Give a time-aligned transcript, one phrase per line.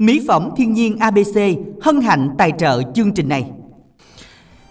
[0.00, 1.40] Mỹ phẩm thiên nhiên ABC
[1.82, 3.44] hân hạnh tài trợ chương trình này.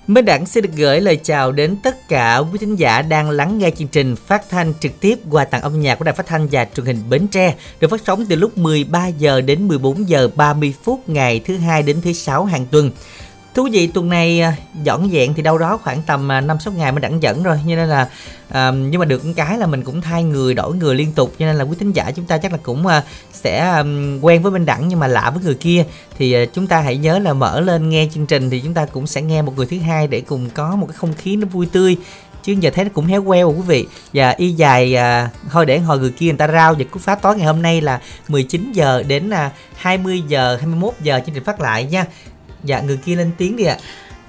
[0.08, 3.58] Minh Đẳng xin được gửi lời chào đến tất cả quý thính giả đang lắng
[3.58, 6.48] nghe chương trình phát thanh trực tiếp qua tặng âm nhạc của Đài Phát thanh
[6.52, 10.30] và Truyền hình Bến Tre, được phát sóng từ lúc 13 giờ đến 14 giờ
[10.36, 12.92] 30 phút ngày thứ hai đến thứ sáu hàng tuần.
[13.54, 16.74] Thú vị tuần này à, dọn dẹn thì đâu đó khoảng tầm 5 à, 6
[16.74, 17.58] ngày mới đẳng dẫn rồi.
[17.58, 18.10] Cho nên là
[18.50, 21.34] à, nhưng mà được cái là mình cũng thay người đổi người liên tục.
[21.40, 23.84] Cho nên là quý thính giả chúng ta chắc là cũng à, sẽ à,
[24.22, 25.86] quen với bên Đẳng nhưng mà lạ với người kia.
[26.18, 28.86] Thì à, chúng ta hãy nhớ là mở lên nghe chương trình thì chúng ta
[28.86, 31.48] cũng sẽ nghe một người thứ hai để cùng có một cái không khí nó
[31.48, 31.98] vui tươi.
[32.44, 33.88] Chứ giờ thấy nó cũng héo queo quý vị.
[34.14, 36.74] Và y dài à, thôi để hồi người kia người ta rao.
[36.74, 40.94] Và cú phá tối ngày hôm nay là 19 giờ đến à, 20 giờ 21
[41.02, 42.06] giờ chương trình phát lại nha
[42.64, 43.78] dạ người kia lên tiếng đi ạ.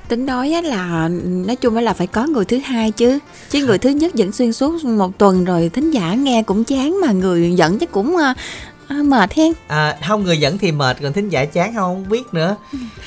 [0.09, 3.19] Tính nói là nói chung là phải có người thứ hai chứ.
[3.51, 7.01] Chứ người thứ nhất dẫn xuyên suốt một tuần rồi thính giả nghe cũng chán
[7.01, 9.53] mà người dẫn chắc cũng uh, mệt hen.
[9.69, 12.57] À, không người dẫn thì mệt còn thính giả chán không, không biết nữa.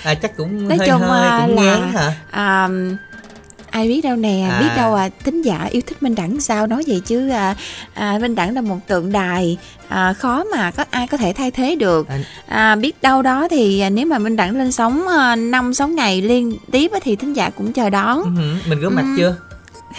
[0.04, 2.16] À, chắc cũng nói hơi chung hơi cũng là ngán hả?
[2.32, 2.70] à,
[3.74, 4.60] ai biết đâu nè À.
[4.60, 7.56] biết đâu à thính giả yêu thích minh đẳng sao nói vậy chứ à,
[7.94, 9.58] à, minh đẳng là một tượng đài
[9.88, 12.08] à, khó mà có ai có thể thay thế được
[12.48, 12.76] À.
[12.76, 16.22] biết đâu đó thì à, nếu mà minh đẳng lên sóng à, năm sáu ngày
[16.22, 18.30] liên tiếp thì thính giả cũng chờ đón Ừ,
[18.70, 19.16] mình rửa mặt Ừ.
[19.18, 19.36] chưa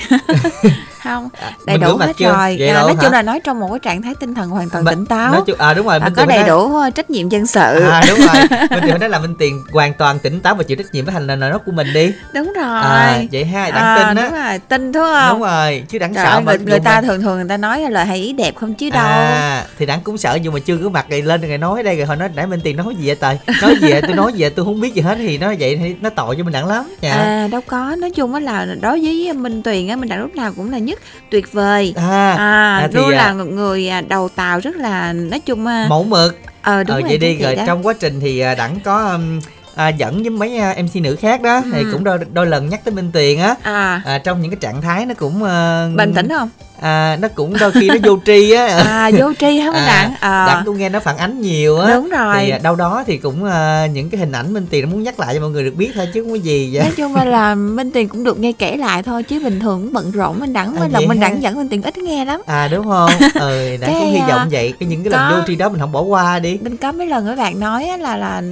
[1.05, 1.29] không?
[1.41, 2.33] À, đầy mình đủ hết chưa?
[2.33, 2.57] rồi.
[2.59, 3.03] Vậy à, đâu nói hả?
[3.03, 5.33] chung là nói trong một cái trạng thái tinh thần hoàn toàn Mà- tỉnh táo.
[5.33, 7.81] nói chung à đúng rồi à, có đầy nói- đủ ờ, trách nhiệm dân sự.
[7.91, 8.59] À đúng rồi.
[8.71, 11.15] Minh Tuyền nói là Minh Tiền hoàn toàn tỉnh táo và chịu trách nhiệm với
[11.15, 12.13] hành động nói của mình đi.
[12.35, 12.65] Đúng rồi.
[12.83, 14.23] À vậy ha đáng À, tin á.
[14.29, 15.29] đúng rồi tin đúng không?
[15.33, 17.57] Đúng rồi chứ đáng Trời sợ ơi, mà người, ta mà- thường thường người ta
[17.57, 19.03] nói là hay ý đẹp không chứ đâu.
[19.07, 21.97] À, thì đáng cũng sợ nhưng mà chưa có mặt rồi lên rồi nói đây
[21.97, 24.03] rồi hồi nói nãy Minh Tiền nói gì vậy trời nói gì vậy?
[24.03, 24.51] Tôi nói gì vậy?
[24.51, 25.15] Tôi không biết gì hết.
[25.19, 27.13] Thì nói vậy thì nó tội cho mình đẳng lắm dạ.
[27.13, 27.97] À đâu có.
[27.99, 30.79] Nói chung á là đối với Minh Tuyền á Minh Đặng lúc nào cũng là
[30.79, 30.94] nhất
[31.31, 31.95] tuyệt vời.
[31.97, 35.67] À, à, à, luôn à, là một người à, đầu tàu rất là nói chung
[35.67, 36.39] à, mẫu mực.
[36.63, 39.41] Ờ đúng ờ rồi vậy đi rồi trong quá trình thì à, đẳng có um,
[39.75, 41.89] à, dẫn với mấy à, mc nữ khác đó thì Ừ.
[41.93, 43.55] cũng đôi, đôi lần nhắc tới Minh Tiền á.
[43.63, 44.03] À.
[44.05, 46.49] À, trong những cái trạng thái nó cũng à, bình tĩnh không?
[46.81, 48.67] À, nó cũng đôi khi nó vô tri á.
[48.87, 51.79] À vô tri hả Minh À, Đặng à, đặng cũng nghe nó phản ánh nhiều
[51.81, 51.95] á.
[51.95, 52.37] Đúng rồi.
[52.41, 55.03] Thì à, đâu đó thì cũng à, những cái hình ảnh Minh Tiền nó muốn
[55.03, 56.83] nhắc lại cho mọi người được biết thôi chứ không có gì vậy.
[56.83, 59.81] Nói chung là, là Minh Tuyền cũng được nghe kể lại thôi chứ bình thường
[59.83, 61.21] cũng bận rộn Minh Đặng À, là Minh?
[61.21, 62.41] Đặng dẫn Minh Tuyền ít nghe lắm.
[62.47, 63.11] À đúng không?
[63.35, 64.75] Ừ đặng Cái, cũng hy à, vọng vậy.
[64.81, 66.59] Cái những cái lần vô tri đó mình không bỏ qua đi.
[66.63, 68.43] Mình có mấy lần các bạn nói á, là là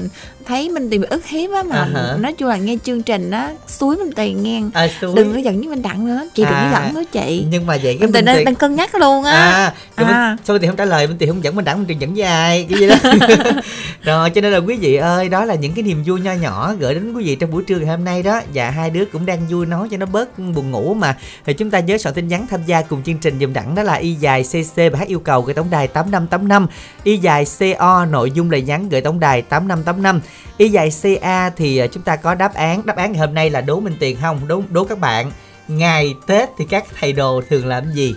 [0.46, 2.16] thấy Tuyền bị ức hiếp á mà À hả.
[2.20, 4.62] nói chung là nghe chương trình á suối Minh Tuyền nghe.
[4.74, 5.14] À, xui.
[5.14, 7.44] đừng có giận với Minh Đặng nữa chị đừng À, có giận nữa chị.
[7.50, 9.32] nhưng mà vậy cái Minh Tuyền đang, đang cân nhắc luôn á.
[9.32, 10.36] À, À.
[10.48, 12.22] Minh Tiền không trả lời Minh Tiền không dẫn Minh Đẳng Minh Tiền dẫn với
[12.22, 12.94] ai cái gì đó.
[14.02, 16.74] Rồi cho nên là quý vị ơi đó là những cái niềm vui nho nhỏ
[16.78, 18.40] gửi đến quý vị trong buổi trưa ngày hôm nay đó.
[18.54, 21.16] Và hai đứa cũng đang vui nói cho nó bớt buồn ngủ mà.
[21.46, 23.82] Thì chúng ta nhớ soạn tin nhắn tham gia cùng chương trình dùm Đẳng đó
[23.82, 26.66] là y dài cc và hát yêu cầu gửi tổng đài 8585
[27.04, 27.44] y dài
[27.78, 30.20] co nội dung lời nhắn gửi tổng đài 8585
[30.56, 33.50] y dài ca thì à, chúng ta có đáp án đáp án ngày hôm nay
[33.50, 35.30] là đố Minh Tiền không đố đố các bạn
[35.68, 38.14] ngày Tết thì các thầy đồ thường làm gì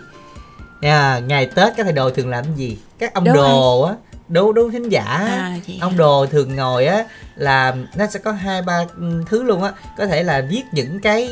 [0.82, 2.78] Nha, ngày Tết các thầy đồ thường làm gì?
[3.00, 3.94] Các ông Đố đồ á,
[4.28, 5.04] đố đố thính giả.
[5.06, 7.04] à Ông đồ thường ngồi á
[7.36, 8.86] là nó sẽ có hai ba
[9.30, 11.28] thứ luôn á, có thể là viết những cái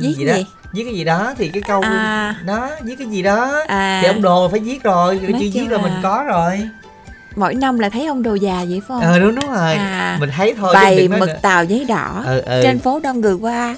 [0.00, 0.46] Viết gì đó, gì?
[0.72, 2.36] viết cái gì đó thì cái câu À.
[2.46, 3.62] đó, viết cái gì đó.
[3.66, 6.24] à Thì ông đồ phải viết rồi, chưa Nói viết chung rồi mình là- có
[6.28, 6.68] rồi.
[7.36, 9.74] Mỗi năm là thấy ông đồ già vậy phải không Ờ đúng đúng rồi.
[9.74, 10.16] À.
[10.20, 11.38] Mình thấy thôi bày mực nữa.
[11.42, 12.60] tàu giấy đỏ Ừ ừ.
[12.62, 13.76] trên phố đông người qua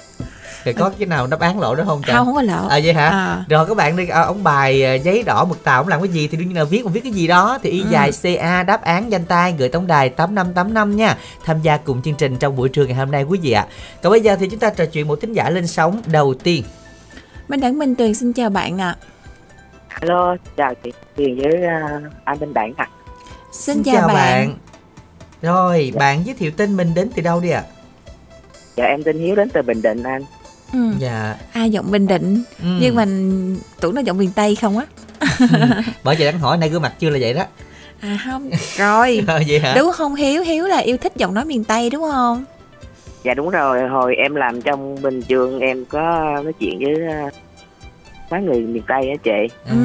[0.65, 2.15] Rồi có cái nào đáp án lộ đó không trời?
[2.15, 3.09] không không có lộ À vậy hả?
[3.09, 6.01] à, Rồi các bạn đi à, ông bài à, giấy đỏ mực tàu ông làm
[6.01, 7.87] cái gì thì đương nhiên là viết ông viết cái gì đó thì y Ừ.
[7.89, 11.17] dài CA đáp án danh tay gửi tổng đài 8585 nha.
[11.45, 13.65] Tham gia cùng chương trình trong buổi trưa ngày hôm nay quý vị ạ.
[14.03, 16.63] Còn bây giờ thì chúng ta trò chuyện một thính giả lên sóng đầu tiên.
[17.47, 18.95] Minh Đặng Minh Tuyền xin chào bạn ạ
[19.87, 22.87] Alo, chào chị Tuyền với uh, anh Minh Đảng ạ.
[23.51, 24.55] Xin chào bạn.
[25.41, 27.63] Rồi, bạn giới thiệu tên mình đến từ đâu đi ạ?
[28.75, 30.21] Dạ em tên Hiếu đến từ Bình Định anh.
[30.73, 30.79] ừ.
[30.99, 31.35] Dạ.
[31.53, 32.65] à giọng Bình Định Ừ.
[32.81, 33.05] nhưng mà
[33.81, 34.85] tưởng nó giọng miền Tây không á
[36.03, 37.43] bởi vậy đang hỏi nay gương mặt chưa là vậy đó.
[37.99, 39.73] à không rồi Ờ, vậy hả?
[39.77, 42.45] đúng không Hiếu Hiếu là yêu thích giọng nói miền Tây đúng không
[43.23, 46.01] Dạ đúng rồi, hồi em làm trong Bình Dương em có
[46.43, 46.95] nói chuyện với
[48.31, 49.55] mấy người miền Tây á chị.
[49.65, 49.75] À, Ừ.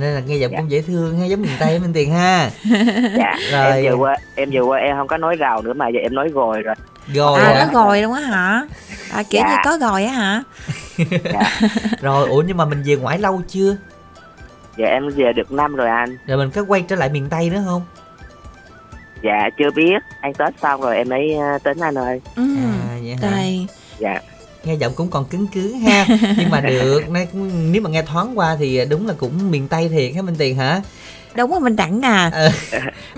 [0.00, 0.58] nên là nghe giọng Dạ.
[0.58, 2.50] cũng dễ thương ha, giống miền Tây bên tiền ha.
[3.18, 3.72] Dạ, Rồi.
[3.72, 6.14] em vừa qua em vừa qua em không có nói rào nữa mà giờ em
[6.14, 6.74] nói rồi rồi.
[7.14, 7.40] Rồi.
[7.40, 7.66] à ạ.
[7.66, 8.62] nó gòi luôn á hả
[9.12, 9.50] à kiểu Dạ.
[9.50, 10.42] như có gòi á hả
[12.00, 13.76] Rồi, ủa nhưng mà mình về ngoại lâu chưa?
[14.76, 16.16] Dạ em về được năm rồi anh.
[16.26, 17.82] Rồi mình có quay trở lại miền Tây nữa không?
[19.22, 21.30] Dạ chưa biết, ăn Tết xong rồi em mới
[21.64, 22.20] tính anh ơi.
[22.36, 22.42] ừ.
[22.62, 23.30] À vậy hả?
[23.30, 23.66] Rồi
[23.98, 24.20] Dạ.
[24.64, 26.06] Nghe giọng cũng còn cứng cứng ha.
[26.38, 27.02] Nhưng mà được
[27.70, 30.56] nếu mà nghe thoáng qua thì đúng là cũng miền tây thiệt hả minh tiền
[30.56, 30.80] hả?
[31.36, 32.30] Đúng rồi mình đẳng à.
[32.34, 32.48] Ừ,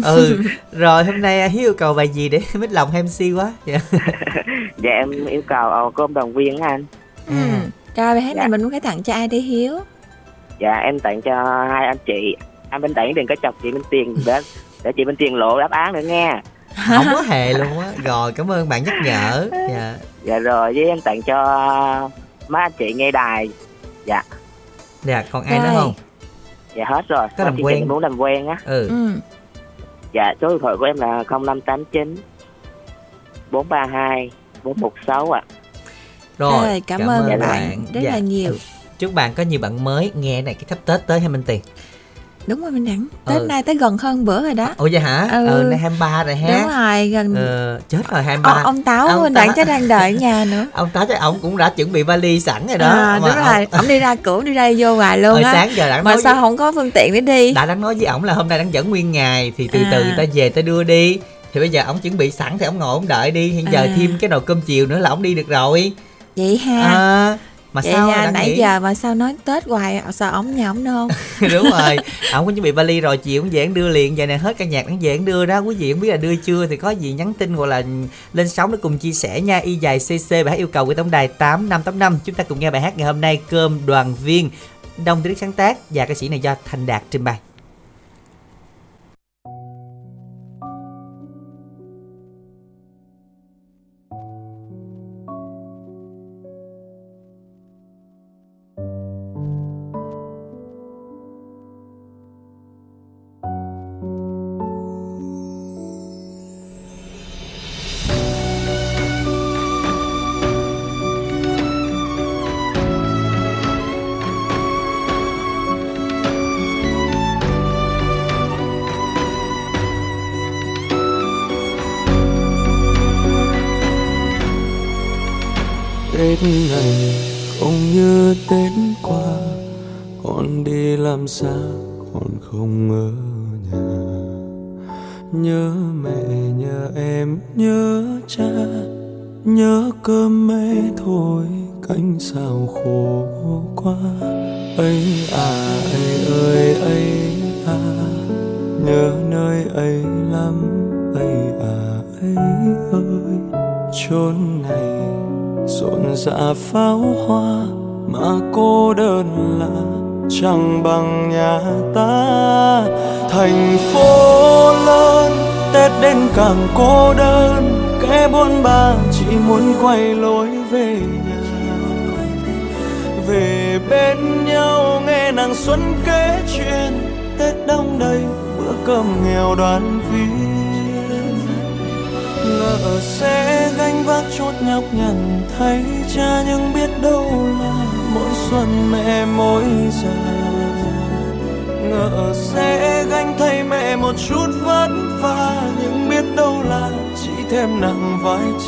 [0.04, 0.42] ừ.
[0.72, 3.52] rồi hôm nay hiếu yêu cầu bài gì để mít lòng mc quá?
[3.66, 3.78] Dạ
[4.76, 6.84] dạ em yêu cầu ồ cơm đoàn viên anh.
[7.26, 7.34] Ừ.
[7.96, 8.40] rồi bài hát dạ.
[8.40, 9.80] này mình muốn cái tặng cho ai đấy hiếu?
[10.60, 12.36] Dạ em tặng cho hai anh chị.
[12.70, 14.40] Anh bên tặng đừng có chọc chị bên tiền để
[14.84, 16.40] để chị bên tiền lộ đáp án nữa nghe
[16.76, 17.92] không có hề luôn á.
[18.04, 19.48] Rồi cảm ơn bạn nhắc nhở.
[19.70, 19.96] Dạ.
[20.22, 21.38] Dạ rồi với em tặng cho
[22.48, 23.50] má anh chị nghe đài.
[24.04, 24.22] Dạ.
[25.02, 25.94] Dạ còn ai nữa không?
[26.76, 27.28] Dạ hết rồi.
[27.38, 27.88] Có làm quen.
[27.88, 28.56] muốn làm quen á.
[28.64, 28.88] Ừ.
[28.88, 29.10] ừ.
[30.12, 32.16] Dạ số điện thoại của em là không năm tám chín
[33.50, 34.30] bốn ba hai
[34.62, 35.42] bốn một sáu ạ.
[36.38, 37.84] Rồi, rồi cảm, cảm ơn bạn, bạn.
[37.94, 38.10] rất dạ.
[38.10, 38.52] là nhiều.
[38.98, 41.60] Chúc bạn có nhiều bạn mới nghe này cái thắp tết tới hay minh tiền
[42.46, 43.06] đúng rồi mình đẳng.
[43.26, 43.46] Tết ừ.
[43.46, 44.74] nay tới gần hơn bữa rồi đó.
[44.76, 45.28] Ủa vậy hả?
[45.32, 46.48] Ừ, ừ nay 23 rồi ha.
[46.48, 49.88] Đúng rồi gần ừ, chết rồi 23 Ô, ông táo ông mình đẳng chắc đang
[49.88, 50.66] đợi nhà nữa.
[50.72, 52.88] Ông táo chắc ông cũng đã chuẩn bị vali sẵn rồi đó.
[52.88, 53.66] À, đúng rồi.
[53.70, 53.80] ông...
[53.80, 55.52] ông đi ra cửa đi ra vô hoài luôn á.
[55.52, 56.40] sáng giờ mà sao với...
[56.40, 57.52] không có phương tiện để đi?
[57.52, 59.88] Đã đang nói với ổng là hôm nay đang dẫn nguyên ngày thì từ à.
[59.92, 61.18] từ ta về ta đưa đi.
[61.52, 63.48] Thì bây giờ ông chuẩn bị sẵn thì ông ngồi ông đợi đi.
[63.48, 63.94] Hiện giờ à.
[63.96, 65.92] thêm cái nồi cơm chiều nữa là ông đi được rồi.
[66.36, 66.82] Vậy ha.
[66.82, 67.38] À,
[67.74, 68.56] mà Vậy sao nha, nãy nghĩ...
[68.56, 71.08] giờ mà sao nói tết hoài sao ống nhà ống nôn
[71.40, 71.96] đúng rồi
[72.32, 74.64] ổng có chuẩn bị vali rồi chị cũng dễ đưa liền giờ này hết ca
[74.64, 77.12] nhạc cũng dễ đưa đó quý vị không biết là đưa chưa thì có gì
[77.12, 77.82] nhắn tin hoặc là
[78.32, 79.58] lên sóng để cùng chia sẻ nha.
[79.58, 82.18] Y dài cc bài hát yêu cầu của tổng đài tám năm tám năm.
[82.24, 84.50] Chúng ta cùng nghe bài hát ngày hôm nay cơm đoàn viên
[85.04, 87.38] đông tiếng sáng tác và ca sĩ này do thành đạt trình bày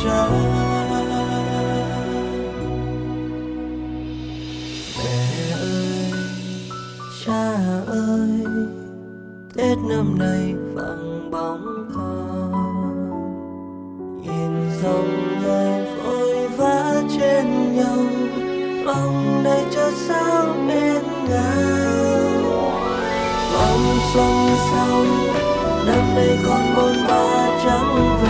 [0.07, 0.29] vai
[5.03, 6.11] mẹ ơi,
[7.25, 7.55] cha
[7.87, 8.29] ơi,
[9.55, 12.51] tết năm nay vắng bóng con
[14.23, 17.97] nhìn dòng người vội vã trên nhau
[18.85, 22.71] lòng đầy cho sao bên ngào
[23.53, 24.35] mong xuân
[24.71, 25.03] sau,
[25.85, 28.17] năm nay con bôn ba trắng.
[28.23, 28.26] về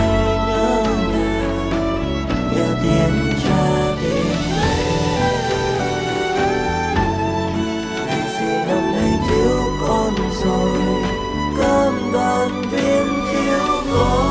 [2.88, 3.14] nhớ
[3.44, 4.18] cha gì
[8.66, 8.84] năm
[9.28, 10.12] thiếu con
[10.44, 10.80] rồi,
[11.58, 11.94] cơm
[12.70, 14.28] viên thiếu con.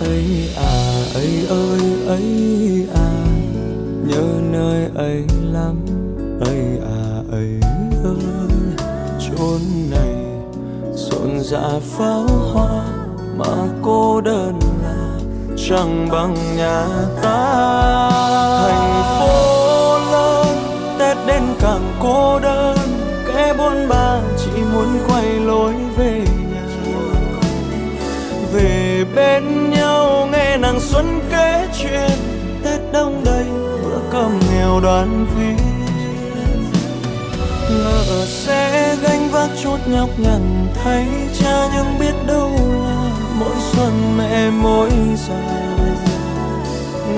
[0.00, 0.24] Ấy
[0.56, 3.10] à ấy ơi, ấy à
[4.06, 5.76] nhớ nơi ấy lắm.
[6.40, 7.60] Ấy à ấy
[8.04, 8.24] ơi,
[9.20, 10.14] chốn này
[11.80, 12.84] pháo hoa
[13.36, 14.49] mà cô đơn
[15.70, 16.84] chẳng bằng nhà
[17.22, 18.10] ta.
[18.62, 20.56] Thành phố lớn
[20.98, 22.78] tết đến càng cô đơn.
[23.26, 26.62] Kẻ buôn ba chỉ muốn quay lối về nhà.
[28.52, 32.18] Về bên nhau, nghe nàng xuân kể chuyện.
[32.64, 33.44] Tết đông đầy,
[33.84, 35.56] bữa cơm nghèo đoàn viên.
[37.70, 41.06] Ngỡ sẽ gánh vác chút nhọc nhằn, thay
[41.40, 42.50] cha nhưng biết đâu
[42.84, 44.90] là mỗi xuân mẹ mỗi
[45.28, 45.59] già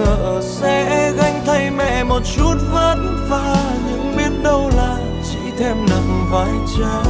[0.05, 2.97] ngờ sẽ gánh thay mẹ một chút vất
[3.29, 3.57] vả,
[3.89, 4.99] nhưng biết đâu là
[5.31, 7.03] chỉ thêm nặng vai cha.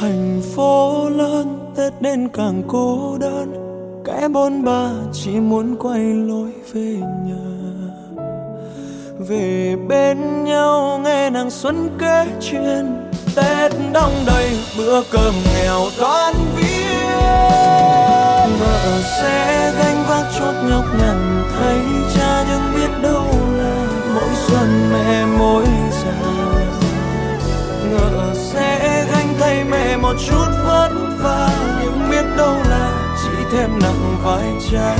[0.00, 3.54] Thành phố lớn, tết đến càng cô đơn,
[4.04, 7.54] kẻ bôn ba chỉ muốn quay lối về nhà.
[9.18, 16.34] Về bên nhau nghe nàng xuân kể chuyện, tết đông đầy bữa cơm nghèo toan
[16.56, 16.73] viết
[18.84, 21.80] ở sẽ gánh vác chốt nhọc nhằn thấy
[22.14, 23.26] cha nhưng biết đâu
[23.58, 25.64] là mỗi xuân mẹ mỗi
[26.04, 26.34] già
[27.90, 31.48] ngỡ sẽ gánh thay mẹ một chút vất vả,
[31.82, 34.96] nhưng biết đâu là chỉ thêm nặng vai cha.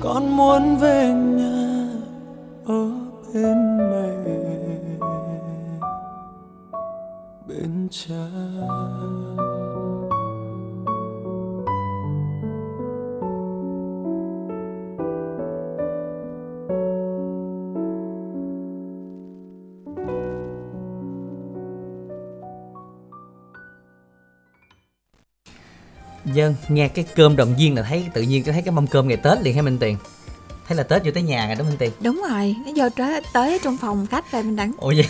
[0.00, 1.88] Con muốn về nhà
[2.66, 2.90] ở
[3.34, 4.08] bên mẹ,
[7.48, 8.24] bên cha.
[26.34, 29.16] Dân, nghe cái cơm đồng viên là thấy tự nhiên thấy cái mâm cơm ngày
[29.16, 29.96] Tết liền hay Minh Tiền?
[30.68, 31.90] Thấy là Tết vô tới nhà rồi đó Minh Tiền?
[32.00, 34.72] Đúng rồi nó vô tới, tới trong phòng khách rồi mình đặng.
[34.78, 35.06] Ủa vậy?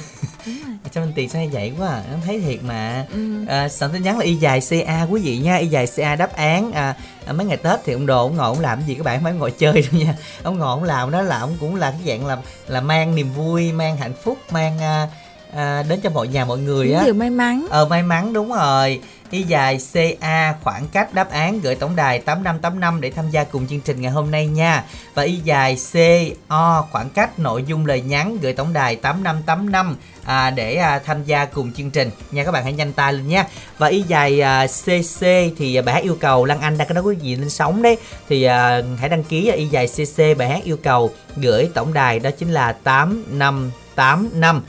[0.47, 0.75] đúng rồi.
[0.95, 2.03] Sao Minh Tiền sao hay vậy quá à?
[2.11, 3.07] Em thấy thiệt mà.
[3.13, 3.45] Ừ.
[3.49, 6.37] à, Soạn tin nhắn là y dài CA quý vị nha Y dài CA đáp
[6.37, 6.73] án.
[6.73, 9.05] À, à, Mấy ngày Tết thì ông Đồ ông ngồi ông làm cái gì các
[9.05, 9.25] bạn?
[9.25, 10.15] Phải ngồi chơi đâu nha.
[10.43, 12.37] Ông ngồi ông làm đó là ông cũng là cái dạng là
[12.69, 15.09] là mang niềm vui Mang hạnh phúc Mang à,
[15.55, 17.03] à, đến cho mọi nhà mọi người á.
[17.05, 17.67] điều may mắn.
[17.71, 19.01] Ờ may mắn đúng rồi
[19.33, 23.67] Y dài CA khoảng cách đáp án gửi tổng đài 8585 để tham gia cùng
[23.67, 24.85] chương trình ngày hôm nay nha.
[25.15, 30.51] Và y dài CO khoảng cách nội dung lời nhắn gửi tổng đài 8585 à,
[30.51, 33.47] để à, tham gia cùng chương trình nha các bạn hãy nhanh tay lên nha.
[33.79, 35.21] Và y dài à, CC
[35.59, 37.83] thì à, bài hát yêu cầu Lan Anh đang có nói quý vị lên sóng
[37.83, 37.97] đấy
[38.29, 41.93] thì à, hãy đăng ký à, y dài CC bài hát yêu cầu gửi tổng
[41.93, 44.63] đài đó chính là 8585.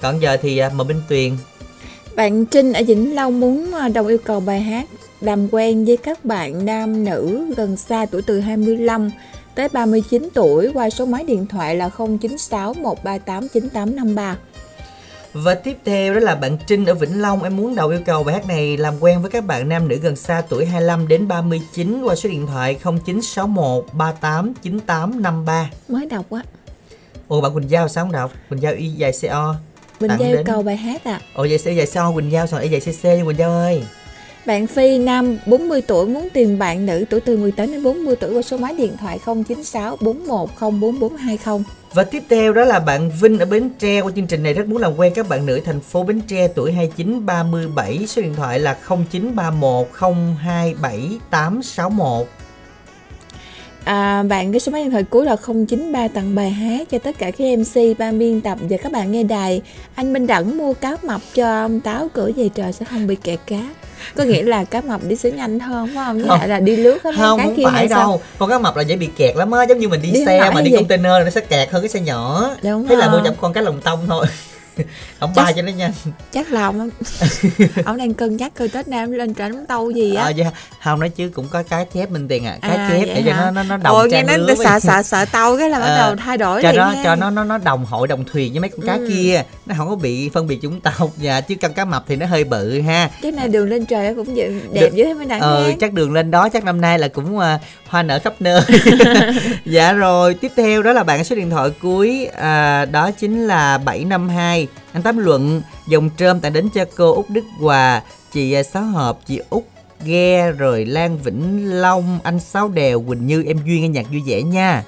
[0.00, 1.36] Còn giờ thì à, mời Minh Tuyền
[2.18, 4.88] bạn Trinh ở Vĩnh Long muốn à, đồng yêu cầu bài hát
[5.20, 9.10] làm quen với các bạn nam nữ gần xa tuổi từ 25
[9.54, 14.36] tới 39 tuổi qua số máy điện thoại là 096 138 9853.
[15.32, 18.24] Và tiếp theo đó là bạn Trinh ở Vĩnh Long Em muốn đầu yêu cầu
[18.24, 21.28] bài hát này làm quen với các bạn nam nữ gần xa tuổi 25 đến
[21.28, 26.42] 39 Qua số điện thoại 0961 38 9853 Mới đọc á.
[27.28, 28.32] Ồ bạn Quỳnh Giao sao không đọc?
[28.50, 29.54] Quỳnh Giao y dài CO
[30.08, 31.20] Tặng Giao đến- cầu bài hát à.
[31.34, 33.82] Ồ vậy sẽ dài CO Quỳnh Giao sao y dài CC Quỳnh Giao ơi.
[34.46, 38.34] Bạn Phi nam 40 tuổi muốn tìm bạn nữ tuổi từ 18 đến 40 tuổi
[38.34, 41.62] qua số máy điện thoại 096 41044420.
[41.94, 44.00] Và tiếp theo đó là bạn Vinh ở Bến Tre.
[44.00, 46.48] Qua chương trình này rất muốn làm quen các bạn nữ thành phố Bến Tre
[46.48, 49.88] tuổi 29 37 Số điện thoại là 0931
[50.42, 52.26] 027 861
[53.84, 57.18] À, bạn cái số máy điện thoại cuối là 093 tặng bài hát cho tất
[57.18, 59.62] cả các MC ban biên tập và các bạn nghe đài.
[59.94, 63.14] Anh Minh Đẳng mua cá mập cho ông Táo cửa về trời sẽ không bị
[63.16, 63.60] kẹt cá.
[64.16, 66.18] Có nghĩa là cá mập đi sẽ nhanh hơn phải không?
[66.18, 67.98] Với lại là đi lướt hết không không phải hay sao?
[67.98, 70.24] đâu con cá mập là dễ bị kẹt lắm á giống như mình đi, Đi
[70.26, 70.76] xe mà đi gì?
[70.76, 73.18] container là nó sẽ kẹt hơn cái xe nhỏ Đúng thế là rồi.
[73.18, 74.26] mua chậm con cá lồng tông thôi
[75.20, 75.92] không Chắc- ba cho nó nhanh
[76.32, 76.90] Chắc lòng lắm.
[77.84, 80.22] ông đang cân nhắc coi Tết Nam lên trả đóng tâu gì á.
[80.24, 80.50] ờ dạ
[80.84, 83.32] không nói chứ cũng có cá chép minh tiền à cá À, chép để cho
[83.32, 83.40] hả?
[83.44, 85.96] nó nó nó đồng Ồ nghe nó sợ sợ sợ tâu cái là bắt Ờ,
[86.06, 88.70] đầu thay đổi cho nó cho nó nó nó đồng hội đồng thuyền với mấy
[88.70, 89.08] con cá Ừ.
[89.12, 92.16] kia nó không có bị phân biệt chủng tộc dạ chứ con cá mập thì
[92.16, 93.10] nó hơi bự ha.
[93.22, 96.30] Cái này đường lên trời cũng vậy, đẹp dữ mới đáng ờ chắc đường lên
[96.30, 98.62] đó chắc năm nay là cũng à, hoa nở khắp nơi.
[99.64, 103.78] Dạ rồi tiếp theo đó là bạn số điện thoại cuối à, đó chính là
[103.78, 108.02] 752 anh tám luận dòng trơm tặng đến cho cô út đức hòa.
[108.32, 109.64] Chị à, sáu hợp chị út
[110.04, 114.22] ghe rồi lan vĩnh long anh sáu đèo quỳnh như em duyên nghe nhạc vui
[114.26, 114.84] vẻ nha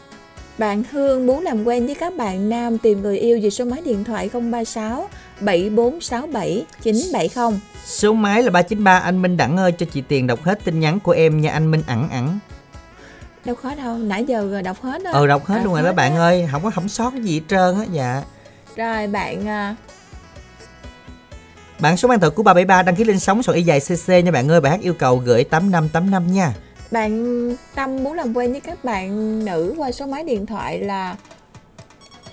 [0.60, 3.80] Bạn Hương muốn làm quen với các bạn nam tìm người yêu về số máy
[3.84, 5.08] điện thoại 036
[5.40, 7.60] 7467 970.
[7.84, 11.00] số máy là 393 anh minh đẳng ơi cho chị tiền đọc hết tin nhắn
[11.00, 12.38] của em nha anh minh ẩn ẩn
[13.44, 15.10] Đâu khó đâu, nãy giờ đọc hết đó.
[15.12, 16.20] ờ đọc hết Đọc luôn rồi đó hết bạn á.
[16.20, 18.22] ơi không có không sót gì hết trơn á dạ
[18.76, 19.74] Rồi bạn à,
[21.78, 24.30] Bạn số mang thợ của 373 đăng ký lên sóng số y dài CC nha
[24.30, 24.60] bạn ơi.
[24.60, 26.52] Bài hát yêu cầu gửi 8585 nha.
[26.90, 31.16] Bạn Tâm muốn làm quen với các bạn nữ qua số máy điện thoại là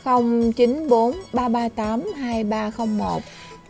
[0.04, 3.22] 094 338 2301.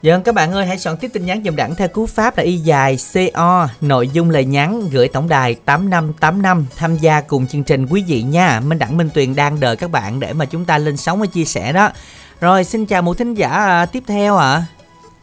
[0.02, 2.44] Dân các bạn ơi hãy soạn tiếp tin nhắn dùm đẳng theo cú pháp là
[2.44, 7.64] y dài CO nội dung lời nhắn gửi tổng đài 8585 tham gia cùng chương
[7.64, 8.60] trình quý vị nha.
[8.60, 11.26] Minh Đẳng Minh Tuyền đang đợi các bạn để mà chúng ta lên sóng và
[11.26, 11.92] chia sẻ đó.
[12.40, 14.66] Rồi xin chào một thính giả à, tiếp theo ạ.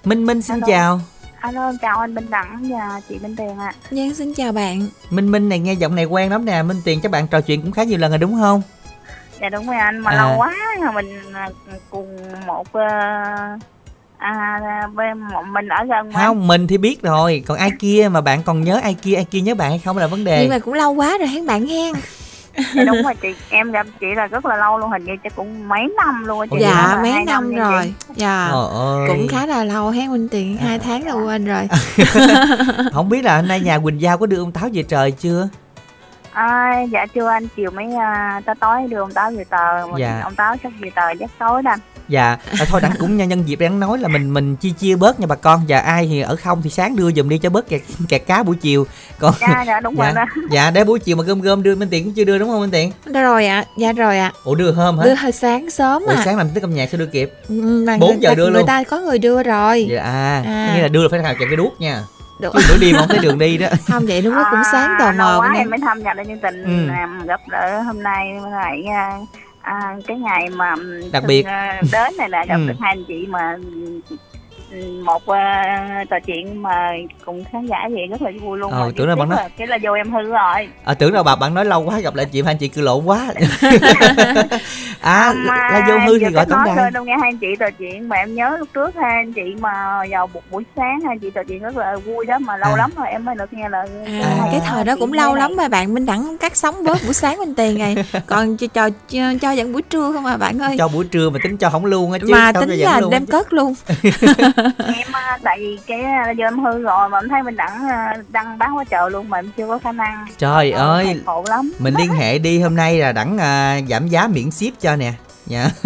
[0.04, 0.66] Minh Minh xin Alo.
[0.66, 1.13] chào.
[1.44, 3.72] Alo chào anh Bình Đẳng và chị Minh Tiền ạ.
[3.90, 4.86] Giang xin chào bạn.
[5.10, 6.62] Minh Minh này nghe giọng này quen lắm nè.
[6.62, 8.62] Minh Tiền các bạn trò chuyện cũng khá nhiều lần rồi đúng không?
[9.40, 10.16] Dạ đúng rồi anh mà À.
[10.16, 11.48] lâu quá rồi mình à,
[11.90, 12.86] cùng một ờ,
[14.18, 14.60] à
[14.94, 16.20] bên một mình ở gần mà.
[16.26, 17.42] Không mình thì biết rồi.
[17.46, 19.98] Còn ai kia mà bạn còn nhớ ai kia ai kia nhớ bạn hay không
[19.98, 20.38] là vấn đề.
[20.40, 21.94] Nhưng mà cũng lâu quá rồi hén bạn hen
[22.75, 25.37] dạ, đúng rồi chị em gặp chị là rất là lâu luôn hình như chắc
[25.37, 26.56] cũng mấy năm luôn á chị.
[26.61, 27.75] Dạ mấy hai năm nha chị.
[27.75, 27.94] rồi.
[28.14, 29.08] Dạ Trời ơi.
[29.08, 31.68] Cũng khá là lâu hén Minh Tiền hai tháng là quên rồi.
[32.92, 35.49] Không biết là hôm nay nhà Quỳnh Giao có đưa ông Táo về trời chưa?
[36.32, 39.99] À, dạ chưa anh chiều mấy à, tới tối đưa ông táo về tờ mà
[39.99, 40.20] Dạ.
[40.25, 43.28] ông táo sắp về tờ chắc tối đó anh dạ à, thôi đặng cũng nhân,
[43.28, 45.61] nhân dịp đang nói là mình mình chia chia bớt nha bà con.
[45.68, 48.42] Và ai thì ở không thì sáng đưa giùm đi cho bớt kẹt kẹt cá
[48.42, 48.87] buổi chiều.
[49.18, 50.25] Còn dạ dạ đúng rồi dạ, đó.
[50.50, 52.61] dạ để buổi chiều mà gom gom đưa Minh Tiền cũng chưa đưa đúng không
[52.61, 54.32] Minh Tiền Đã rồi ạ Dạ rồi ạ.
[54.44, 55.04] Ủa đưa hôm hả?
[55.04, 56.23] Đưa hơi sáng sớm ủa à.
[56.25, 57.32] sáng làm tới âm nhạc sao đưa kịp?
[57.49, 58.66] Ừ, bốn người giờ đưa Người luôn.
[58.66, 59.87] ta có người đưa rồi.
[59.90, 60.73] Dạ à, À.
[60.75, 62.02] nghĩa là đưa là phải kẹp cái đuốc nha.
[62.40, 62.52] Đúng.
[62.54, 63.66] chứ nửa đêm không thấy đường đi đó.
[63.87, 66.26] Không vậy đúng lúc cũng sáng tò À, mò quá em mới tham gia đến
[66.26, 66.92] chương trình Ừ.
[66.94, 68.82] à, gặp gỡ hôm nay lại
[69.64, 70.75] à, cái ngày mà
[71.12, 71.42] Đặc Xuân, biệt.
[71.47, 72.66] à, đến này là gặp Ừ.
[72.68, 73.56] được hai anh chị mà
[75.04, 76.90] một uh, trò chuyện mà
[77.25, 78.73] cùng khán giả gì rất là vui luôn.
[78.73, 80.69] Ờ, Mà tưởng là bạn nói- là cái là vô em hư rồi.
[80.85, 83.04] À, tưởng đâu bà bạn nói lâu quá gặp lại chị hai chị cười lộn
[83.04, 83.26] quá.
[85.00, 86.75] À Mà là vô hư thì gọi tổng đài.
[86.76, 88.09] thôi đâu nghe hai anh chị trò chuyện.
[88.09, 89.73] Mà em nhớ lúc trước hai anh chị mà
[90.11, 92.71] vào một buổi sáng hai anh chị trò chuyện rất là vui đó mà lâu
[92.75, 92.76] À.
[92.76, 94.49] lắm rồi em mới được nghe lời À, À.
[94.52, 97.38] cái thời đó cũng lâu lắm mà bạn Minh Đẳng cắt sóng bớt buổi sáng
[97.38, 98.88] Minh Tiền này còn cho, cho,
[99.40, 100.76] cho, dẫn buổi trưa không à bạn ơi?
[100.78, 103.52] Cho buổi trưa mà tính cho không luôn á chứ mà tính là đem cất
[103.52, 103.75] luôn
[104.78, 106.02] em á, tại vì cái
[106.38, 109.28] do em hư rồi mà em thấy mình đẳng à, đăng bán quá trời luôn
[109.30, 110.26] mà em chưa có khả năng.
[110.38, 111.73] Trời Ờ, ơi khổ lắm.
[111.78, 115.12] mình liên hệ đi hôm nay là đẳng à, giảm giá miễn ship cho nè.
[115.47, 115.68] Dạ.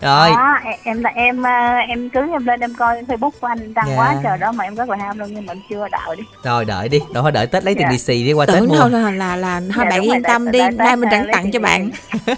[0.00, 0.30] Rồi.
[0.30, 3.74] Đó, em em là em à, em cứ em lên em coi facebook của anh
[3.74, 3.96] đăng Dạ.
[3.96, 6.22] quá trời đó mà em rất là ham luôn nhưng mà em chưa đợi đi.
[6.44, 7.00] Rồi đợi đi.
[7.14, 7.90] Thôi đợi tết lấy tiền Dạ.
[7.92, 8.76] lì xì đi qua tết tưởng mua.
[8.78, 10.58] thôi là là, là thôi Dạ, bạn yên tâm đợi- đi.
[10.58, 11.90] đợi nay Tết, mình à, đẳng lấy tặng cho bạn.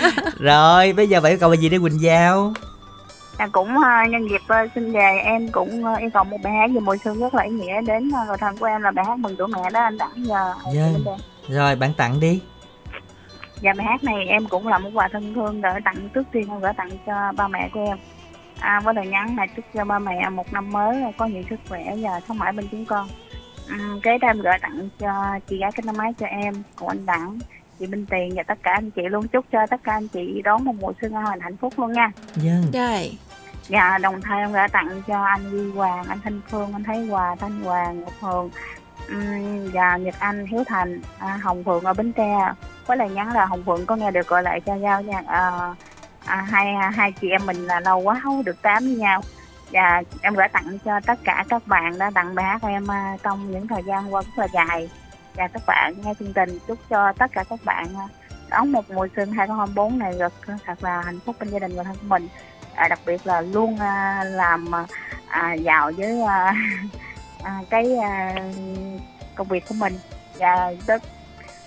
[0.38, 2.52] rồi bây giờ phải cầu bài gì đây quỳnh giao
[3.40, 6.52] à, cũng à, nhân dịp à, xin về em cũng à, yêu cầu một bài
[6.52, 8.90] hát về mùa xuân rất là ý nghĩa đến à, người thân của em là
[8.90, 10.88] bài hát mừng tuổi mẹ đó anh đẳng giờ Dạ.
[11.48, 12.40] rồi bạn tặng đi
[13.60, 16.46] Dạ bài hát này em cũng là một quà thân thương để tặng trước tiên
[16.50, 17.98] em gửi tặng cho ba mẹ của em.
[18.58, 21.60] À, với lời nhắn là chúc cho ba mẹ một năm mới có nhiều sức
[21.68, 23.08] khỏe và sống mãi bên chúng con.
[23.74, 26.88] Uhm, kế đây em gửi tặng cho chị gái cái năm máy cho em, của
[26.88, 27.38] anh Đẳng,
[27.78, 30.42] chị Minh Tiền và tất cả anh chị luôn chúc cho tất cả anh chị
[30.44, 32.12] đón một mùa xuân an lành hạnh phúc luôn nha.
[32.36, 33.12] dân rồi
[33.70, 37.06] và đồng thời em đã tặng cho anh Duy Hoàng, anh Thanh Phương, anh Thái
[37.06, 38.50] Hòa, Thanh Hoàng, Ngọc Hường
[39.72, 42.52] và Nhật Anh, Hiếu Thành, à, Hồng Phượng ở Bến Tre.
[42.86, 45.22] Với lời nhắn là Hồng Phượng có nghe được gọi lại cho giao nha.
[45.26, 45.74] À,
[46.26, 49.20] à, hai hai chị em mình là lâu quá không được tám với nhau.
[49.72, 53.16] Và em gửi tặng cho tất cả các bạn đã tặng bài hát em à,
[53.22, 54.90] trong những thời gian qua rất là dài.
[55.34, 58.08] Và các bạn nghe chương trình chúc cho tất cả các bạn à,
[58.50, 60.14] đón một mùa xuân 2024 này
[60.66, 62.28] thật là hạnh phúc bên gia đình và thân của mình.
[62.80, 64.86] À, đặc biệt là luôn à, làm à,
[65.28, 66.54] à giàu với à,
[67.42, 68.34] à, cái à,
[69.34, 69.98] công việc của mình
[70.38, 71.02] và rất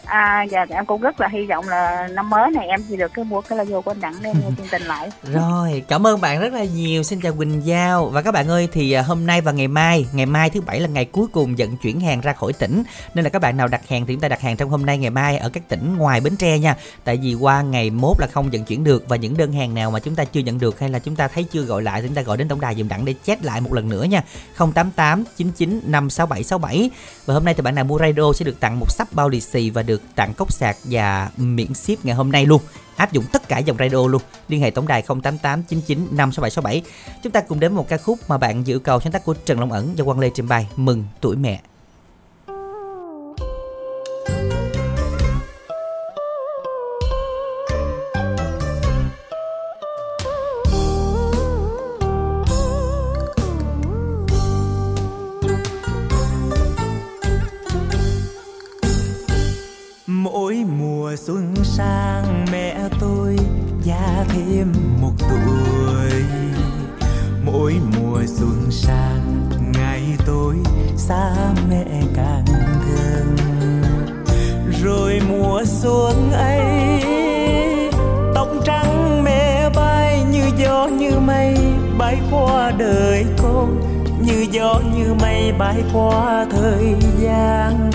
[0.05, 2.97] à, dạ, và em cũng rất là hy vọng là năm mới này em chỉ
[2.97, 6.07] được cái mua cái logo của anh đặng đem nghe chương trình lại Rồi, cảm
[6.07, 7.03] ơn bạn rất là nhiều.
[7.03, 10.05] Xin chào Quỳnh Giao và các bạn ơi thì à, hôm nay và ngày mai,
[10.13, 12.83] ngày mai thứ bảy là ngày cuối cùng vận chuyển hàng ra khỏi tỉnh.
[13.13, 14.97] Nên là các bạn nào đặt hàng thì chúng ta đặt hàng trong hôm nay
[14.97, 16.75] ngày mai ở các tỉnh ngoài Bến Tre nha.
[17.03, 19.91] Tại vì qua ngày mốt là không vận chuyển được và những đơn hàng nào
[19.91, 22.07] mà chúng ta chưa nhận được hay là chúng ta thấy chưa gọi lại thì
[22.07, 24.23] chúng ta gọi đến tổng đài dùm đặng để check lại một lần nữa nha.
[24.57, 26.89] 088 99 567 67.
[27.25, 29.41] Và hôm nay thì bạn nào mua radio sẽ được tặng một sắp bao lì
[29.41, 32.61] xì và được tặng cốc sạc và miễn ship ngày hôm nay luôn.
[32.95, 34.21] Áp dụng tất cả dòng radio luôn.
[34.47, 36.81] Liên hệ tổng đài 088 99 56767
[37.23, 39.59] chúng ta cùng đến một ca khúc mà bạn dự cầu sáng tác của Trần
[39.59, 40.67] Long Ẩn do Quang Lê trình bày.
[40.75, 41.61] Mừng tuổi mẹ.
[85.59, 87.91] Bay qua thời gian.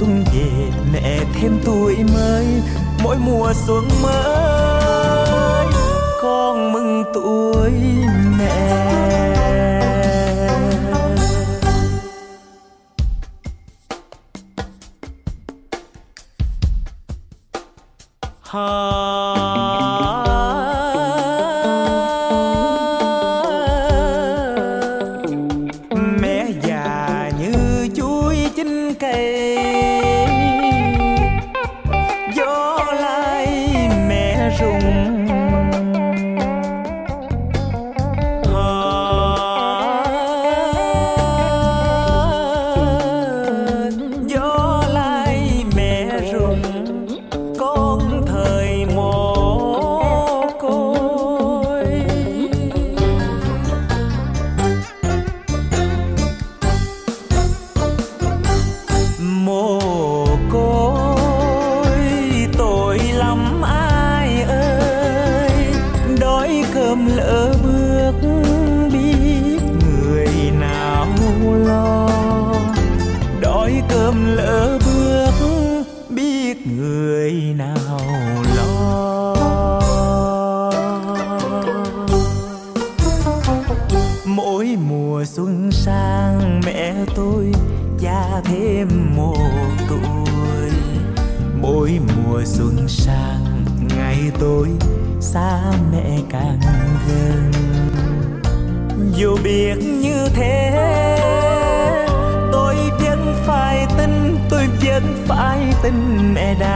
[0.00, 0.48] Xuân về
[0.92, 2.46] mẹ thêm tuổi mới
[3.02, 4.75] mỗi mùa xuân mới.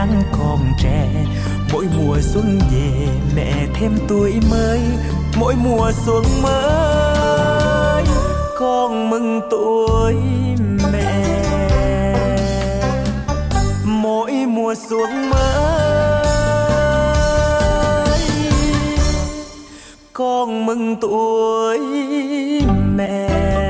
[0.01, 1.07] Mẹ đang còn trẻ.
[1.73, 4.79] Mỗi mùa xuân về, mẹ thêm tuổi mới.
[5.39, 8.03] Mỗi mùa xuân mới,
[8.59, 10.15] con mừng tuổi
[10.93, 11.43] mẹ.
[13.85, 16.59] Mỗi mùa xuân mới,
[20.13, 21.79] con mừng tuổi
[22.95, 23.60] mẹ.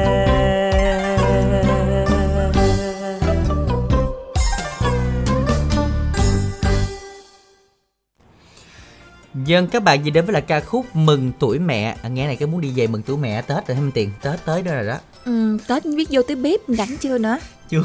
[9.45, 11.95] Dân các bạn gì đến với là ca khúc Mừng tuổi mẹ?
[12.03, 14.11] À, Nghe này cái muốn đi về mừng tuổi mẹ Tết rồi thêm tiền?
[14.21, 14.97] Tết tới đó rồi đó.
[15.25, 17.37] Ừ, tết biết vô tới bếp đắng chưa nữa?
[17.71, 17.83] Chưa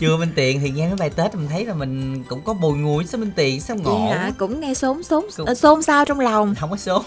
[0.00, 2.78] chưa Minh Tiền thì nghe cái bài Tết mình thấy là mình cũng có bùi
[2.78, 4.08] ngùi sao Minh Tiền sao ngộ?
[4.10, 6.54] Hả cũng nghe xốn xốn Cũng- ờ, xôn xao trong lòng.
[6.60, 7.02] Không có sốn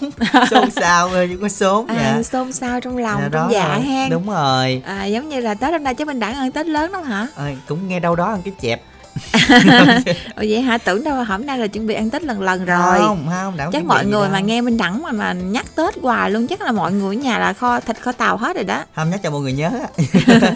[0.50, 2.24] Sốn sao thôi chứ có sốn à, dạ.
[2.24, 3.80] xôn xao trong lòng Dạ, trong dạ rồi.
[3.82, 4.82] ha Đúng rồi.
[4.86, 7.28] À, giống như là tết hôm nay chứ mình đẳng ăn tết lớn lắm hả?
[7.36, 8.82] Ờ, Cũng nghe đâu đó ăn cái chẹp
[10.36, 12.98] Ồ vậy hả tưởng đâu hôm nay là chuẩn bị ăn tết lần lần rồi
[13.00, 14.32] Không không đã chắc mọi người đâu.
[14.32, 17.20] mà nghe minh đẳng mà mà nhắc tết hoài luôn chắc là mọi người ở
[17.20, 19.70] nhà là kho thịt kho tàu hết rồi đó Không nhắc cho mọi người nhớ
[19.70, 19.88] á.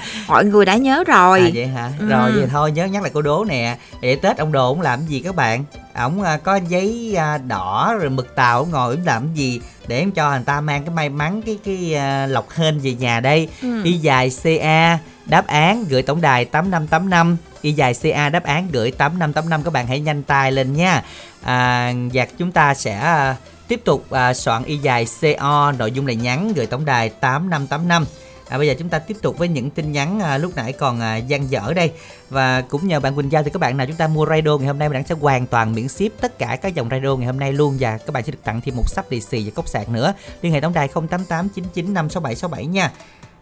[0.28, 1.92] mọi người đã nhớ rồi À vậy hả?
[2.00, 2.06] Ừ.
[2.10, 3.78] Rồi vậy thôi nhớ nhắc lại cô đố nè.
[4.02, 5.64] Vậy Tết ông Đồ ông làm gì các bạn?
[5.94, 10.00] Ông à, có giấy à, đỏ rồi mực tàu ông ngồi ông làm gì để
[10.00, 13.20] em cho người ta mang cái may mắn cái cái à, lọc hên về nhà
[13.20, 13.50] đây.
[13.62, 13.84] Ừ.
[13.84, 18.92] Y dài CA đáp án gửi tổng đài 8585 y dài CA đáp án gửi
[18.92, 21.04] 8585 các bạn hãy nhanh tay lên nha.
[21.44, 23.26] À, và chúng ta sẽ
[23.68, 28.06] tiếp tục à, soạn y dài CO nội dung là nhắn gửi tổng đài 8585
[28.52, 31.00] À, bây giờ chúng ta tiếp tục với những tin nhắn à, lúc nãy còn
[31.00, 31.92] à, dang dở đây.
[32.30, 34.68] Và cũng nhờ bạn Quỳnh Giao thì các bạn nào chúng ta mua radio ngày
[34.68, 37.40] hôm nay mình sẽ hoàn toàn miễn ship tất cả các dòng radio ngày hôm
[37.40, 37.78] nay luôn.
[37.80, 40.14] Và các bạn sẽ được tặng thêm một sắp lì xì và cốc sạc nữa.
[40.42, 42.92] Liên hệ tổng đài 0889956767 nha.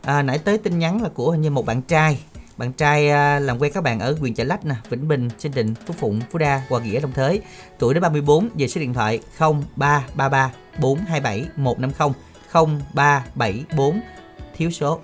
[0.02, 2.20] À, nãy tới tin nhắn là của hình như một bạn trai.
[2.58, 5.52] Bạn trai à, làm quen các bạn ở huyện Chợ Lách nè Vĩnh Bình sinh
[5.56, 7.42] Định Phú Phụng Phú Đa Hòa Nghĩa Long Thới.
[7.80, 12.14] Tuổi đến 34 về số điện thoại 0333 427 150
[12.94, 14.02] 0374
[14.60, 15.00] thiếu số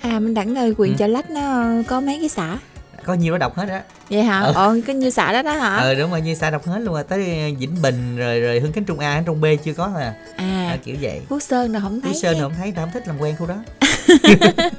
[0.00, 0.96] à minh đẳng ơi quyền Ừ.
[0.98, 2.58] chợ lách nó có mấy cái xã
[3.04, 3.82] có nhiều nó đọc hết á.
[4.10, 4.40] Vậy hả?
[4.40, 4.52] Ừ.
[4.54, 5.76] ờ cái như xã đó đó hả?
[5.76, 8.72] Ờ đúng rồi như xa đọc hết luôn rồi tới vĩnh bình rồi rồi hưng
[8.72, 11.20] khánh trung a trung b chưa có mà à à, kiểu vậy.
[11.28, 12.42] Phú sơn là không thấy Phú Sơn nha.
[12.42, 13.56] không thấy tao không thích làm quen khu đó.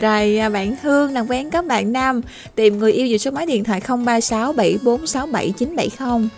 [0.00, 2.20] Rồi à, bạn Hương làm quen các bạn nam
[2.54, 6.28] Tìm người yêu về số máy điện thoại 036 7467 970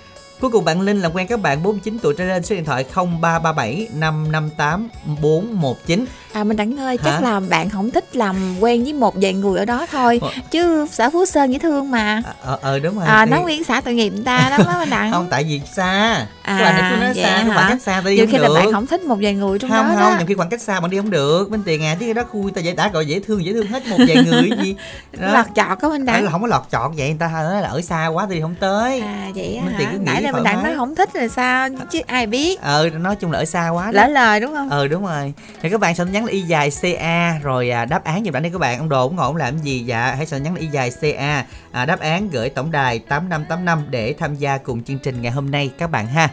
[0.40, 2.85] Cuối cùng bạn Linh làm quen các bạn 49 tuổi trở lên số điện thoại
[2.94, 4.88] 0337 558
[5.22, 6.04] 419
[6.37, 7.20] À mình đẳng ơi, chắc Hả?
[7.20, 10.18] là bạn không thích làm quen với một vài người ở đó thôi.
[10.22, 10.29] Ủa?
[10.51, 12.22] Chứ xã Phú Sơn dễ thương mà.
[12.25, 13.07] Ờ ờ, ờ đúng rồi.
[13.07, 15.12] À thì- nói nguyên xã tội nghiệp người ta đó má mình đặng.
[15.12, 16.27] Không tại vì xa.
[16.42, 18.72] À, các bạn vậy xa khoảng cách xa đi Nhiều không khi được là bạn
[18.72, 20.14] không thích một vài người trong không đó không đó.
[20.18, 21.51] nhiều khi khoảng cách xa bạn đi không được.
[21.51, 23.87] Bên tiền à chứ đó khu ta dễ đã gọi dễ thương dễ thương hết
[23.87, 24.77] một vài người gì.
[25.20, 25.29] Đó.
[25.33, 27.62] Lọt chọt có mình Phải đặng là không có lọt chọt vậy người ta nói
[27.62, 29.01] là ở xa quá thì không tới.
[29.01, 29.79] À vậy Minh hả?
[29.79, 31.68] Tiền cứ nghĩ Nãy là mình đặng nói không thích là sao?
[31.90, 32.61] Chứ ai biết.
[32.61, 33.90] Ờ nói chung là ở xa quá đó.
[33.92, 34.70] Lỡ lời đúng không?
[34.70, 35.33] ờ đúng rồi.
[35.62, 38.43] Thì các bạn sẽ nhắn là y dài ca rồi à, đáp án giùm đẳng
[38.43, 38.79] đi các bạn.
[38.79, 41.45] Ông đồ ông ngộ ông làm gì dạ hãy sẽ nhắn là y dài ca
[41.73, 45.51] à, đáp án gửi tổng đài 8585 để tham gia cùng chương trình ngày hôm
[45.51, 46.31] nay các bạn ha.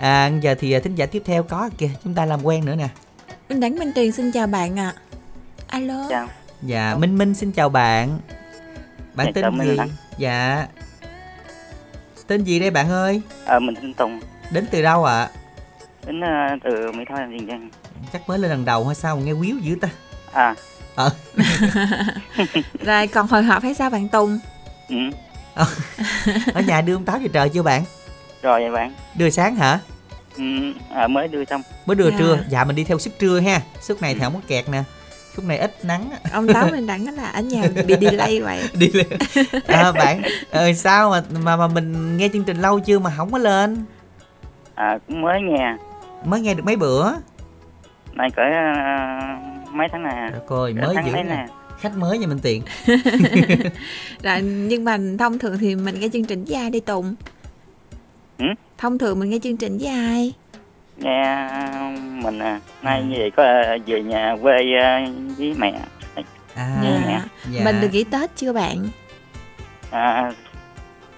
[0.00, 2.74] À, giờ thì à, thính giả tiếp theo có kìa chúng ta làm quen nữa
[2.74, 2.88] nè.
[3.48, 4.92] Minh đặng Minh Tiền xin chào bạn ạ.
[5.66, 6.06] Alo.
[6.10, 6.28] Chào.
[6.62, 8.18] dạ minh minh xin chào bạn.
[9.14, 9.76] Bạn Dạ, tên gì?
[9.76, 9.88] Đăng.
[10.18, 10.66] dạ.
[12.26, 13.22] Tên gì đây bạn ơi?
[13.46, 15.28] Ờ, mình tên Tùng, đến từ đâu ạ?
[16.06, 16.28] Đến ờ,
[16.64, 17.70] từ Mỹ Tho làm Tiền Giang.
[18.12, 19.16] Chắc mới lên lần đầu hay sao?
[19.16, 19.88] Nghe quýu dữ ta.
[20.32, 20.54] À,
[22.84, 24.38] Rồi còn hồi hộp hay sao bạn Tùng?
[24.88, 24.96] ừ.
[26.54, 27.84] ở nhà đưa ông táo về trời chưa bạn?
[28.42, 28.92] Rồi vậy bạn.
[29.14, 29.78] đưa sáng hả?
[30.36, 30.42] Ừ,
[30.94, 31.62] à, mới đưa xong.
[31.86, 32.16] mới đưa Dạ.
[32.18, 32.38] trưa.
[32.48, 33.60] Dạ mình đi theo sức trưa ha.
[33.80, 34.82] Sức này thì không có kẹt nè.
[35.36, 36.10] Lúc này ít nắng.
[36.32, 38.62] Ông Táo Minh đặng là ở nhà bị delay vậy.
[38.74, 39.06] Đi lên.
[39.66, 43.32] À, bạn ờ, sao mà mà mà mình nghe chương trình lâu chưa mà không
[43.32, 43.84] có lên?
[44.74, 45.76] À, cũng mới nghe.
[46.24, 47.12] mới nghe được mấy bữa
[48.14, 49.36] Nay cỡ ờ,
[49.72, 50.32] mấy tháng này à.
[50.48, 51.46] Coi Cỡ mới tháng dữ nè
[51.80, 52.62] khách mới nha minh tiền
[54.22, 57.14] Rồi nhưng mà thông thường thì mình nghe chương trình với ai đi Tùng?
[58.38, 58.44] Ừ?
[58.78, 60.32] Thông thường mình nghe chương trình với ai?
[60.96, 61.48] Nghe
[62.22, 65.00] mình à, nay về có ờ, về nhà quê ờ,
[65.38, 65.80] với mẹ.
[66.54, 67.22] à Dạ.
[67.50, 67.64] dạ.
[67.64, 68.78] Mình được nghỉ Tết chưa bạn?
[69.90, 70.32] À,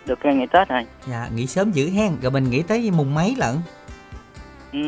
[0.07, 0.87] được ờ, ngày Tết rồi.
[1.07, 3.55] dạ nghỉ sớm dữ hen rồi mình nghỉ tới mùng mấy lận
[4.73, 4.79] Ừ,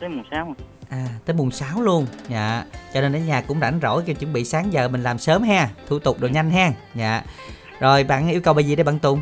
[0.00, 0.54] tới mùng 6
[0.90, 2.06] à tới mùng 6 luôn.
[2.28, 2.64] Dạ.
[2.94, 5.42] Cho nên ở nhà cũng rảnh rỗi kêu chuẩn bị sáng giờ mình làm sớm
[5.42, 5.68] ha.
[5.88, 6.72] Thủ tục đồ nhanh ha.
[6.94, 7.22] Dạ.
[7.80, 9.20] Rồi bạn yêu cầu bài gì đây bạn tùng?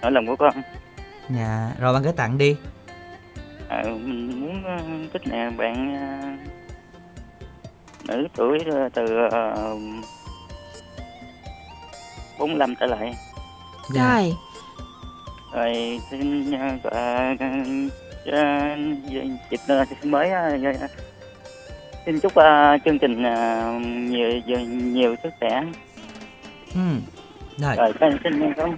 [0.00, 0.62] Ở lòng của con.
[1.28, 1.72] dạ.
[1.78, 2.56] Rồi bạn gửi tặng đi.
[3.68, 4.78] À, mình muốn ờ,
[5.12, 6.28] thích nè bạn ờ,
[8.08, 9.32] nữ tuổi ờ, từ uh,
[12.38, 13.14] 45 trở lại.
[13.94, 14.14] Dạ.
[14.14, 14.34] Rồi.
[15.52, 17.34] Rồi xin ờ,
[19.50, 19.58] dịp
[20.04, 20.58] mới ờ,
[22.06, 22.32] xin chúc
[22.84, 23.22] chương trình
[24.10, 25.62] nhiều nhiều, sức khỏe
[26.74, 26.80] ừ
[27.58, 27.76] rồi
[28.56, 28.74] rồi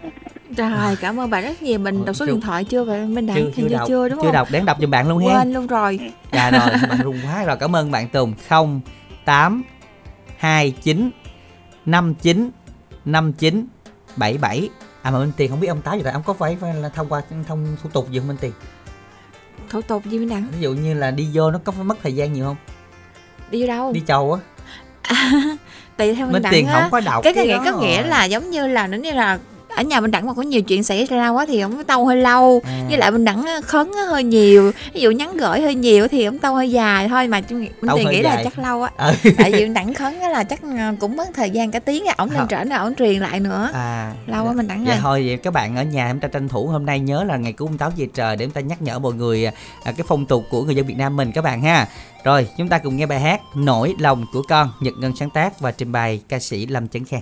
[0.57, 1.79] Rồi cảm ơn bạn rất nhiều.
[1.79, 4.19] Mình Ủa, đọc số điện thoại chưa vậy Minh đặng chưa chưa đọc chưa đúng
[4.19, 4.33] chưa không?
[4.33, 4.49] đọc.
[4.51, 5.99] Đáng đọc giùm bạn luôn ha Quên luôn rồi.
[6.33, 7.57] Dạ rồi bạn rung quá rồi.
[7.61, 8.35] Cảm ơn bạn tùng.
[8.49, 8.81] Không
[9.25, 9.63] tám
[10.37, 11.11] hai chín
[11.87, 12.51] năm chín
[13.05, 13.67] năm chín
[14.17, 14.69] bảy bảy.
[15.03, 16.89] À mà minh tiền không biết ông táo gì tại ông có phải phải là
[16.89, 18.53] thông qua thông thủ tục gì không minh tiền
[19.71, 20.49] Thủ tục gì Minh đặng?
[20.53, 22.57] ví dụ như là đi vô nó có phải mất thời gian nhiều không
[23.51, 23.93] Đi vô đâu?
[23.93, 24.41] đi chầu á
[25.97, 28.03] Tùy theo Minh minh đặng tiền á không có đọc cái cái nghĩa có nghĩa
[28.03, 29.39] là giống như là nếu như là
[29.81, 32.17] ở nhà mình đặng mà có nhiều chuyện xảy ra quá thì ông tâu hơi
[32.17, 32.83] lâu À.
[32.89, 36.25] với lại mình đặng khấn á hơi nhiều ví dụ nhắn gửi hơi nhiều thì
[36.25, 38.45] ông tâu hơi dài thôi mà mình hơi nghĩ là dài.
[38.45, 39.31] chắc lâu á Ừ.
[39.39, 42.05] tại vì mình đặng khấn á là chắc ờ, cũng mất thời gian cả tiếng
[42.17, 42.49] ổng lên Không.
[42.49, 45.37] trển rồi ổng truyền lại nữa à lâu quá mình đặng Vậy rồi thôi vậy
[45.37, 47.93] các bạn ở nhà chúng ta tranh thủ hôm nay nhớ là ngày ông táo
[47.97, 49.53] về trời để chúng ta nhắc nhở mọi người à,
[49.85, 51.89] cái phong tục của người dân Việt Nam mình các bạn ha.
[52.25, 55.61] Rồi chúng ta cùng nghe bài hát Nỗi lòng của con Nhật Ngân sáng tác
[55.61, 57.21] và trình bày ca sĩ Lâm Chấn Khang.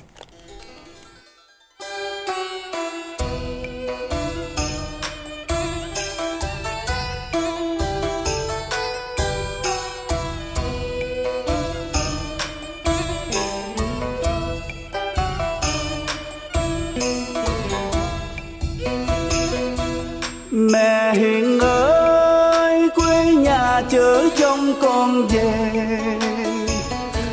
[21.08, 25.98] Mẹ hiền ơi, quê nhà chở trong con về.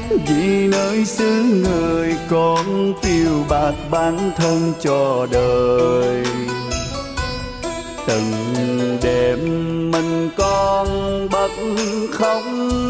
[0.10, 6.24] Vì nơi xứ người con phiêu bạt bản thân cho đời.
[8.08, 9.40] Từng đêm
[9.92, 10.88] mình con
[11.32, 11.52] bật
[12.12, 12.42] khóc,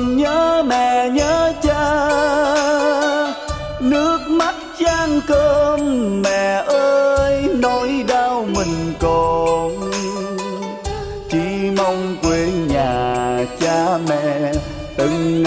[0.07, 2.07] nhớ mẹ, nhớ cha.
[3.79, 5.79] Nước mắt chan cơm,
[6.21, 8.24] mẹ ơi nỗi đau.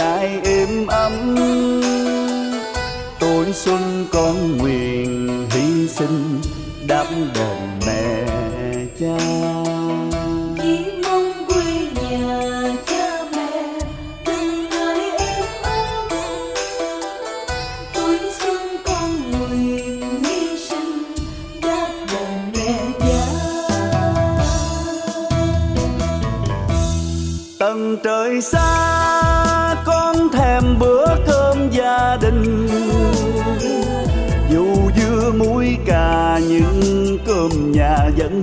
[0.09, 1.37] Ngài êm ấm.
[3.21, 6.41] Tuổi xuân con nguyện hy sinh
[6.87, 8.25] đắp đền mẹ
[9.01, 9.68] cha.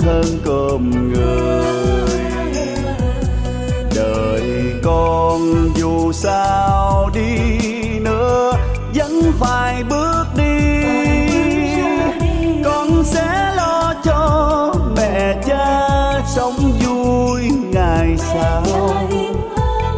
[0.06, 1.66] Hơn cơm người.
[3.96, 7.60] Đời con dù sao đi
[8.00, 8.52] nữa,
[8.96, 10.54] vẫn phải bước đi.
[12.64, 15.90] Con sẽ lo cho mẹ cha
[16.36, 17.42] sống vui
[17.72, 18.64] ngày sau.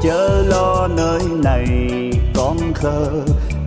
[0.03, 1.67] Chớ lo nơi này
[2.35, 3.11] con khờ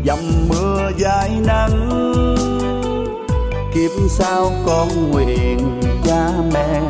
[0.06, 1.90] dầm mưa dài nắng.
[3.74, 6.80] Kiếp sau con nguyện cha mẹ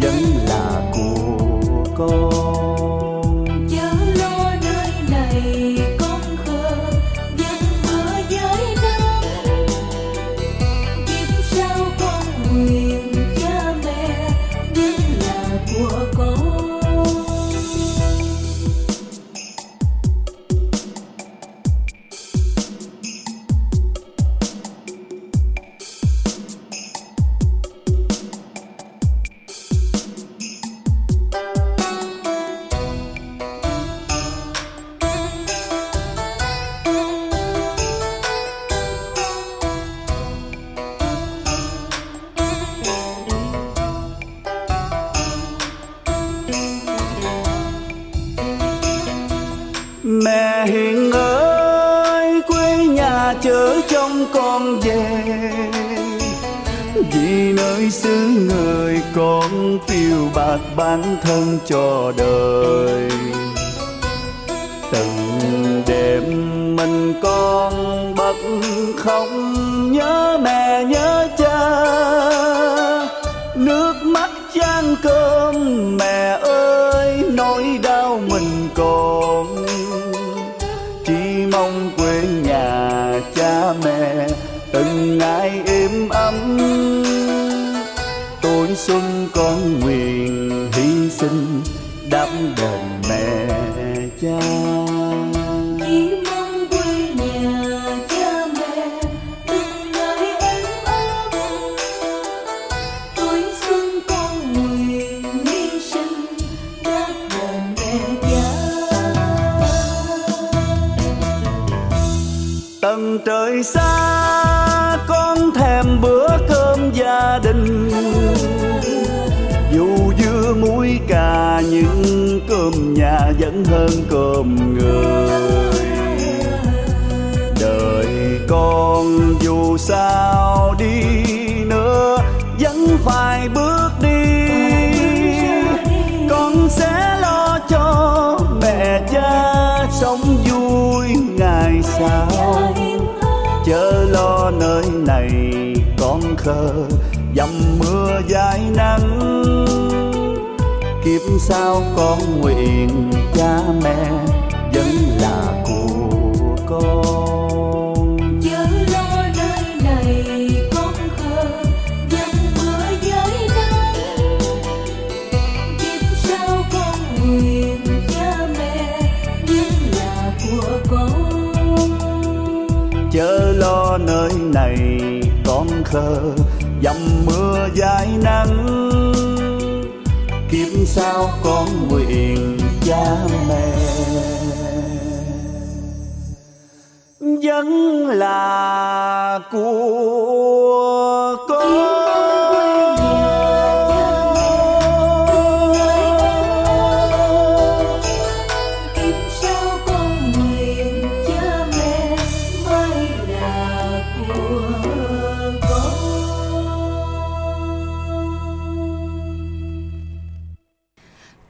[0.00, 0.14] vẫn
[0.46, 2.77] là của con.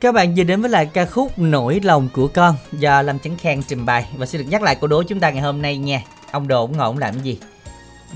[0.01, 3.37] Các bạn vừa đến với lại ca khúc Nỗi lòng của con do Lâm Chấn
[3.37, 5.77] Khang trình bày và xin được nhắc lại câu đố chúng ta ngày hôm nay
[5.77, 6.03] nha.
[6.31, 7.39] Ông Đồ ông ngồi ông làm cái gì?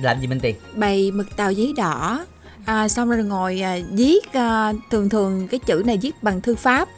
[0.00, 0.56] Làm gì Minh Tiền?
[0.74, 2.24] bày mực tàu giấy đỏ
[2.64, 6.54] à, xong rồi ngồi à, viết à, thường thường cái chữ này viết bằng thư
[6.54, 6.88] pháp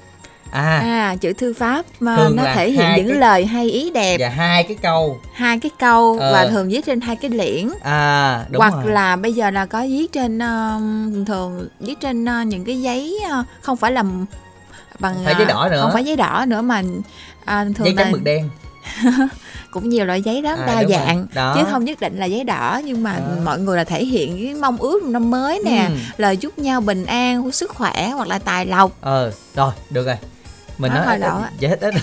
[0.50, 3.90] À, à chữ thư pháp mà Thường nó thể hiện những cái- lời hay ý
[3.90, 5.18] đẹp và hai cái câu.
[5.34, 6.32] hai cái câu Ờ.
[6.32, 8.92] và thường viết trên hai cái liễn À, đúng hoặc rồi.
[8.92, 10.80] là bây giờ là có viết trên ờ,
[11.26, 14.04] thường viết trên ờ, những cái giấy ờ, không phải là
[14.98, 15.80] bằng Không phải giấy ờ, đỏ nữa.
[15.82, 16.82] không phải giấy đỏ nữa mà
[17.44, 18.48] à, thường Giấy là trắng mực đen.
[19.70, 21.52] cũng nhiều loại giấy lắm À, đa dạng Đó.
[21.56, 23.42] chứ không nhất định là giấy đỏ nhưng mà Đó.
[23.44, 25.94] mọi người là thể hiện cái mong ước năm mới nè Ừ.
[26.16, 30.16] lời chúc nhau bình an sức khỏe hoặc là tài lộc Ờ, rồi, được rồi.
[30.78, 31.14] Mình Nói nói hồi
[31.80, 31.94] ít,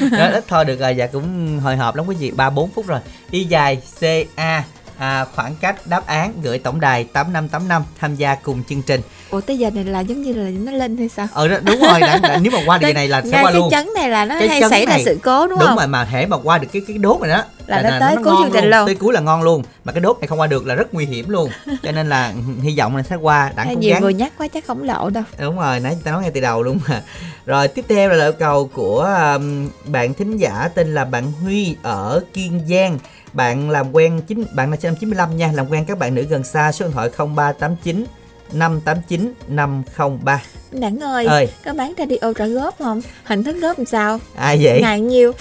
[0.12, 2.86] nói ít thôi được rồi, dạ cũng hồi hộp lắm quý vị, 3 4 phút
[2.86, 3.00] rồi.
[3.30, 4.04] Y dài C
[4.36, 4.64] A
[4.98, 9.00] à, khoảng cách đáp án gửi tổng đài 8585 tham gia cùng chương trình.
[9.30, 11.28] Ủa tới giờ này là giống như là nó lên hay sao?
[11.32, 13.50] Ờ đúng rồi đã, đã, nếu mà qua được cái này là sẽ ngay qua
[13.52, 13.70] cái luôn.
[13.70, 15.04] chấn này là nó Cái hay xảy ra này.
[15.04, 15.76] sự cố đúng, đúng không?
[15.76, 17.44] rồi mà hễ mà qua được cái cái đốt này đó.
[17.66, 18.86] Là nó tới cuối ngon chương trình luôn.
[18.86, 19.62] tới cuối là ngon luôn.
[19.84, 21.50] Mà cái đốt này không qua được là rất nguy hiểm luôn.
[21.82, 22.32] Cho nên là
[22.62, 24.02] hy vọng là sẽ qua đặng cố nhiều gắng.
[24.02, 25.24] người nhắc quá chắc không lộ đâu.
[25.38, 27.02] Đúng rồi nãy ta nói ngay từ đầu luôn mà.
[27.46, 29.00] Rồi tiếp theo là yêu cầu của
[29.34, 32.98] um, bạn thính giả tên là bạn Huy ở Kiên Giang
[33.32, 36.22] bạn làm quen chính bạn là sinh năm 95 nha làm quen các bạn nữ
[36.22, 38.04] gần xa số điện thoại 0389
[38.52, 41.48] 589 503 Đẳng ơi, Ơi.
[41.64, 43.00] có bán radio trả góp không?
[43.24, 44.18] Hình thức góp làm sao?
[44.36, 45.32] ai vậy Ngày nhiêu?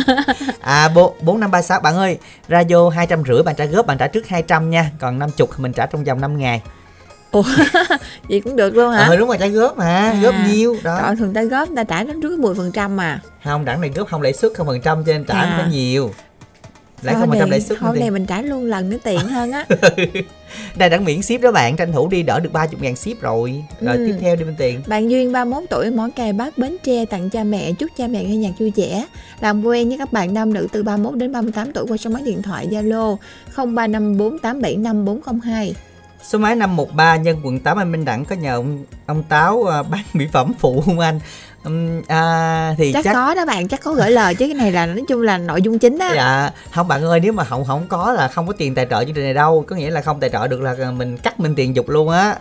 [0.60, 2.18] à bộ bốn năm ba sáu bạn ơi
[2.48, 5.50] radio hai trăm rưỡi bạn trả góp bạn trả trước 200 nha còn năm chục
[5.56, 6.62] mình trả trong vòng 5 ngày
[7.30, 7.42] Ủa,
[8.28, 9.04] vậy cũng được luôn hả?
[9.08, 10.16] ờ đúng rồi trả góp mà À.
[10.22, 13.20] góp nhiêu đó Trời thường ta góp ta trả đến trước 10% mà.
[13.44, 15.58] không đẳng này góp không lãi suất không phần trăm cho nên trả không À.
[15.64, 16.10] có nhiều
[17.02, 19.52] lãi không phần trăm lãi suất Hôm thì- mình trả luôn lần nữa tiện hơn
[19.52, 19.64] á.
[20.76, 23.64] đây đẳng miễn ship đó bạn tranh thủ đi đỡ được 30 ngàn ship rồi
[23.80, 24.06] rồi Ừ.
[24.06, 27.30] tiếp theo đi bên tiền Bạn Duyên 31 tuổi món cày bát Bến Tre tặng
[27.30, 29.06] cha mẹ chúc cha mẹ nghe nhạc vui vẻ.
[29.40, 32.22] Làm quen với các bạn nam nữ từ 31 đến 38 tuổi qua số máy
[32.22, 33.16] điện thoại Zalo
[33.56, 35.72] 0354875402.
[36.22, 39.82] số máy 513 nhân quận 8 anh Minh Đẳng có nhờ ông, ông Táo à,
[39.82, 41.20] bán mỹ phẩm phụ không anh
[42.08, 44.86] À, thì Chắc, chắc, có đó bạn, chắc có gửi lời chứ cái này là
[44.86, 46.12] nói chung là nội dung chính á.
[46.14, 49.04] Dạ, không bạn ơi nếu mà không không có là không có tiền tài trợ
[49.04, 51.54] chương trình này đâu Có nghĩa là không tài trợ được là mình cắt mình
[51.54, 52.36] tiền dục luôn á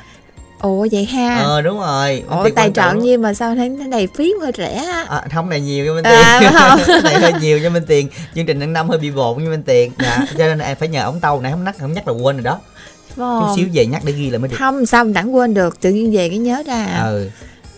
[0.61, 1.35] Ồ vậy ha.
[1.35, 4.51] Ờ đúng rồi Ủa Tiền tài trợ như mà sao thấy cái này phí hơi
[4.57, 5.05] rẻ á.
[5.09, 7.03] À, không này nhiều cho Minh À, Tiền phải không?
[7.03, 9.63] Này hơi nhiều cho Minh Tiền Chương trình tháng năm hơi bị bộn cho Minh
[9.63, 12.13] Tiền dạ, Cho nên em phải nhờ ông Tâu này không nhắc không nhắc là
[12.13, 12.59] quên rồi đó
[13.09, 13.53] Chút Không.
[13.55, 15.89] xíu về nhắc để ghi là mới được Không sao mình đẳng quên được, tự
[15.89, 16.85] nhiên về cái nhớ ra.
[17.03, 17.29] Ừ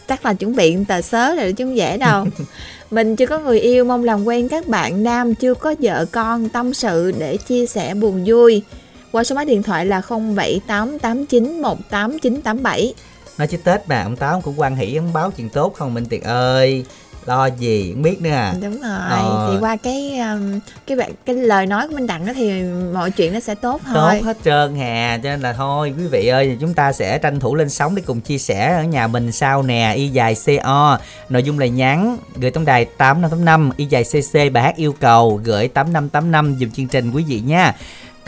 [0.10, 2.26] Chắc là chuẩn bị tờ sớ rồi chứ không dễ đâu.
[2.92, 6.50] mình chưa có người yêu mong làm quen các bạn nam chưa có vợ con
[6.50, 8.64] tâm sự để chia sẻ buồn vui.
[9.12, 12.92] Qua số máy điện thoại là 0788918987.
[13.38, 16.06] Nói chứ Tết mà ông Táo cũng quan hỷ ông báo chuyện tốt không Minh
[16.10, 16.86] Tiền ơi
[17.30, 19.00] Lo gì không biết nữa à Đúng rồi.
[19.10, 19.50] Ờ.
[19.52, 22.64] Thì qua cái um, cái bạn cái lời nói của Minh Đặng đó thì
[22.94, 23.96] mọi chuyện nó sẽ tốt thôi.
[23.96, 27.40] tốt hết trơn hà cho nên là thôi quý vị ơi chúng ta sẽ tranh
[27.40, 31.00] thủ lên sóng để cùng chia sẻ ở nhà mình sau nè y dài co
[31.30, 35.42] nội dung là nhắn gửi tổng đài 8585 y dài cc bài hát yêu cầu
[35.44, 37.74] gửi 8585 dùm chương trình quý vị nha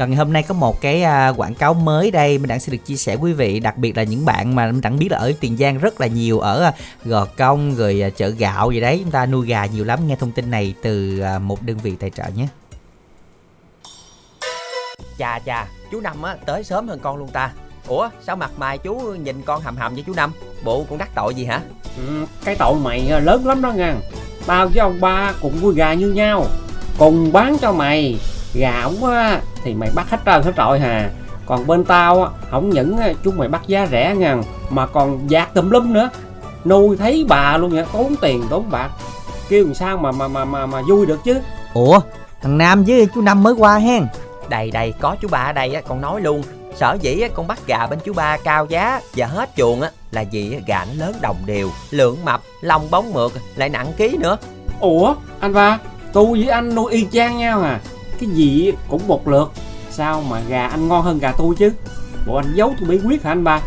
[0.01, 2.71] còn ngày hôm nay có một cái à, quảng cáo mới đây mình đặng sẽ
[2.71, 5.17] được chia sẻ quý vị đặc biệt là những bạn mà mình đặng biết là
[5.17, 6.73] ở tiền giang rất là nhiều ở à,
[7.05, 10.15] gò công rồi à, chợ gạo gì đấy chúng ta nuôi gà nhiều lắm nghe
[10.15, 12.47] thông tin này từ một đơn vị tài trợ nhé
[15.17, 17.51] Chà chà, chú Năm á tới sớm hơn con luôn ta.
[17.87, 20.31] Ủa, sao mặt mày chú nhìn con hầm hầm với chú Năm?
[20.63, 21.61] Bộ con đắc tội gì hả?
[21.97, 23.95] Ừ, cái tội mày lớn lắm đó nha
[24.45, 26.45] Tao với ông ba cùng nuôi gà như nhau
[26.97, 28.19] Cùng bán cho mày
[28.53, 31.09] Gà ổng á thì mày bắt hết trơn hết trọi hà.
[31.45, 34.37] Còn bên tao á, không những á, chúng mày bắt giá rẻ nha
[34.69, 36.09] Mà còn dạt tùm lum nữa.
[36.65, 38.89] Nuôi thấy bà luôn nha, tốn tiền tốn bạc.
[39.49, 41.39] Kêu làm sao mà mà mà mà, mà vui được chứ?
[41.73, 41.99] Ủa
[42.41, 44.07] thằng nam với chú năm mới qua hen.
[44.49, 46.43] Đây đây, có chú ba ở đây á, con nói luôn.
[46.75, 49.91] Sở dĩ á, con bắt gà bên chú ba cao giá và hết chuồng á
[50.11, 53.93] là vì á, gà nó lớn đồng đều, lượng mập, lông bóng mượt, lại nặng
[53.97, 54.37] ký nữa.
[54.79, 55.79] Ủa anh ba
[56.13, 57.79] Tôi với anh nuôi y chang nhau à
[58.21, 59.51] Cái gì cũng một lượt
[59.89, 61.71] Sao mà gà anh ngon hơn gà tôi chứ?
[62.27, 63.61] Bộ anh giấu tôi bí quyết hả anh ba?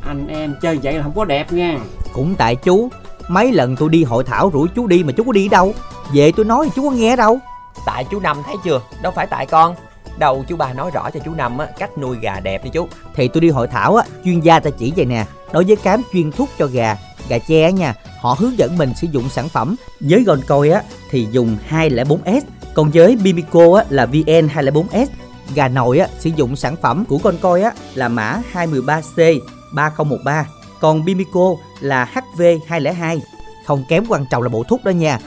[0.00, 1.78] Anh em chơi vậy là không có đẹp nha.
[2.12, 2.88] Cũng tại chú
[3.28, 5.74] mấy lần tôi đi hội thảo rủ chú đi mà chú có đi đâu?
[6.14, 7.38] Về tôi nói thì chú có nghe đâu.
[7.86, 8.80] Tại chú Năm thấy chưa?
[9.02, 9.74] Đâu phải tại con.
[10.18, 12.88] Đầu chú ba nói rõ cho chú Năm á, cách nuôi gà đẹp đi chú.
[13.14, 15.26] thì tôi đi hội thảo á chuyên gia ta chỉ vậy nè.
[15.52, 16.96] Đối với cám chuyên thuốc cho gà
[17.28, 19.76] gà tre á nha họ hướng dẫn mình sử dụng sản phẩm.
[20.00, 22.40] Với gòn coi á thì dùng 204S
[22.74, 25.06] còn với Bimico á là VN 204S
[25.54, 29.40] gà nồi á sử dụng sản phẩm của con coi á là mã 213C
[29.72, 30.46] 3013
[30.80, 33.18] còn Bimico là HV202
[33.66, 35.18] không kém quan trọng là bộ thuốc đó nha.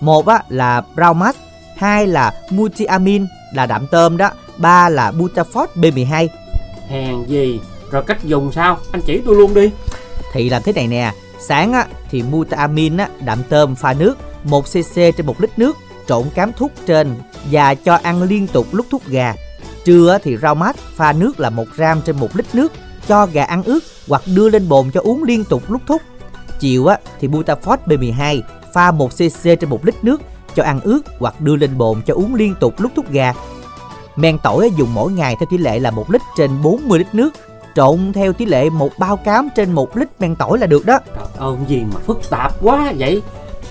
[0.00, 1.34] Một á là Braumax
[1.76, 6.28] hai là Multiamin là đạm tôm đó ba là Butafort B12
[6.88, 7.60] Hèn gì?
[7.90, 8.78] Rồi cách dùng sao?
[8.92, 9.70] Anh chỉ tôi luôn đi.
[10.32, 14.64] Thì làm thế này nè sáng á thì Multiamin á đạm tôm pha nước 1
[14.64, 15.76] cc trên 1 lít nước
[16.10, 17.14] trộn cám thuốc trên
[17.50, 19.34] và cho ăn liên tục lúc thuốc gà.
[19.84, 22.72] Trưa thì rau mát, pha nước là 1 gram trên 1 lít nước,
[23.08, 26.02] cho gà ăn ướt hoặc đưa lên bồn cho uống liên tục lúc thúc
[26.60, 28.40] chiều á, thì Butafort B12
[28.74, 30.20] pha 1 cc trên 1 lít nước
[30.54, 33.32] cho ăn ướt hoặc đưa lên bồn cho uống liên tục lúc thúc gà.
[34.16, 37.30] Men tỏi dùng mỗi ngày theo tỷ lệ là 1 lít trên 40 lít nước,
[37.74, 40.98] trộn theo tỷ lệ một bao cám trên 1 lít men tỏi là được đó.
[41.16, 43.22] Trời ơi gì mà phức tạp quá vậy?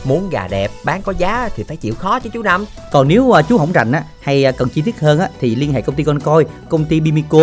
[0.04, 3.32] Muốn gà đẹp bán có giá thì phải chịu khó chứ chú Năm Còn nếu
[3.38, 5.82] à, chú không rành á hay à, cần chi tiết hơn á thì liên hệ
[5.82, 7.40] công ty con coi, công ty Bimico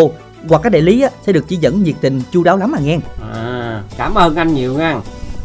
[0.48, 2.80] hoặc các đại lý á sẽ được chỉ dẫn nhiệt tình chu đáo lắm à
[2.82, 2.98] nghe.
[3.34, 5.00] À, cảm ơn anh nhiều nha.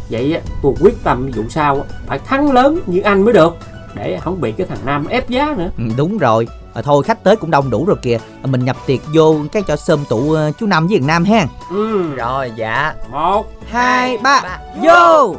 [0.10, 3.58] Vậy á, tôi quyết tâm vụ sau á, phải thắng lớn như anh mới được
[3.94, 5.70] để không bị cái thằng Nam ép giá nữa.
[5.78, 6.48] Ừ, đúng rồi.
[6.74, 8.18] À, thôi khách tới cũng đông đủ rồi kìa.
[8.44, 11.46] À, mình nhập tiệc vô cái cho sơm tụ chú Năm với thằng Nam ha.
[11.70, 15.36] Ừ, Rồi dạ một Hai ba vô.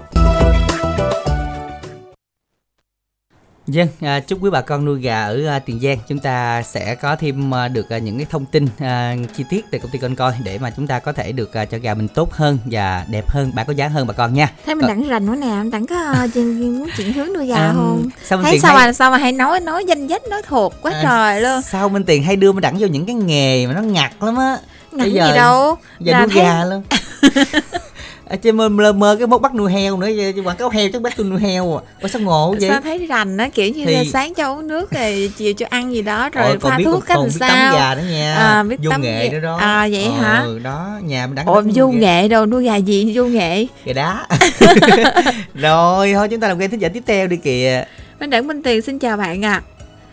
[3.66, 6.94] Dân, à, chúc quý bà con nuôi gà ở à, Tiền Giang chúng ta sẽ
[6.94, 9.98] có thêm à, được à, những cái thông tin à, chi tiết từ công ty
[9.98, 12.58] con coi để mà chúng ta có thể được à, cho gà mình tốt hơn
[12.64, 14.48] và đẹp hơn, bán có giá hơn bà con nha.
[14.66, 17.56] thấy mình Còn- đặng rành nữa nè đặng có chuyện- muốn chuyện hướng nuôi gà
[17.56, 20.22] À, không sao mình thấy sao hay- mà sao mà hay nói nói danh dách
[20.28, 23.06] nói thuộc quá À, trời luôn Sao Minh Tiền hay đưa mình đẳng vô những
[23.06, 24.58] cái nghề mà nó ngặt lắm á.
[24.92, 26.82] ngặt Bây gì giờ- đâu Giờ Là nuôi thấy- gà luôn.
[28.32, 30.88] ở trên mơ, mơ, mơ cái mốt bắt nuôi heo nữa chứ quảng cáo heo
[30.92, 31.80] chắc bắt tôi nuôi heo à.
[32.02, 32.68] Ủa sao ngộ vậy?
[32.70, 35.66] Sao thấy rành á kiểu như Thì- là sáng cho uống nước rồi chiều cho
[35.70, 37.74] ăn gì đó rồi Ôi, còn pha biết thuốc cách còn biết tắm sao?
[37.74, 38.34] gà nữa nha.
[38.34, 39.56] À, biết vô tắm nghệ nữa đó.
[39.56, 40.44] À, vậy ừ, hả?
[40.62, 43.12] đó nhà mình đắng ồ vô nghệ đâu nuôi gà gì?
[43.14, 43.66] Vô nghệ.
[43.84, 44.26] Gà đá.
[45.54, 47.84] Rồi thôi chúng ta làm game thính giả tiếp theo đi kìa.
[48.20, 49.62] Minh Đẳng Minh Tiền xin chào bạn ạ.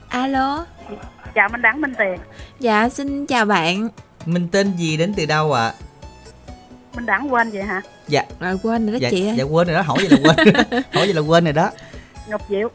[0.09, 0.65] Alo.
[1.35, 2.17] Chào Minh Đẳng Minh Tiền.
[2.59, 3.89] Dạ xin chào bạn.
[4.25, 5.73] Mình tên gì đến từ đâu ạ
[6.99, 7.81] Minh Đẳng quên vậy hả?
[8.07, 8.23] Dạ.
[8.39, 10.55] Rồi quên rồi đó dạ, chị ơi dạ quên rồi đó hỏi vậy là quên.
[10.93, 11.69] Hỏi vậy là quên rồi đó.
[12.27, 12.69] Ngọc Diệu.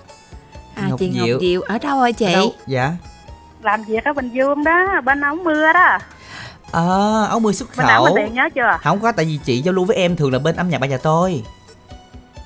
[0.74, 1.40] À Ngọc chị Ngọc Diệu.
[1.40, 2.26] Diệu ở đâu ơi chị?
[2.26, 2.52] Ở đâu?
[2.66, 2.92] dạ.
[3.62, 5.98] Làm việc ở Bình Dương đó bên ống mưa đó.
[6.72, 6.82] À,
[7.28, 8.08] áo mưa xuất khẩu.
[8.16, 8.78] Tiền nhớ chưa?
[8.82, 10.86] Không có tại vì chị giao lưu với em thường là bên âm nhạc bà
[10.86, 11.42] nhà tôi.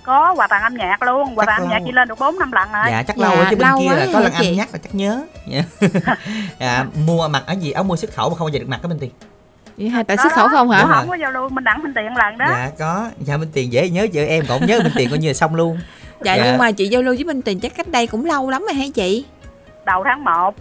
[0.04, 1.38] Có quà tặng âm nhạc luôn.
[1.38, 2.84] Quà tặng âm nhạc chị lên được 4 năm lần rồi.
[2.90, 4.78] Dạ chắc Dạ, lâu rồi chứ bên kia là rồi có lần anh nhắc là
[4.82, 5.22] chắc nhớ.
[5.48, 5.62] Dạ.
[6.60, 7.70] dạ mua mặc ở gì?
[7.70, 9.10] Áo mưa xuất khẩu mà không bao giờ được mặc cái bên tiền
[9.78, 10.86] vậy hai tại Đó xuất khẩu không hả?
[10.88, 12.46] Không có giao lưu Minh Đẳng Minh Tiền lần đó.
[12.48, 13.08] Dạ có.
[13.20, 15.34] Dạ bên tiền dễ nhớ chữ em còn không nhớ bên tiền coi như là
[15.34, 15.78] xong luôn.
[16.24, 16.44] Dạ, Dạ.
[16.44, 18.74] nhưng mà chị giao lưu với Minh Tiền chắc cách đây cũng lâu lắm rồi
[18.74, 19.24] hay chị?
[19.86, 20.54] Đầu tháng 1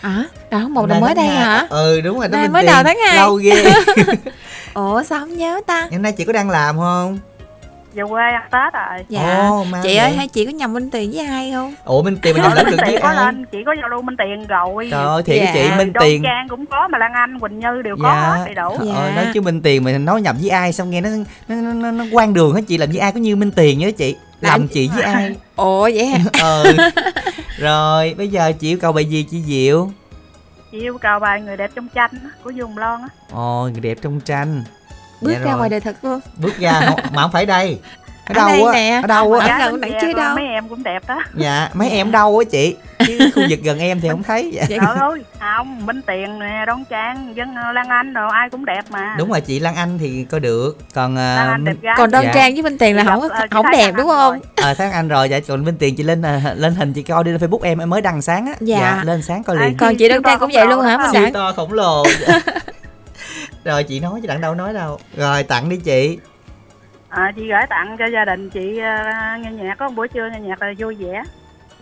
[0.00, 1.66] à đó một là mới tháng đây hả?
[1.70, 2.72] Ừ đúng rồi đó mới tiền.
[2.72, 3.16] đầu tháng hai.
[3.16, 3.64] lâu ghê.
[4.74, 5.88] Ủa sao không nhớ ta?
[5.92, 7.18] Hôm nay chị có đang làm không
[7.94, 9.04] về quê ăn Tết rồi.
[9.08, 9.36] Dạ.
[9.50, 11.74] Ồ, mau chị ơi hay chị có nhầm Minh Tiền với ai không?
[11.84, 13.16] Ủa bên tiền mà nhầm lẫn được Minh với có ai?
[13.16, 14.88] lên chỉ có giao lưu Minh Tiền rồi.
[14.90, 15.50] Trời ơi thiệt Dạ.
[15.54, 16.22] chị minh Đoan tiền.
[16.22, 18.20] Trang cũng có mà Lan Anh Quỳnh Như đều có dạ.
[18.36, 18.76] hết đầy đủ.
[18.86, 18.94] Dạ.
[18.94, 21.08] ơi, nói chứ minh tiền mà nói nhầm với ai xong nghe nó
[21.48, 23.78] nó nó, nó, nó quan đường hết chị làm với ai có như minh tiền
[23.78, 24.16] nhớ chị?
[24.40, 25.34] Làm Làm- chị với ai?
[25.56, 26.18] Ủa vậy hả?
[26.42, 26.72] Ừ.
[27.58, 29.90] Rồi bây giờ chị yêu cầu bài gì chị diệu?
[30.72, 33.08] Chị yêu cầu bài người đẹp trong tranh á, của Dương Lon á.
[33.32, 34.64] Ồ người đẹp trong tranh
[35.22, 35.58] bước Dạ ra rồi.
[35.58, 36.20] ngoài đời thật luôn.
[36.36, 37.78] Bước ra không, mà không phải đây.
[38.26, 39.00] Ở Ở đâu á?
[39.02, 40.34] ở đâu Ở á bên đặng kia chứ đâu.
[40.36, 41.22] mấy em cũng đẹp đó.
[41.34, 42.76] Dạ mấy em đâu á chị?
[43.06, 44.62] Chứ khu vực gần em thì không thấy dạ.
[44.68, 44.76] Dạ.
[44.80, 48.84] trời ơi không Minh Tiền nè Đoan Trang dân Lan Anh rồi ai cũng đẹp
[48.90, 49.14] mà.
[49.18, 52.32] Đúng rồi chị Lan Anh thì coi được còn uh, còn Đoan Dạ.
[52.34, 54.38] Trang với Minh Tiền là không ờ, không thấy đẹp đúng không?
[54.56, 56.22] Ờ tháng anh rồi dạ còn bên tiền chị lên
[56.56, 58.52] lên hình chị coi đi lên facebook em em mới đăng sáng á.
[58.60, 59.00] Dạ.
[59.04, 59.76] lên sáng coi liền.
[59.76, 62.02] Còn chị Đoan Trang cũng vậy luôn hả Minh Đặng to khổng lồ
[63.64, 64.98] rồi chị nói chứ đặng đâu nói đâu.
[65.16, 66.18] Rồi tặng đi chị.
[67.08, 69.74] À, chị gửi tặng cho gia đình chị ờ, nghe nhạc.
[69.78, 71.22] Có một buổi trưa nghe nhạc là vui vẻ.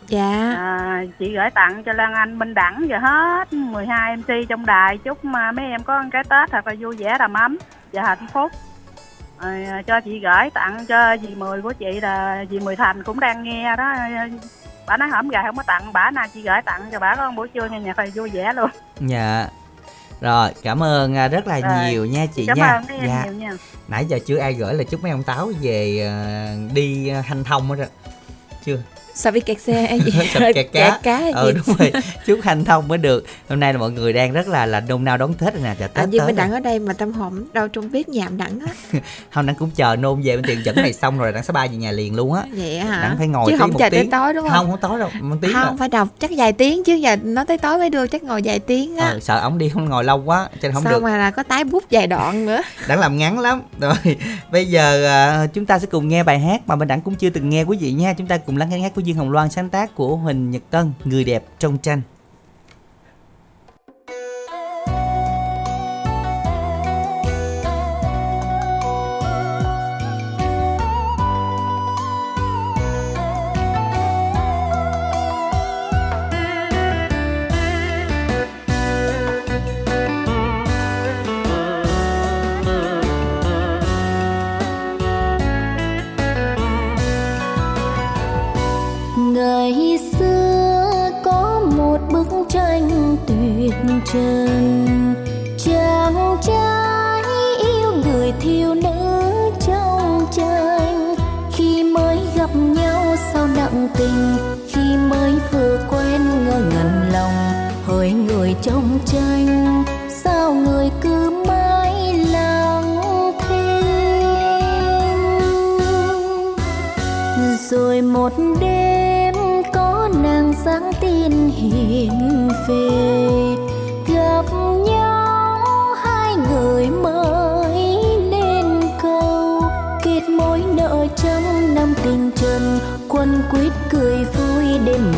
[0.09, 0.55] Dạ.
[0.57, 4.99] À, chị gửi tặng cho Lan Anh Minh Đẳng và hết 12 MC trong đài.
[4.99, 7.59] Chúc mà mấy em có cái Tết thật là vui vẻ đầm ấm
[7.93, 8.53] và hạnh phúc.
[9.39, 13.21] À, cho chị gửi tặng cho dì Mười của chị là dì Mười Thành cũng
[13.21, 13.95] đang nghe đó.
[14.87, 15.93] Bà nói hổm gà không có tặng.
[15.93, 18.53] Bà nào chị gửi tặng cho bà có buổi trưa nghe nhạc là vui vẻ
[18.53, 18.71] luôn.
[19.01, 19.47] Dạ
[20.21, 21.91] rồi cảm ơn à, rất là Rồi.
[21.91, 22.67] nhiều nha chị cảm nha.
[22.69, 23.25] ơn em dạ.
[23.25, 23.51] nhiều nha.
[23.89, 27.45] Nãy giờ chưa ai gửi là chúc mấy ông táo về à, đi à, hanh
[27.45, 27.89] thông hết rồi
[28.65, 28.83] chưa
[29.21, 30.13] sao bị kẹt xe hay gì?
[30.55, 31.01] Kẹt cá.
[31.03, 31.61] cá hay ừ gì?
[31.67, 31.93] đúng rồi.
[32.27, 33.27] Chúc hanh thông mới được.
[33.49, 35.75] Hôm nay là mọi người đang rất là là nôn nao đón tết rồi nè.
[35.79, 36.47] Chào à, tết nhưng tới Minh rồi.
[36.47, 39.01] Đặng ở đây mà tâm hồn đâu trong bếp nhà Minh Đặng á.
[39.33, 41.69] Hôm nay cũng chờ nôn về bên tiền dẫn này xong rồi đặng sẽ bay
[41.69, 42.43] về nhà liền luôn á.
[42.53, 43.03] Vậy hả?
[43.03, 44.57] Đặng phải ngồi chứ không chờ tới tối đúng không?
[44.57, 47.45] Không không tối đâu một tiếng không phải đọc chắc vài tiếng chứ giờ nó
[47.45, 49.07] tới tối mới đưa chắc ngồi vài tiếng á.
[49.07, 51.03] Ờ, sợ ổng đi không ngồi lâu quá cho nên không sao được.
[51.03, 52.63] mà là có tái bút vài đoạn nữa?
[52.89, 53.63] Đặng làm ngắn lắm.
[53.81, 53.95] Rồi
[54.53, 57.31] bây giờ à, chúng ta sẽ cùng nghe bài hát mà mình đặng cũng chưa
[57.31, 58.15] từng nghe quý vị nha.
[58.19, 60.63] Chúng ta cùng lắng nghe hát của dương hồng loan sáng tác của huỳnh nhật
[60.71, 62.03] tân người đẹp trong tranh.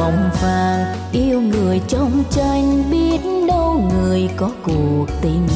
[0.02, 5.51] Mộng vàng yêu người trong tranh biết đâu người có cuộc tình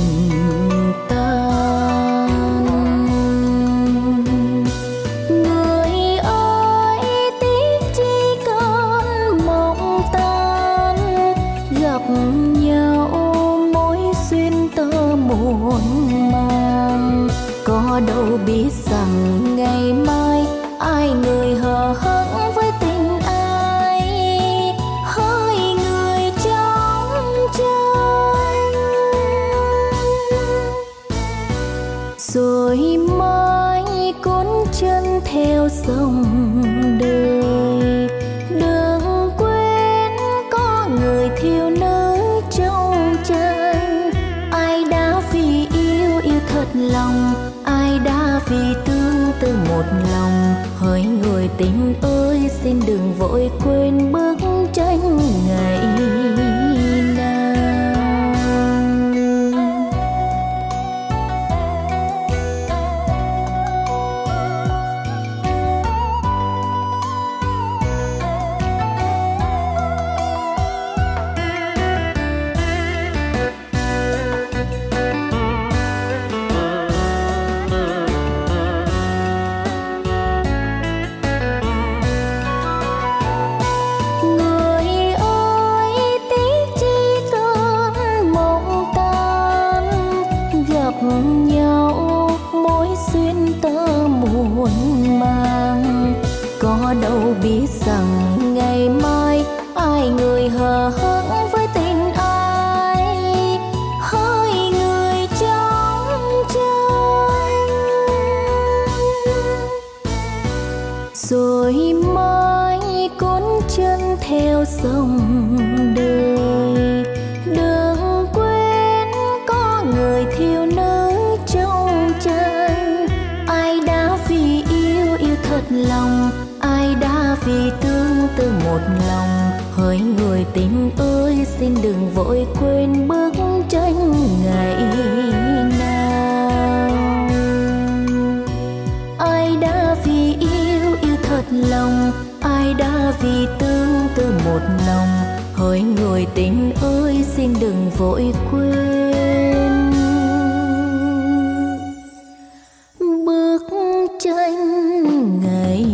[154.26, 155.84] tranh ngày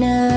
[0.00, 0.30] nào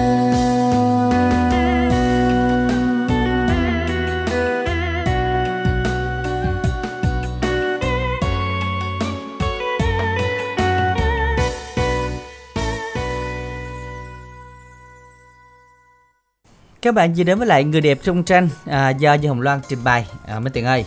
[16.81, 19.59] Các bạn vừa đến với lại người đẹp trong tranh à, do Dương Hồng Loan
[19.67, 20.07] trình bày.
[20.27, 20.85] À, Minh Tiền ơi,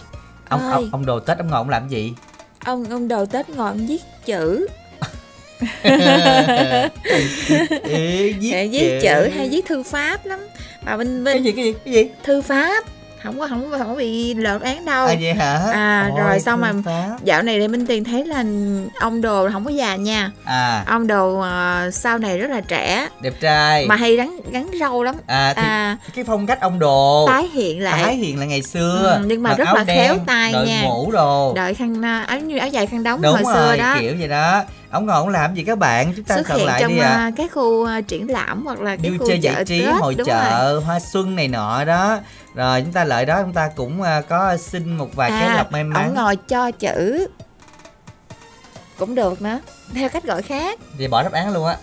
[0.48, 2.14] ông, ông ông đồ Tết ông ngồi ông làm gì?
[2.64, 4.66] ông ông đầu tết ngồi ông viết chữ
[5.82, 6.88] viết,
[8.52, 10.40] Để viết chữ hay viết thư pháp lắm.
[10.82, 12.08] Bà Vinh Vinh cái gì cái gì cái gì?
[12.22, 12.84] thư pháp
[13.24, 15.06] không có không có không có bị lộn án đâu.
[15.06, 15.60] À vậy hả?
[15.72, 17.24] à Ôi, rồi xong mà pháp.
[17.24, 18.44] dạo này thì Minh Tiền thấy là
[19.00, 20.30] ông đồ không có già nha.
[20.44, 23.08] À, ông đồ ờ, sau này rất là trẻ.
[23.20, 23.86] Đẹp trai.
[23.86, 25.14] mà hay gắn gắn râu lắm.
[25.26, 28.02] À thì à, cái phong cách ông đồ tái hiện lại.
[28.04, 29.16] Tái hiện là ngày xưa.
[29.18, 30.80] Ừ, nhưng mà mặc rất là khéo đen, tay đội nha.
[30.84, 31.52] mũ đồ.
[31.56, 33.96] Đợi khăn à, áo như áo dài khăn đóng đúng hồi rồi xưa đó.
[34.00, 34.62] kiểu vậy đó.
[34.90, 37.30] Ông ngồi ông làm gì các bạn chúng ta xuất hiện lại trong đi à,
[37.36, 40.26] cái khu à, triển lãm hoặc là cái khu chơi giải trí hội rồi.
[40.26, 42.18] chợ hoa xuân này nọ đó
[42.54, 45.56] rồi chúng ta lại đó chúng ta cũng à, có xin một vài cái À,
[45.56, 47.28] lọc may ông mắn ngồi cho chữ.
[48.98, 49.60] Cũng được nữa
[49.94, 50.78] theo cách gọi khác.
[50.98, 51.76] Thì bỏ đáp án luôn á.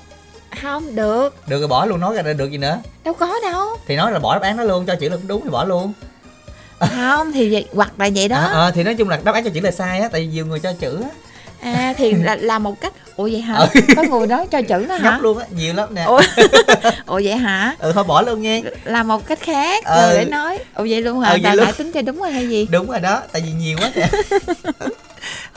[0.61, 1.35] Không được.
[1.47, 2.79] Được rồi bỏ luôn nói ra được gì nữa?
[3.03, 3.67] Đâu có đâu.
[3.87, 5.63] Thì nói là bỏ đáp án đó luôn cho chữ là cũng đúng thì bỏ
[5.63, 5.93] luôn.
[6.79, 8.37] Không thì vậy, hoặc là vậy đó.
[8.37, 10.27] À, à, thì nói chung là đáp án cho chữ là sai á tại vì
[10.27, 11.09] nhiều người cho chữ á
[11.61, 13.55] à thì là, là một cách ủa vậy hả?
[13.57, 13.67] Ừ.
[13.95, 15.11] có người nói cho chữ nữa hả?
[15.11, 16.03] nhóc luôn á nhiều lắm nè.
[16.03, 16.21] Ủa,
[17.05, 17.75] ủa vậy hả?
[17.79, 18.61] Ừ thôi bỏ luôn nghe.
[18.83, 20.01] Là một cách khác Ừ.
[20.01, 20.57] rồi để nói.
[20.75, 21.31] Ủa vậy luôn hả?
[21.31, 22.67] Ừ, tại lại tính cho đúng rồi hay gì?
[22.71, 24.07] Đúng rồi đó tại vì nhiều quá nè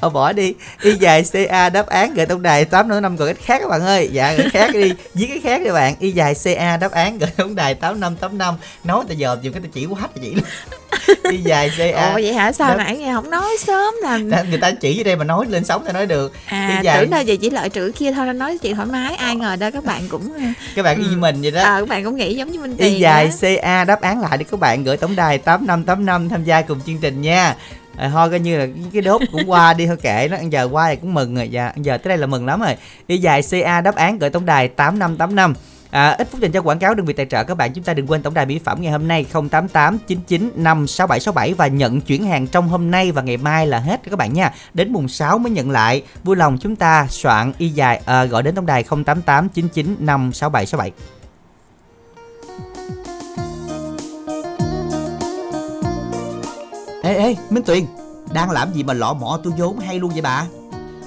[0.01, 0.55] thôi bỏ đi.
[0.83, 3.68] Y dài ca đáp án gửi tổng đài tám năm năm gọi cách khác các
[3.68, 4.09] bạn ơi.
[4.12, 4.93] Dạ gửi khác đi.
[5.14, 5.95] Viết cái khác đi bạn.
[5.99, 8.55] Y dài ca đáp án gửi tổng đài tám năm tám năm.
[8.85, 10.45] Nói từ giờ dùng cái tôi chỉ quá chỉ luôn
[11.31, 12.53] y dài ca ồ vậy hả?
[12.53, 12.75] Sao Đó.
[12.77, 15.64] nãy nghe không nói sớm là Đó, người ta chỉ ở đây mà nói lên
[15.64, 16.33] sóng thì nói được.
[16.47, 18.87] À y dài tưởng đâu vậy chỉ lợi chữ kia thôi nên nói chị thoải
[18.87, 19.14] mái.
[19.14, 20.33] Ai ngờ đâu các bạn cũng
[20.77, 21.62] các bạn y như mình vậy đó.
[21.62, 23.31] Ờ các bạn cũng nghĩ giống như minh y dài
[23.62, 24.85] ca đáp án lại để các bạn.
[24.85, 27.57] Gửi tổng đài tám năm tám năm tham gia cùng chương trình nha
[28.01, 30.91] à, thôi coi như là cái đốt cũng qua đi thôi kệ nó giờ qua
[30.91, 31.49] thì cũng mừng rồi.
[31.49, 32.77] Dạ giờ tới đây là mừng lắm rồi.
[33.07, 35.55] Y dài ca đáp án gửi tổng đài tám năm tám năm.
[35.91, 37.95] À, ít phút dành cho quảng cáo đơn vị tài trợ các bạn chúng ta
[37.95, 42.25] đừng quên tổng đài mỹ phẩm ngày hôm nay 088 99 56767 và nhận chuyển
[42.25, 44.53] hàng trong hôm nay và ngày mai là hết các bạn nha.
[44.75, 46.03] Đến mùng 6 mới nhận lại.
[46.25, 50.93] Vui lòng chúng ta soạn y dài à, gọi đến tổng đài 088 99 56767
[57.03, 57.87] Ê ê Minh Tuyền
[58.33, 60.47] Đang làm gì mà lọ mọ tôi vốn hay luôn vậy bà?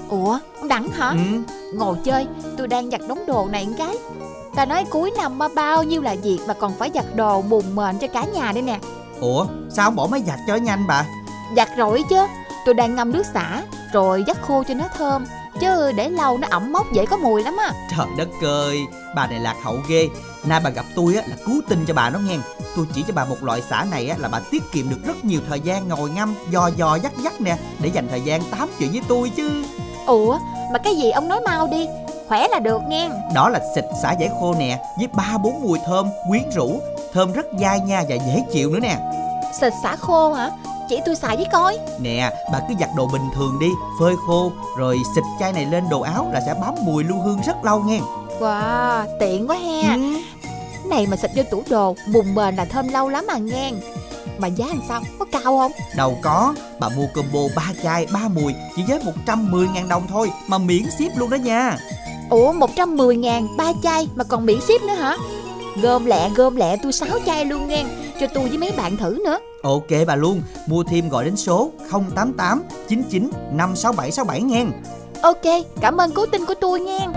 [0.10, 1.10] Ủa, con Đẳng hả?
[1.10, 1.54] Ừ.
[1.74, 2.28] Ngồi chơi,
[2.58, 3.96] tôi đang giặt đống đồ này một cái.
[4.56, 7.76] Ta nói cuối năm mà bao nhiêu là việc mà còn phải giặt đồ bùn
[7.76, 8.80] mền cho cả nhà đây nè.
[9.20, 11.06] Ủa sao không bỏ máy giặt cho nhanh bà?
[11.56, 12.18] Giặt rồi chứ
[12.66, 13.64] Tôi đang ngâm nước xả
[13.94, 15.26] Rồi dắt khô cho nó thơm
[15.64, 17.74] Chứ để lâu nó ẩm mốc dễ có mùi lắm á.
[17.97, 18.80] Trời đất ơi
[19.16, 20.09] Bà này lạc hậu ghê.
[20.43, 22.38] Nay bà gặp tôi á là cứu tinh cho bà nó nghe.
[22.76, 25.26] Tôi chỉ cho bà một loại xả này á là bà tiết kiệm được rất
[25.26, 28.70] nhiều thời gian ngồi ngâm Dò dò dắt dắt nè Để dành thời gian tám
[28.80, 29.66] chuyện với tôi chứ.
[30.07, 30.39] Ủa,
[30.74, 31.88] mà cái gì ông nói mau đi
[32.28, 33.09] Khỏe là được nghe.
[33.36, 36.82] Đó là xịt xả giải khô nè Với ba bốn mùi thơm quyến rũ.
[37.14, 38.97] Thơm rất dai nha và dễ chịu nữa nè.
[39.61, 40.51] Xịt xả khô hả?
[40.89, 43.69] Chỉ tôi xài với coi Nè, bà cứ giặt đồ bình thường đi,
[43.99, 47.41] phơi khô Rồi xịt chai này lên đồ áo là sẽ bám mùi lưu hương
[47.45, 47.99] rất lâu nghe
[48.39, 50.19] Wow, tiện quá he Ừ.
[50.89, 53.71] Này mà xịt vô tủ đồ Bùn bền là thơm lâu lắm mà nghe
[54.38, 55.01] Mà giá làm sao?
[55.19, 55.71] Có cao không?
[55.95, 60.57] Đâu có, bà mua combo 3 chai 3 mùi chỉ với 110.000 đồng thôi Mà
[60.57, 61.77] miễn ship luôn đó nha
[62.29, 65.17] Ủa 110 ngàn ba chai mà còn miễn ship nữa hả?
[65.82, 67.86] Gom lẹ gom lẹ tôi 6 chai luôn nghe.
[68.19, 69.39] Cho tôi với mấy bạn thử nữa.
[69.63, 74.65] Ok bà luôn, mua thêm gọi đến số 088 99 56767 nghe.
[75.21, 77.07] Ok, cảm ơn cố tin của tôi nghe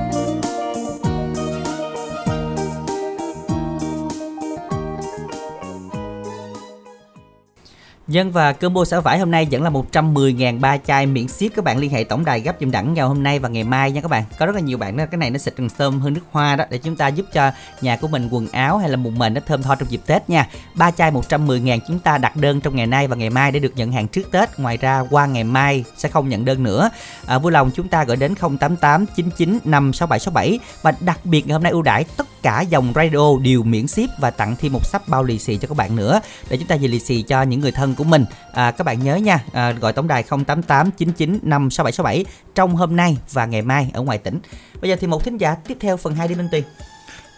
[8.08, 11.64] Dân và combo xả vải hôm nay vẫn là 110.000 ba chai miễn ship các
[11.64, 14.00] bạn liên hệ tổng đài gấp giùm đẳng nhau hôm nay và ngày mai nha
[14.00, 14.24] các bạn.
[14.38, 16.56] Có rất là nhiều bạn đó cái này nó xịt càng thơm hơn nước hoa
[16.56, 17.50] đó để chúng ta giúp cho
[17.80, 20.30] nhà của mình quần áo hay là mùng mền nó thơm tho trong dịp Tết
[20.30, 20.48] nha.
[20.74, 23.72] Ba chai 110.000 chúng ta đặt đơn trong ngày nay và ngày mai để được
[23.76, 24.58] nhận hàng trước Tết.
[24.58, 26.90] Ngoài ra qua ngày mai sẽ không nhận đơn nữa.
[27.26, 31.62] À, vui lòng chúng ta gọi đến 088 99 56767 và đặc biệt ngày hôm
[31.62, 35.08] nay ưu đãi tất cả dòng radio đều miễn ship và tặng thêm một sắp
[35.08, 37.60] bao lì xì cho các bạn nữa để chúng ta về lì xì cho những
[37.60, 38.24] người thân của mình.
[38.52, 42.24] À, các bạn nhớ nha à, gọi tổng đài 088 99 56767
[42.54, 44.38] trong hôm nay và ngày mai ở ngoài tỉnh.
[44.80, 46.62] Bây giờ thì một thính giả tiếp theo phần 2 đi Minh Tuyền.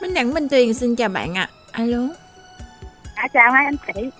[0.02, 1.48] Minh Đẳng Minh Tuyền xin chào bạn ạ.
[1.72, 2.09] Alo.
[3.14, 4.11] À, chào hai anh chị.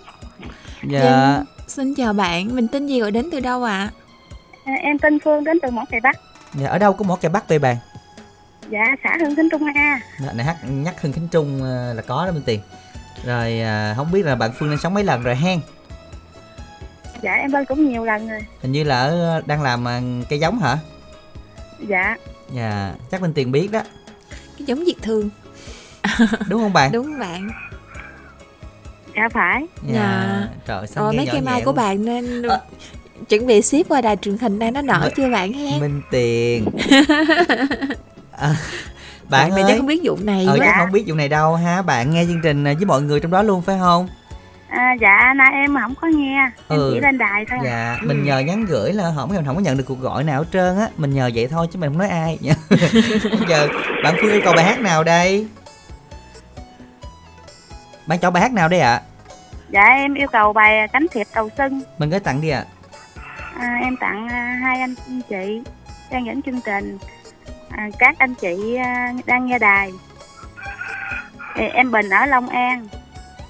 [0.83, 0.99] Dạ.
[0.99, 3.89] Dân, Xin chào bạn, mình tên gì gọi đến từ đâu ạ?
[4.65, 6.15] à, em tên Phương đến từ Mỏ Cày Bắc.
[6.53, 7.75] Dạ ở đâu có mỏ kè bắc vậy bạn?
[8.69, 12.01] Dạ xã Hưng Khánh Trung A dạ, này hát nhắc Hưng Khánh Trung à, là
[12.01, 12.59] có đó Minh Tuyền.
[13.25, 15.59] Rồi à, không biết là bạn Phương lên sống mấy lần rồi hen
[17.21, 18.39] dạ em lên cũng nhiều lần rồi.
[18.61, 20.77] Hình như là ở, đang làm à, cây giống hả?
[21.87, 22.15] Dạ.
[22.53, 23.81] Dạ chắc Minh Tuyền biết đó.
[24.31, 25.29] Cái giống Việt Thương
[26.49, 26.91] đúng không bạn?
[26.91, 27.49] Đúng bạn.
[29.15, 29.65] Dạ phải.
[29.93, 30.47] Dạ.
[30.67, 32.41] trời sao nghe mấy cây mai của bạn nên
[33.29, 35.81] chuẩn bị ship qua đài truyền hình đây nó nở chưa bạn hen?
[35.81, 36.65] Minh Tiền.
[38.31, 38.55] À,
[39.29, 39.65] bạn Bạn này ơi.
[39.67, 40.65] chắc không biết vụ này ờ, quá.
[40.65, 41.81] chắc không biết vụ này đâu ha.
[41.81, 44.07] Bạn nghe chương trình với mọi người trong đó luôn phải không
[44.69, 46.41] à, dạ na em không có nghe.
[46.69, 46.91] Em Ừ.
[46.93, 49.83] chỉ lên đài thôi dạ mình nhờ nhắn gửi là không không có nhận được
[49.87, 50.87] cuộc gọi nào hết trơn á.
[50.97, 52.37] Mình nhờ vậy thôi chứ mình không nói ai.
[53.49, 53.67] Giờ
[54.03, 55.47] bạn phương yêu cầu bài hát nào đây?
[58.07, 59.01] Bạn chọn bài hát nào đây ạ?
[59.69, 62.63] Dạ em yêu cầu bài cánh thiệp đầu xuân mình gửi tặng đi ạ.
[63.59, 64.95] À, em tặng à, hai anh
[65.29, 65.61] chị
[66.11, 66.97] đang dẫn chương trình.
[67.69, 69.91] À, các anh chị à, đang nghe đài.
[71.55, 72.87] Em Bình ở Long An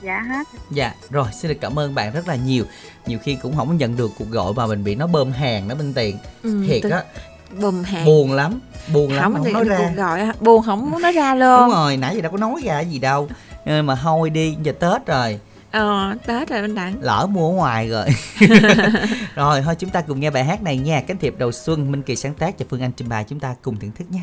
[0.03, 2.63] dạ hết Dạ, rồi xin được cảm ơn bạn rất là nhiều.
[3.05, 5.75] Nhiều khi cũng không nhận được cuộc gọi mà mình bị nó bơm hàng đó
[5.75, 6.17] bên tiền.
[6.43, 7.03] Ừ, Thiệt tôi- á,
[7.61, 8.59] Bùm hàng buồn lắm,
[8.93, 9.77] buồn lắm Không không nói ra.
[9.77, 12.37] cuộc gọi á, buồn không muốn nói ra luôn Đúng rồi, nãy giờ đâu có
[12.37, 13.27] nói ra gì đâu.
[13.65, 15.39] Nên mà thôi đi, giờ Tết rồi,
[15.71, 18.05] Ờ, Tết rồi Minh Đẳng lỡ mua ở ngoài rồi.
[19.35, 21.01] rồi thôi chúng ta cùng nghe bài hát này nha.
[21.07, 23.55] Cánh thiệp đầu xuân Minh Kỳ sáng tác và Phương Anh trình bày chúng ta
[23.61, 24.21] cùng thưởng thức nha.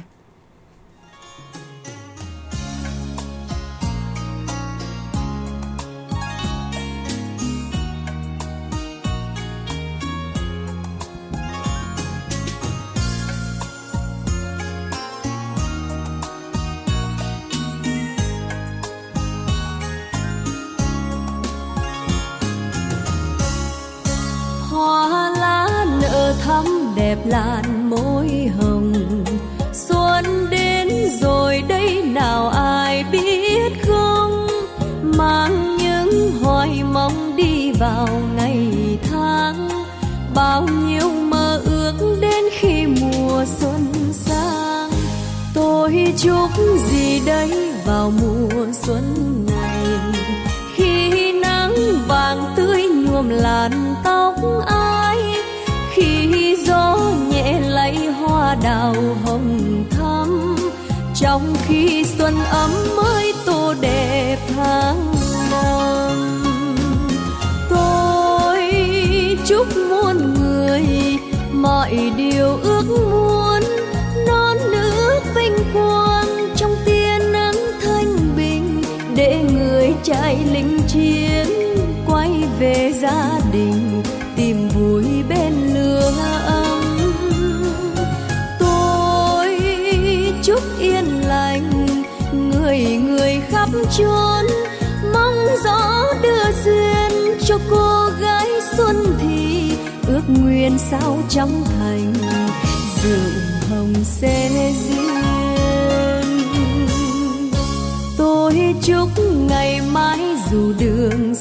[48.07, 49.03] Vào mùa xuân
[49.47, 49.85] này.
[50.75, 51.75] Khi nắng
[52.09, 54.35] vàng tươi nhuộm làn tóc
[54.67, 55.17] ai,
[55.95, 56.99] khi gió
[57.31, 58.95] nhẹ lay hoa đào
[59.25, 60.57] hồng thắm.
[61.15, 65.15] Trong khi xuân ấm mới tô đẹp tháng
[65.51, 66.45] năm
[67.71, 68.73] tôi
[69.47, 70.87] chúc muôn người
[71.53, 73.36] mọi điều ước muốn.
[80.97, 81.47] Chiến,
[82.07, 84.03] quay về gia đình,
[84.37, 86.13] tìm vui bên lửa
[86.47, 87.13] ấm.
[88.61, 89.59] Tôi
[90.43, 91.87] chúc yên lành,
[92.33, 93.69] người người khắp
[93.99, 94.47] chốn,
[95.15, 99.71] mong gió đưa duyên cho cô gái xuân thì
[100.07, 102.15] ước nguyện sao trong thành
[103.03, 103.31] rượu
[103.71, 104.51] hồng sẽ
[104.89, 105.36] duyên.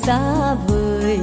[0.06, 1.20] Xa vời.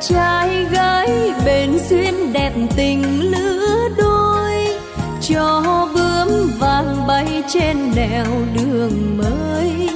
[0.00, 4.78] Trai gái bền duyên đẹp tình lứa đôi,
[5.20, 5.62] cho
[5.94, 9.88] bướm vàng bay trên nẻo đường mới.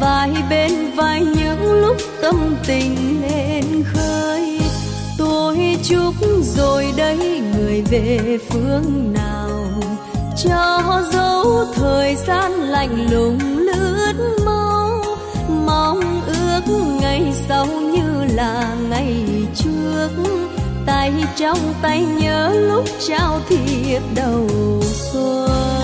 [0.00, 4.60] Vai bên vai những lúc tâm tình lên khơi.
[5.18, 9.50] Tôi chúc rồi đây người về phương nào,
[10.44, 14.35] cho dấu thời gian lạnh lùng lướt
[17.00, 20.08] ngày sau như là ngày trước.
[20.86, 24.48] Tay trong tay nhớ lúc trao thiệp đầu
[24.82, 25.75] xuân.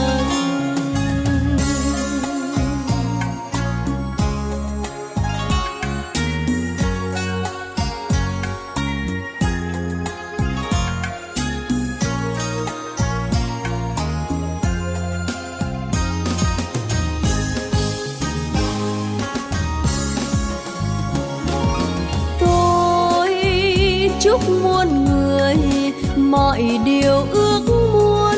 [26.72, 28.36] Mọi điều ước muốn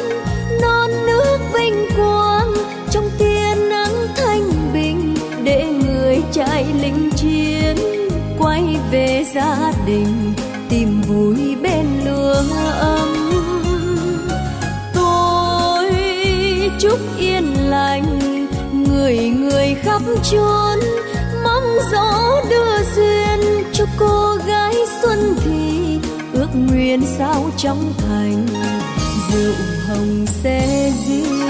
[0.60, 2.54] non nước vinh quang
[2.90, 5.14] trong tia nắng thanh bình
[5.44, 7.76] để người chạy lính chiến
[8.38, 10.34] quay về gia đình
[10.68, 12.44] tìm vui bên lửa
[12.80, 13.08] ấm.
[14.94, 15.90] Tôi
[16.80, 18.18] chúc yên lành,
[18.88, 20.78] người người khắp chốn,
[21.44, 24.43] mong gió đưa duyên cho cô gái
[26.84, 28.46] ước sao trong thành,
[29.32, 29.54] rượu
[29.88, 31.40] hồng sẽ duyên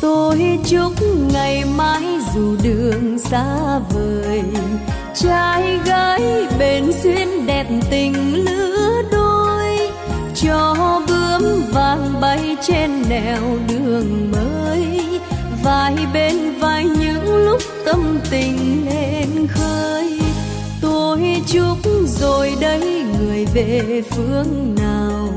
[0.00, 0.92] tôi chúc
[1.32, 2.02] ngày mai
[2.34, 4.42] dù đường xa vời,
[5.14, 6.22] trai gái
[6.58, 9.78] bền duyên đẹp tình lứa đôi,
[10.34, 10.74] cho
[11.08, 14.86] bướm vàng bay trên nẻo đường mới.
[15.64, 20.20] Vai bên vai những lúc tâm tình lên khơi,
[20.80, 21.81] tôi chúc
[22.22, 25.28] rồi đây người về phương nào.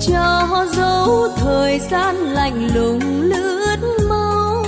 [0.00, 3.76] Cho dấu thời gian lạnh lùng lướt
[4.08, 4.64] mau,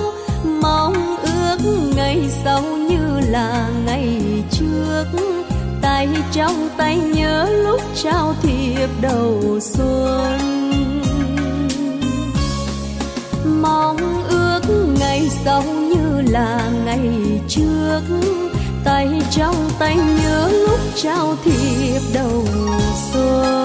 [0.62, 1.58] mong ước
[1.96, 5.04] ngày sau như là ngày trước.
[5.82, 10.38] Tay trong tay nhớ lúc trao thiệp đầu xuân.
[13.62, 13.96] Mong
[14.28, 14.60] ước
[15.00, 18.00] ngày sau như là ngày trước
[18.84, 22.46] tay trong tay nhớ lúc trao thiệp đầu
[23.12, 23.63] xuân.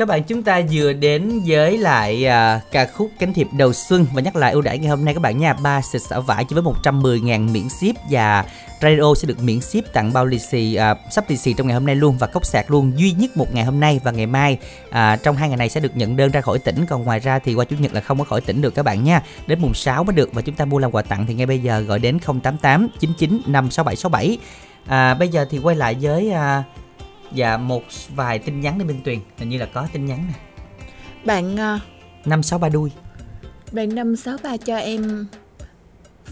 [0.00, 4.06] Các bạn chúng ta vừa đến với lại à, ca khúc Cánh thiệp đầu xuân.
[4.12, 5.52] Và nhắc lại ưu đãi ngày hôm nay các bạn nha.
[5.52, 8.44] Ba xịt xả vải chỉ với 110.000 miễn ship và
[8.80, 11.74] radio sẽ được miễn ship tặng bao lì xì à, sắp lì xì trong ngày
[11.74, 14.00] hôm nay luôn và cốc sạc luôn duy nhất một ngày hôm nay.
[14.04, 14.58] Và ngày mai
[14.90, 16.86] à, trong hai ngày này sẽ được nhận đơn ra khỏi tỉnh.
[16.86, 19.04] Còn ngoài ra thì qua chủ nhật là không có khỏi tỉnh được các bạn
[19.04, 19.22] nha.
[19.46, 21.58] Đến mùng 6 mới được và chúng ta mua làm quà tặng thì ngay bây
[21.58, 24.38] giờ gọi đến 088 99 56767
[24.86, 26.64] à, bây giờ thì quay lại với à,
[27.32, 27.82] dạ một
[28.14, 29.18] vài tin nhắn đi Minh Tuyền.
[29.38, 30.38] Hình như là có tin nhắn nè.
[31.24, 31.78] Bạn ờ,
[32.24, 32.90] năm sáu ba đuôi.
[33.72, 35.26] bạn năm sáu ba cho em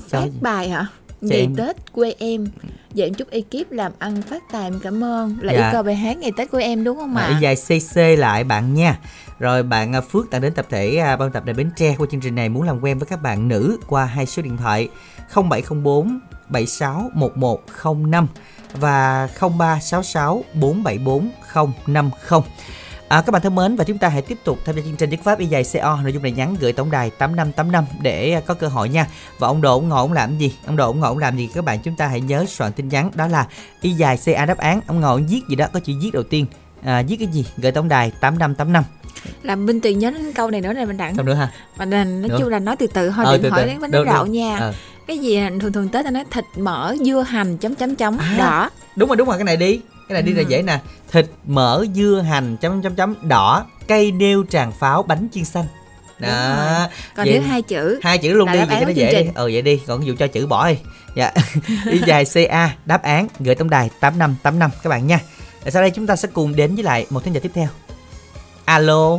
[0.08, 0.86] phát bài hả?
[1.20, 1.54] Ngày em.
[1.56, 2.46] tết quê em.
[2.94, 5.36] Dạ em chúc ekip làm ăn phát tài em cảm ơn.
[5.40, 5.58] Là Dạ.
[5.66, 7.28] yêu cầu bài hát ngày Tết của em đúng không à, ạ?
[7.28, 8.98] y dài cc lại bạn nha.
[9.38, 12.06] Rồi bạn à, Phước tặng đến tập thể à, ban tập đài Bến Tre qua
[12.10, 12.48] chương trình này.
[12.48, 14.88] Muốn làm quen với các bạn nữ qua hai số điện thoại
[15.34, 18.26] 0704 76 1105
[18.72, 21.30] và 0366 474
[21.86, 22.10] 050
[23.08, 25.10] À, các bạn thân mến và chúng ta hãy tiếp tục tham gia chương trình
[25.10, 28.40] Dứt Pháp Y dài CO nội dung này nhắn gửi tổng đài 8585 để à,
[28.40, 29.06] có cơ hội nha.
[29.38, 30.56] Và ông Đồ ông ông làm gì?
[30.66, 33.10] Ông Đồ ông ông làm gì các bạn chúng ta hãy nhớ soạn tin nhắn
[33.14, 33.46] đó là
[33.80, 34.80] Y dài CA đáp án.
[34.86, 36.46] Ông ông viết gì đó có chữ viết đầu tiên.
[36.84, 37.46] À, viết cái gì?
[37.56, 38.84] Gửi tổng đài 8585.
[39.42, 41.52] Làm Minh Tuyền nhớ đến câu này nữa này mình đặng Xong nữa ha.
[41.86, 43.66] Nên nói chung là nói từ từ thôi Ờ, đừng từ hỏi từ.
[43.68, 44.30] đến bánh Được, đậu được.
[44.30, 44.72] nha Ờ.
[45.08, 48.34] Cái gì thường thường Tết ta nói thịt mỡ dưa hành chấm chấm chấm À.
[48.38, 49.80] đỏ Đúng rồi, đúng rồi cái này đi.
[50.08, 50.48] Cái này đi là Ừ.
[50.48, 50.80] dễ nè.
[51.12, 55.64] Thịt mỡ dưa hành chấm chấm chấm đỏ, cây nêu tràng pháo bánh chiên xanh.
[56.18, 56.28] Đó.
[57.16, 59.50] Còn Vậy- nếu hai chữ hai chữ luôn đi vậy cho nó dễ đi ừ
[59.52, 60.76] vậy đi còn dụ cho chữ bỏ đi
[61.16, 61.32] dạ
[61.90, 65.20] y dài ca đáp án gửi tổng đài 8585 các bạn nha
[65.64, 67.68] Rồi sau đây chúng ta sẽ cùng đến với lại một thính giả tiếp theo
[68.64, 69.18] alo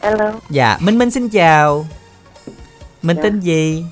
[0.00, 1.86] Alo, dạ minh minh xin chào
[3.02, 3.22] mình Dạ.
[3.22, 3.84] tên gì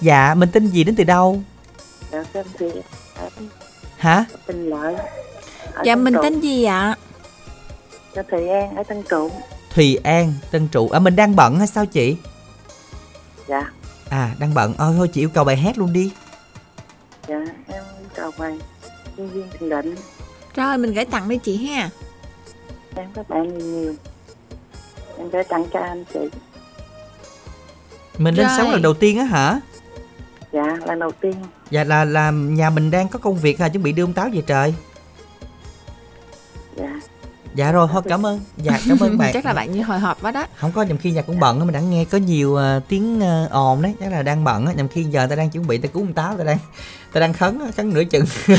[0.00, 1.42] dạ mình tên gì đến từ đâu
[2.12, 2.70] dạ tên gì?
[3.96, 4.94] Hả Bình Lợi.
[5.84, 6.96] Dạ Tân mình tên gì ạ?
[8.16, 9.30] Dạ Thùy An ở Tân Trụ.
[9.74, 12.16] thùy an tân trụ à mình đang bận hay sao chị
[13.48, 13.70] Dạ,
[14.08, 16.12] à đang bận ôi thôi chị yêu cầu bài hát luôn đi
[17.28, 17.82] dạ em
[18.16, 18.58] chào mày.
[19.16, 19.94] Nhân viên Thiền Định,
[20.54, 21.90] Rồi mình gửi tặng đi chị ha
[22.96, 23.94] em các bạn nhiều nhiều.
[25.18, 26.20] Em sẽ tặng cho anh chị.
[28.18, 29.60] mình lên sóng lần đầu tiên á hả
[30.52, 31.34] Dạ, lần đầu tiên.
[31.70, 34.28] dạ là là nhà mình đang có công việc ha chuẩn bị đưa ông táo
[34.32, 34.74] về trời.
[36.76, 37.00] Dạ,
[37.54, 38.40] dạ rồi thôi cảm ơn.
[38.56, 39.30] Dạ cảm ơn bạn.
[39.34, 40.46] Chắc là bạn như hồi hộp quá đó.
[40.56, 43.20] Không có nhầm khi nhà cũng bận á, mình đang nghe có nhiều ờ, tiếng
[43.20, 43.94] ờ, ồn đấy.
[44.00, 46.12] Chắc là đang bận á nhầm khi giờ ta đang chuẩn bị ta cúng ông
[46.12, 46.58] táo ta đang
[47.12, 48.24] ta đang khấn khấn nửa chừng.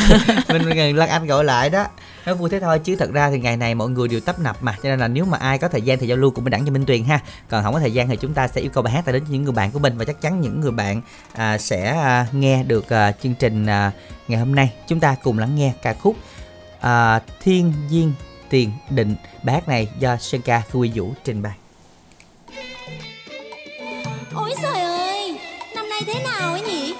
[0.49, 1.85] Mình mình lan anh gọi lại đó.
[2.25, 4.63] Nói vui thế thôi chứ thật ra thì ngày này mọi người đều tấp nập
[4.63, 4.75] mà.
[4.83, 6.65] Cho nên là nếu mà ai có thời gian thì giao lưu cùng với đẳng
[6.65, 7.19] cho minh tuyền ha.
[7.49, 9.23] Còn không có thời gian thì chúng ta sẽ yêu cầu bài hát ta đến
[9.29, 9.97] những người bạn của mình.
[9.97, 11.01] Và chắc chắn những người bạn
[11.33, 13.91] à, sẽ à, nghe được à, chương trình à,
[14.27, 14.73] ngày hôm nay.
[14.87, 16.15] Chúng ta cùng lắng nghe ca khúc
[16.79, 18.13] à, thiên duyên
[18.49, 21.53] tiền định bài hát này do sơn ca Thu vũ trình bày.
[24.33, 25.39] Ôi trời ơi,
[25.75, 26.93] Năm nay thế nào ấy nhỉ?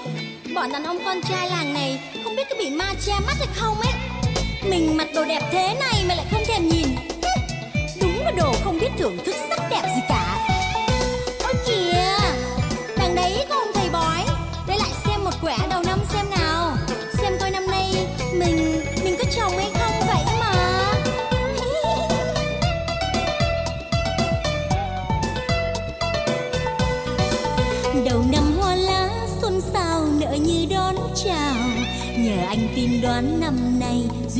[0.54, 3.48] Bọn đàn ông con trai làng này Không biết có bị ma che mắt hay
[3.54, 3.92] không ấy.
[4.70, 6.88] Mình mặc đồ đẹp thế này mà lại không thèm nhìn.
[8.00, 10.29] Đúng là đồ không biết thưởng thức sắc đẹp gì cả.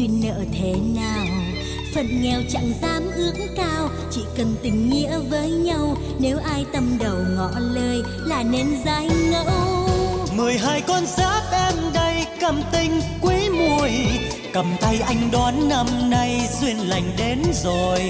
[0.00, 1.26] Duyên nợ thế nào?
[1.94, 5.96] Phận nghèo chẳng dám ước cao, chỉ cần tình nghĩa với nhau.
[6.18, 9.88] Nếu ai tâm đầu ngõ lời là nên giải ngẫu.
[10.36, 13.90] Mười hai con giáp em đây cầm tình quý mùi,
[14.52, 18.00] cầm tay anh đón năm nay duyên lành đến rồi.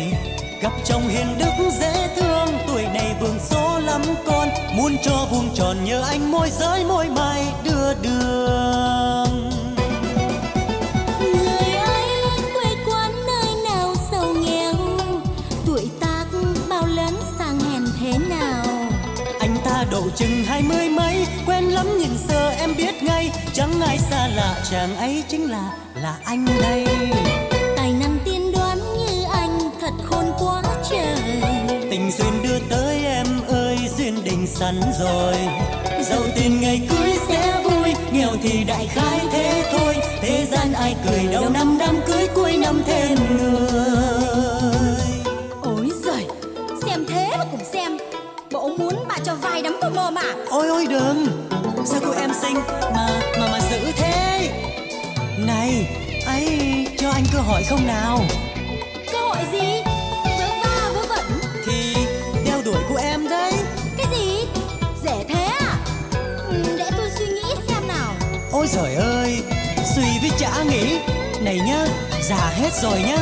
[0.63, 4.49] Gặp chồng hiền đức dễ thương, tuổi này vương số lắm con.
[4.77, 9.20] Muốn cho vuông tròn nhờ anh môi giới môi mai đưa đường.
[20.17, 24.55] Chừng hai mươi mấy quen lắm nhìn giờ em biết ngay chẳng ai xa lạ
[24.71, 26.87] chàng ấy chính là là anh đây.
[27.77, 31.43] Tài năng tiên đoán như anh thật khôn quá trời.
[31.91, 35.35] Tình duyên đưa tới em ơi duyên định sẵn rồi.
[36.03, 39.97] Giàu tiền ngày cưới sẽ vui nghèo thì đại khái thế thôi.
[40.21, 44.80] Thế gian ai cười đầu năm đám cưới cuối năm thêm người
[49.25, 51.27] cho vài đấm vào mồm à ôi ôi đừng.
[51.85, 52.55] Sao cô em xinh
[52.95, 54.51] mà mà mà giữ thế?
[55.39, 55.89] Này
[56.27, 58.25] ấy cho anh cơ hội không nào?
[59.13, 59.83] Cơ hội gì?
[60.39, 61.41] Vớ va vớ vẩn.
[61.67, 61.95] Thì
[62.47, 63.53] đeo đuổi của em đấy.
[63.97, 64.47] Cái gì?
[65.05, 65.77] Dễ thế à?
[66.49, 68.15] Ừ, để tôi suy nghĩ xem nào.
[68.53, 69.43] Ôi giời ơi
[69.97, 70.99] suy với chả nghĩ.
[71.41, 71.87] Này nhá
[72.23, 73.17] già hết rồi nhá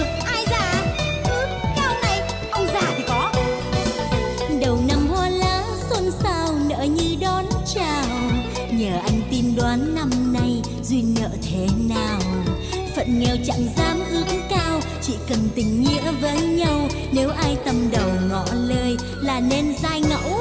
[13.08, 17.90] phận nghèo chẳng dám ước cao, chỉ cần tình nghĩa với nhau, nếu ai tâm
[17.90, 20.40] đầu ngỏ lời là nên dai ngẫu.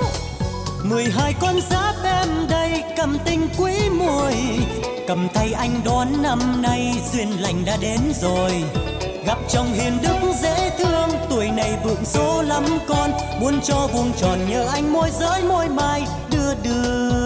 [0.84, 4.34] Mười hai con giáp em đây, cầm tình quý mùi
[5.08, 8.52] cầm tay anh đón năm nay, duyên lành đã đến rồi.
[9.26, 14.12] Gặp chồng hiền đức dễ thương, tuổi này vượng số lắm con, muốn cho vuông
[14.22, 17.17] tròn nhờ anh môi giới môi mai đưa đường.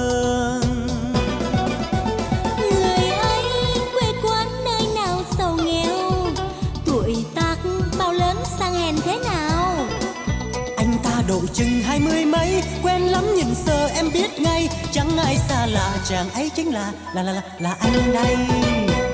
[11.27, 12.63] Độ chừng hai mươi mấy.
[12.83, 14.69] Quen lắm nhìn sơ em biết ngay.
[14.91, 18.35] Chẳng ai xa lạ chàng ấy chính là là là là, là anh đây.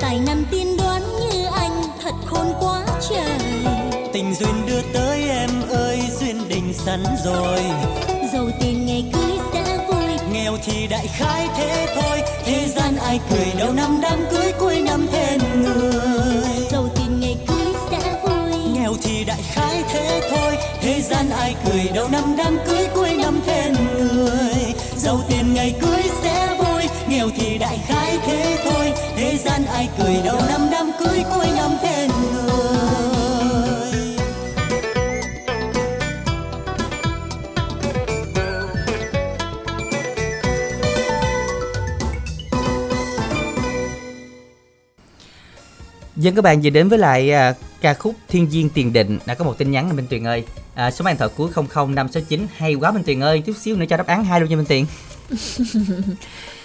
[0.02, 3.40] Tài năng tiên đoán như anh thật khôn quá trời.
[4.14, 7.60] Tình duyên đưa tới em ơi duyên đình sẵn rồi.
[8.34, 10.32] Giàu tiền ngày cưới sẽ vui.
[10.34, 12.22] Nghèo thì đại khái thế thôi.
[12.46, 16.17] Thế gian ai cười đầu năm đám cưới cuối năm thêm người
[19.28, 20.58] đại khái thế thôi.
[20.82, 24.74] Thế gian ai cười đầu năm đám cưới cuối năm thêm người.
[24.98, 28.94] Giàu tiền ngày cưới sẽ vui, nghèo thì đại khái thế thôi.
[29.16, 32.07] Thế gian ai cười đầu năm đám cưới cuối năm thêm
[46.28, 49.20] Dân các bạn vừa đến với lại à, ca khúc Thiên Duyên Tiền Định.
[49.26, 50.44] Đã có một tin nhắn Minh Tuyền ơi.
[50.76, 53.44] À, số mạng thoại cuối 00569 hay quá Minh Tuyền ơi.
[53.46, 54.86] Chút xíu nữa cho đáp án hai luôn nha Minh Tuyền.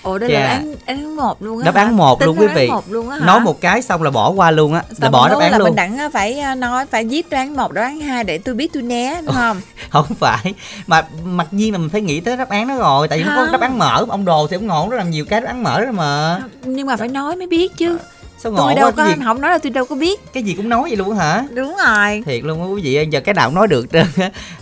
[0.03, 0.41] Ủa đây Chà.
[0.41, 2.69] là đáp án, đáp án một luôn á đáp án một luôn quý đáp vị
[2.69, 5.41] án luôn á nói một cái xong là bỏ qua luôn á là bỏ rồi
[5.41, 5.67] đáp án là luôn.
[5.67, 8.73] mình đặng á, phải à, nói phải viết đoán một đoán hai để tôi biết
[8.73, 9.61] tôi né đúng không?
[9.91, 10.55] không phải.
[10.87, 13.37] Mà mặc nhiên là mình phải nghĩ tới đáp án đó rồi tại vì nó
[13.37, 13.53] có Không.
[13.53, 15.85] đáp án mở ông đồ thì ông ngộ nó làm nhiều cái đáp án mở
[15.85, 16.41] đó mà.
[16.65, 17.99] Nhưng mà phải nói mới biết chứ
[18.43, 20.21] sao ngộ tôi đâu quá có gì, không nói là tôi đâu có biết.
[20.33, 21.45] Cái gì cũng nói vậy luôn hả?
[21.55, 22.23] Đúng rồi.
[22.27, 24.07] Thiệt luôn á quý vị ơi, giờ cái nào cũng nói được trơn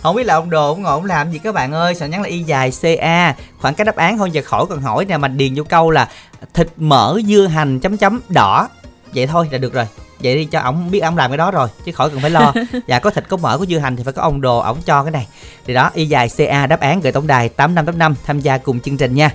[0.01, 1.95] không biết là ông đồ ông ngộ ông làm gì các bạn ơi.
[1.95, 5.05] Sao nhắn là y dài ca khoảng cái đáp án thôi giờ khỏi cần hỏi
[5.05, 6.09] nè mà điền vô câu là
[6.53, 8.69] thịt mỡ dưa hành chấm chấm đỏ.
[9.15, 9.87] Vậy thôi là được rồi.
[10.19, 12.53] Vậy đi cho ổng biết ông làm cái đó rồi chứ khỏi cần phải lo.
[12.87, 15.03] Dạ có thịt có mỡ có dưa hành thì phải có ông đồ ổng cho
[15.03, 15.27] cái này.
[15.65, 18.39] Thì đó y dài ca đáp án gửi tổng đài tám năm tám năm tham
[18.39, 19.31] gia cùng chương trình nha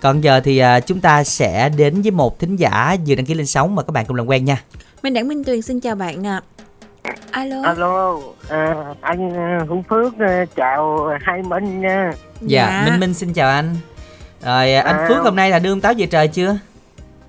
[0.00, 3.34] còn giờ thì à, chúng ta sẽ đến với một thính giả vừa đăng ký
[3.34, 4.62] lên sóng mà các bạn cùng làm quen nha
[5.02, 6.38] Minh Đẳng Minh Tuyền xin chào bạn nè
[7.30, 8.16] alo alo
[8.48, 13.48] à, anh à, hữu phước à, chào hai minh nha Dạ, Minh Minh xin chào
[13.50, 13.76] anh.
[14.44, 15.06] Rồi à, anh À.
[15.08, 16.58] Phước hôm nay là đưa ông táo về trời chưa?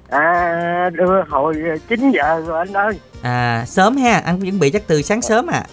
[0.09, 1.55] à đưa hồi
[1.87, 5.47] 9 giờ rồi anh ơi À sớm ha, anh chuẩn bị chắc từ sáng sớm
[5.47, 5.63] à.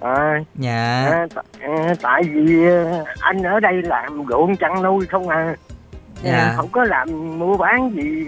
[0.00, 1.08] à, Dạ.
[1.12, 5.54] à, t- à, tại vì à, anh ở đây làm ruộng chăn nuôi không à
[6.24, 6.52] Dạ.
[6.56, 8.24] Không có làm mua bán gì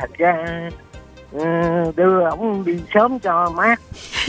[0.00, 0.34] thật ra
[1.44, 3.80] à, đưa ổng đi sớm cho mát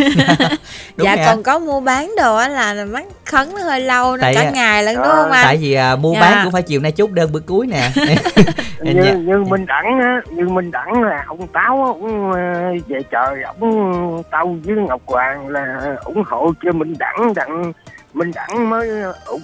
[0.97, 1.23] Đúng dạ nha.
[1.27, 4.49] còn có mua bán đồ á là mắc khấn nó hơi lâu nó Tại- cả
[4.49, 6.19] ngày lận đúng không anh Tại vì à, mua Dạ.
[6.21, 7.89] bán cũng phải chiều nay chốt đơn bữa cuối nè.
[8.81, 12.39] như như minh đẳng á như minh đẳng là ông táo á, ông ờ,
[12.87, 17.73] về trời ông tao với ngọc hoàng là ủng hộ cho minh đẳng đặng
[18.13, 18.89] minh đẳng mới
[19.25, 19.41] ủng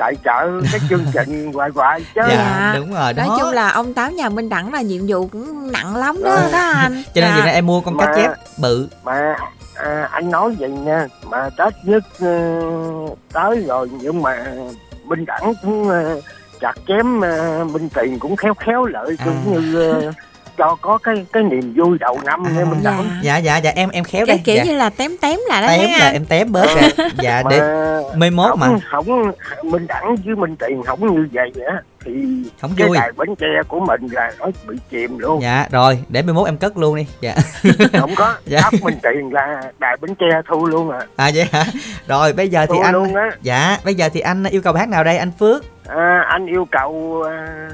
[0.00, 3.24] tài trợ cái chương trình hoài hoài chứ Dạ, đúng rồi đó.
[3.26, 6.36] nói chung là ông táo nhà Minh Đẳng là nhiệm vụ cũng nặng lắm đó
[6.52, 7.36] đó anh Cho nên Dạ.
[7.38, 8.88] giờ này em mua con cá Mà- chép bự.
[9.04, 9.36] mà
[9.74, 12.60] à, anh nói vậy nha mà tết nhất ờ,
[13.32, 14.44] tới rồi nhưng mà
[15.04, 16.20] minh đẳng cũng ờ,
[16.60, 20.12] chặt chém ờ, minh tiền cũng khéo khéo lợi cũng như ờ,
[20.60, 23.88] cho có cái cái niềm vui đầu năm nha minh đẳng Dạ dạ dạ em
[23.90, 24.42] em khéo cái đấy.
[24.44, 24.64] kiểu dạ.
[24.64, 26.88] như là tém tém lại đó tém là em tém bớt ra.
[27.18, 27.60] Dạ để
[28.16, 28.68] mai mốt mà.
[28.90, 29.06] không,
[29.64, 32.12] minh đẳng với minh tiền không như vậy á thì
[32.60, 32.96] Không cái vui.
[32.96, 36.46] đài bánh tre của mình là nó bị chìm luôn Dạ rồi, để mai mốt
[36.48, 37.06] em cất luôn đi.
[37.20, 37.34] Dạ.
[38.00, 38.60] không có Dạ.
[38.62, 41.64] áp minh tiền là đài bánh tre thu luôn à À vậy hả?
[42.08, 43.30] Rồi bây giờ thì Thua anh luôn á.
[43.42, 45.64] Dạ, bây giờ thì anh yêu cầu hát nào đây anh Phước?
[45.88, 47.68] à, anh yêu cầu à,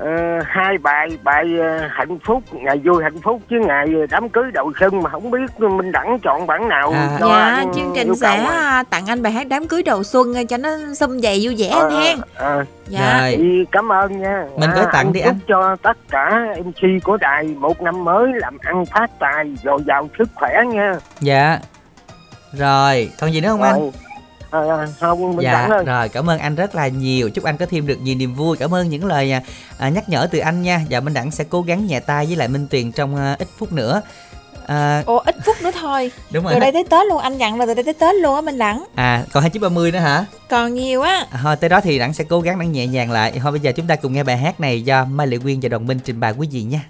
[0.00, 4.44] à, hai bài bài à, hạnh phúc ngày vui hạnh phúc chứ ngày đám cưới
[4.54, 8.14] đầu xuân mà không biết minh đẳng chọn bản nào cho dạ anh chương trình
[8.16, 8.44] sẽ à.
[8.60, 11.68] à, tặng anh bài hát đám cưới đầu xuân cho nó xum dày vui vẻ
[11.68, 13.20] anh hen à, Dạ.
[13.20, 13.66] Rồi.
[13.72, 15.38] cảm ơn nha Mình gửi tặng đi chúc anh.
[15.48, 20.08] cho tất cả MC của đài một năm mới làm ăn phát tài dồi dào
[20.18, 21.58] sức khỏe nha Dạ.
[22.52, 23.90] Rồi, còn gì nữa không anh?
[24.50, 27.30] À, không minh dạ, ơi rồi cảm ơn anh rất là nhiều.
[27.30, 28.56] Chúc anh có thêm được nhiều niềm vui.
[28.56, 29.42] Cảm ơn những lời à,
[29.78, 30.80] à, nhắc nhở từ anh nha.
[30.90, 33.48] Và Minh Đẳng sẽ cố gắng nhẹ tay với lại Minh Tuyền trong à, ít
[33.58, 34.02] phút nữa.
[34.66, 36.54] À, Ồ ít phút nữa thôi Đúng rồi.
[36.54, 38.58] Từ đây tới Tết luôn Anh dặn là từ đây tới Tết luôn á Minh
[38.58, 40.24] Đẳng à còn 2930 nữa hả?
[40.48, 43.10] Còn nhiều á À, thôi tới đó thì Đẳng sẽ cố gắng Đẳng nhẹ nhàng
[43.10, 43.40] lại.
[43.42, 45.68] Thôi bây giờ chúng ta cùng nghe bài hát này do Mai Lệ Quyên và
[45.68, 46.80] Đồng Minh trình bày quý vị nha.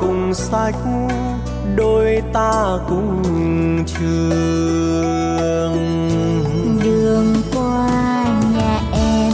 [0.00, 0.74] Cùng sách
[1.76, 3.22] đôi ta cùng
[3.86, 5.76] trường.
[6.84, 7.88] Đường qua
[8.54, 9.32] nhà em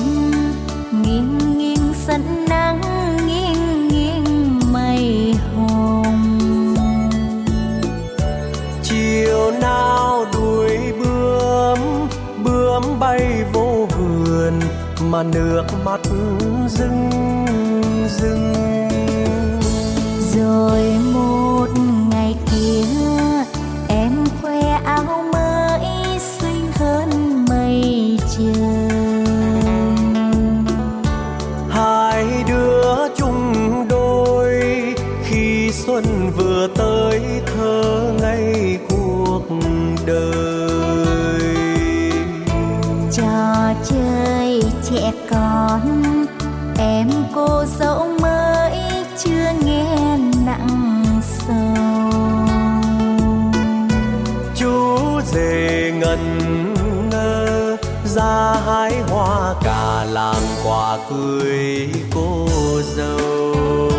[1.02, 2.80] nghiêng nghiêng sân nắng
[3.26, 6.74] nghiêng nghiêng mây hồng.
[8.82, 11.78] Chiều nào đuổi bướm
[12.44, 14.60] bướm bay vô vườn
[15.10, 16.00] mà nước mắt
[16.68, 17.10] rưng
[18.08, 18.52] rưng
[20.44, 20.82] rồi
[21.14, 21.68] một
[22.10, 22.84] ngày kia,
[23.88, 24.12] em
[24.42, 27.10] khoe áo mới xinh hơn
[27.48, 29.24] mây trời
[31.70, 33.52] hai đứa chung
[33.88, 34.62] đôi
[35.24, 36.04] khi xuân
[36.36, 36.53] vừa
[61.14, 62.46] cưới cô
[62.96, 63.90] dâu.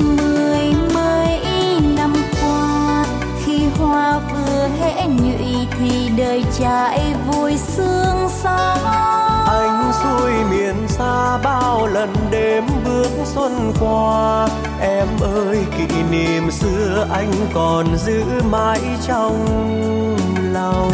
[0.00, 1.40] Mười mấy
[1.96, 3.04] năm qua
[3.44, 8.76] khi hoa vừa hễ nhụy thì đời trai vui sương gió.
[9.46, 14.48] Anh xuôi miền xa bao lần đêm bước xuân qua.
[14.80, 19.46] Em ơi kỷ niệm xưa anh còn giữ mãi trong
[20.52, 20.92] lòng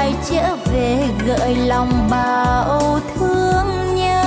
[0.00, 4.22] lại trở về gợi lòng bao thương nhớ.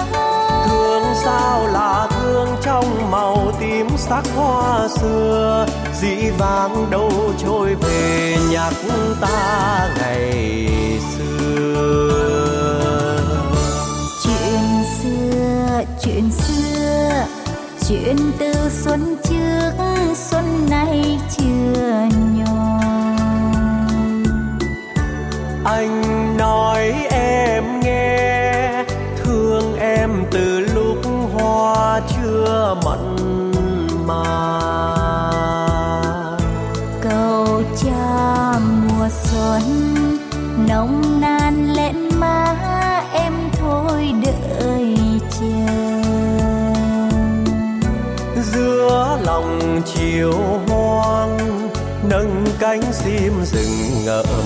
[0.67, 5.65] Thương sao là thương trong màu tím sắc hoa xưa.
[6.01, 8.73] Dĩ vãng đâu trôi về nhắc
[9.21, 10.69] ta ngày
[11.17, 11.59] xưa.
[14.23, 17.25] Chuyện xưa chuyện xưa
[17.87, 19.12] chuyện từ xuân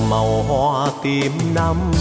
[0.10, 1.97] màu hoa tím năm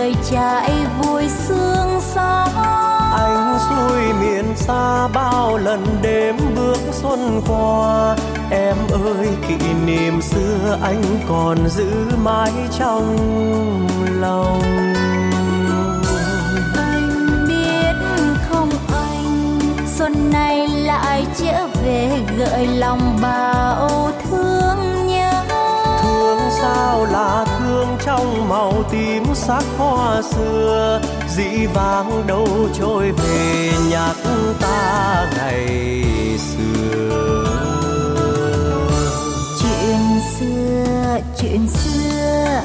[0.00, 2.46] đời trai vui sương gió.
[3.16, 8.16] Anh xuôi miền xa bao lần đêm bước xuân qua.
[8.50, 9.56] Em ơi kỷ
[9.86, 11.90] niệm xưa anh còn giữ
[12.22, 13.16] mãi trong
[14.20, 14.62] lòng.
[16.76, 17.94] Anh biết
[18.50, 19.58] không anh
[19.98, 24.99] xuân này lại trở về gợi lòng bao thương
[26.80, 31.00] sao là thương trong màu tím sắc hoa xưa?
[31.28, 34.16] Dĩ vãng đâu trôi về nhắc
[34.60, 35.82] ta ngày
[36.38, 37.44] xưa?
[39.62, 39.98] Chuyện
[40.38, 42.60] xưa chuyện xưa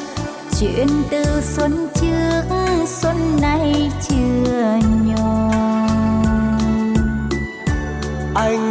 [0.60, 2.44] chuyện từ xuân trước
[2.86, 5.88] xuân này chưa nhòa.
[8.36, 8.65] Anh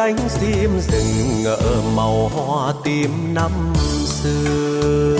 [0.00, 1.58] cánh diêm rừng ngỡ
[1.96, 3.50] màu hoa tím năm
[4.06, 5.16] xưa.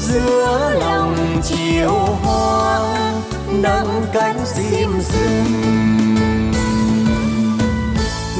[0.00, 1.90] Giữa lòng chiều
[2.22, 3.22] hoang
[3.62, 5.64] nâng cánh diêm rừng.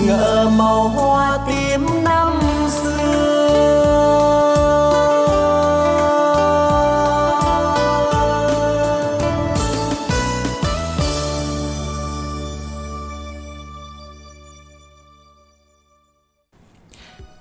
[0.06, 2.40] Ngỡ màu hoa tím năm
[2.82, 3.27] xưa.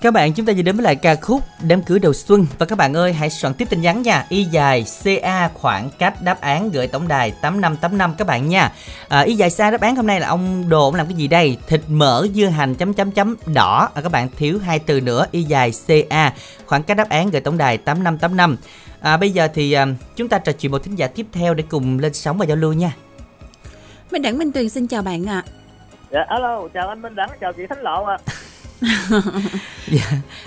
[0.07, 2.45] Các bạn chúng ta vừa đến với lại ca khúc Đám cưới đầu xuân.
[2.57, 4.25] Và các bạn ơi hãy soạn tiếp tin nhắn nha.
[4.29, 8.71] Y dài CA khoảng cách đáp án gửi tổng đài 8585 các bạn nha.
[9.09, 11.27] À, y dài CA đáp án hôm nay là ông Đồ ông làm cái gì
[11.27, 11.57] đây?
[11.67, 13.89] Thịt mỡ dưa hành chấm chấm chấm đỏ.
[13.93, 15.25] À, các bạn thiếu hai từ nữa.
[15.31, 16.33] Y dài CA
[16.65, 18.57] khoảng cách đáp án gửi tổng đài 8585
[19.01, 19.85] à, bây giờ thì à,
[20.15, 22.57] chúng ta trò chuyện một thính giả tiếp theo để cùng lên sóng và giao
[22.57, 22.91] lưu nha.
[24.11, 25.43] Minh Đẳng Minh Tuyền xin chào bạn ạ.
[26.11, 28.17] Dạ, alo, chào anh Minh Đẳng, chào chị Thánh Lộ ạ.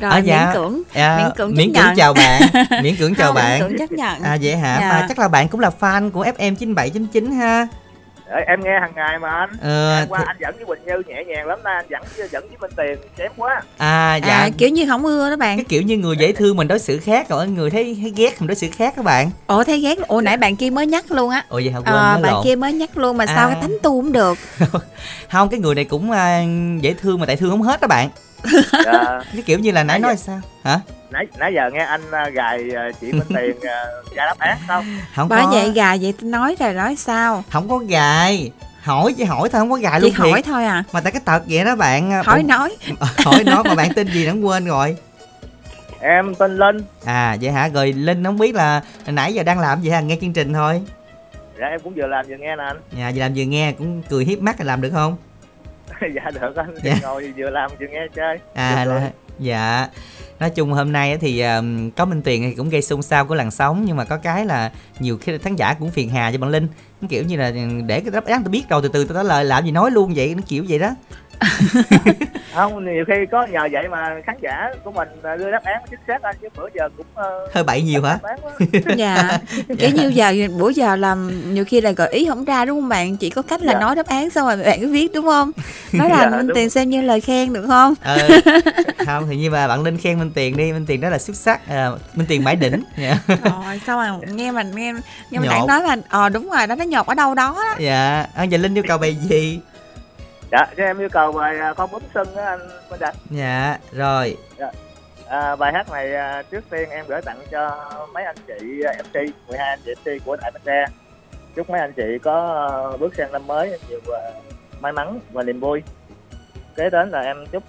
[0.01, 0.51] Rồi À, miễn dạ.
[0.55, 1.97] cưỡng, À, miễn cưỡng miễn cưỡng nhận.
[1.97, 2.43] chào bạn
[2.82, 4.23] miễn cưỡng chào Không, bạn Miễn cưỡng chấp nhận.
[4.23, 4.89] à vậy hả Dạ.
[4.89, 7.66] mà chắc là bạn cũng là fan của FM 97.9 ha
[8.31, 9.51] Ờ, Em nghe hàng ngày mà anh.
[9.62, 12.02] Ờ, Hôm qua thì- anh dẫn với Quỳnh Như nhẹ nhàng lắm nay anh dẫn
[12.31, 13.62] dẫn với Minh Tiền chém quá.
[13.78, 15.57] à dạ À, kiểu như không ưa đó bạn.
[15.59, 18.40] cái kiểu như người dễ thương mình đối xử khác còn người thấy, thấy ghét
[18.40, 21.11] mình đối xử khác các bạn Ủa thấy ghét Ủa nãy bạn kia mới nhắc
[21.12, 23.48] luôn á ồ vậy hả quên Ờ, bạn lộn kia mới nhắc luôn mà sao
[23.48, 23.52] À.
[23.52, 24.39] cái thánh tu cũng được
[25.31, 26.43] không cái người này cũng à,
[26.81, 28.09] dễ thương mà tại thương không hết đó bạn
[28.85, 29.21] Dạ.
[29.33, 30.41] cái kiểu như là nãy nói sao?
[30.65, 30.81] Hả?
[31.11, 33.85] Nãy nãy giờ nghe anh à, gài à, chị Minh Tiền à,
[34.17, 34.85] ra đáp án không?
[35.17, 35.51] không Bởi có.
[35.51, 37.45] vậy gà vậy nói rồi nói sao?
[37.51, 38.51] Không có gài.
[38.83, 40.45] Hỏi chỉ hỏi thôi không có gài Chỉ luôn hỏi thiệt.
[40.45, 40.85] thôi à?
[40.93, 42.77] Mà tại cái tật vậy đó bạn à, Hỏi Ủa, nói.
[43.25, 44.97] Hỏi nói mà bạn tên gì đã quên rồi.
[46.01, 46.77] Em tên Linh.
[47.05, 47.69] à vậy hả?
[47.69, 50.83] Rồi linh không biết là nãy giờ đang làm gì hả nghe chương trình thôi?
[51.61, 52.77] Dạ em cũng vừa làm vừa nghe nè anh.
[52.93, 55.17] nhà giờ làm vừa nghe cũng cười hiếp mắt là làm được không
[56.14, 56.74] dạ được anh.
[56.82, 56.98] Dạ.
[57.02, 58.39] Ngồi vừa làm vừa nghe chơi.
[58.55, 59.89] à Được là, dạ
[60.40, 63.24] nói chung hôm nay á thì um, có minh tiền thì cũng gây xôn xao
[63.27, 66.32] của làn sóng nhưng mà có cái là nhiều khi khán giả cũng phiền hà
[66.32, 66.68] cho bạn linh
[67.09, 67.52] kiểu như là
[67.86, 69.90] để cái đáp án tôi biết rồi từ từ tôi trả lời làm gì nói
[69.90, 70.94] luôn vậy nó kiểu vậy đó
[72.55, 75.82] Không, nhiều khi có nhờ vậy mà khán giả của mình à, đưa đáp án
[75.90, 78.18] chính xác anh chứ bữa giờ cũng ờ, hơi bậy nhiều hả.
[78.97, 79.39] Dạ.
[79.78, 82.89] Kiểu như giờ bữa giờ làm Nhiều khi là gợi ý không ra đúng không
[82.89, 83.16] bạn?
[83.16, 83.81] Chỉ có cách là Dạ.
[83.81, 85.51] nói đáp án xong rồi bạn cứ viết đúng không?
[85.93, 86.55] Nói là Dạ, Minh đúng.
[86.55, 87.94] Tiền xem như lời khen được không?
[88.02, 88.28] Ờ
[89.06, 90.72] không thì như mà bạn linh khen minh tiền đi.
[90.72, 92.85] Minh tiền đó là xuất sắc à, minh tiền mãi đỉnh.
[92.97, 93.18] Dạ.
[93.28, 94.93] Rồi sao mà nghe mình nghe
[95.31, 95.51] nghe mình Nhột.
[95.51, 97.74] đang nói là Ờ đúng rồi đó nó nhột ở đâu đó đó.
[97.78, 98.27] Dạ.
[98.35, 99.60] À, giờ linh yêu cầu bài gì
[100.52, 102.60] Dạ, cho em yêu cầu bài à, Con bướm sưng á anh
[102.90, 103.14] Minh Đạch.
[103.31, 104.36] dạ rồi.
[104.59, 104.70] Dạ.
[105.28, 108.93] À, bài hát này à, trước tiên em gửi tặng cho mấy anh chị à,
[109.02, 109.14] MC
[109.48, 110.85] 12 anh chị MC của Đại Bến Tre.
[111.56, 114.01] Chúc mấy anh chị có bước sang năm mới nhiều
[114.81, 115.82] may mắn và niềm vui.
[116.77, 117.62] Kế đến là em chúc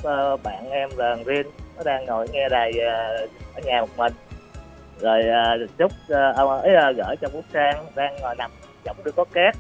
[0.44, 1.48] bạn em là Rin
[1.78, 2.80] nó đang ngồi nghe đài
[3.56, 4.14] ở nhà một mình.
[5.00, 5.24] Rồi
[5.78, 5.92] chúc
[6.36, 8.52] ông ấy gửi cho Phúc Sang đang ngồi nằm
[8.86, 9.56] giọng đưa có két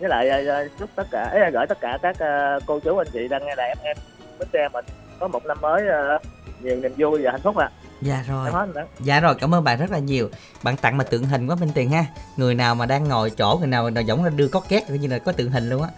[0.00, 3.06] với lại à, chúc tất cả ấy gửi tất cả các à, cô chú anh
[3.12, 3.94] chị đang nghe đài FM
[4.38, 4.84] Bến Tre mình
[5.20, 6.18] có một năm mới à,
[6.62, 7.70] nhiều niềm vui và hạnh phúc ạ
[8.02, 10.28] dạ rồi em Dạ rồi, cảm ơn bạn rất là nhiều.
[10.62, 12.04] Bạn tặng mà tượng hình quá Minh Tiền ha.
[12.36, 14.98] Người nào mà đang ngồi chỗ, người nào nào giống là đưa có két coi
[14.98, 15.88] như là có tượng hình luôn á.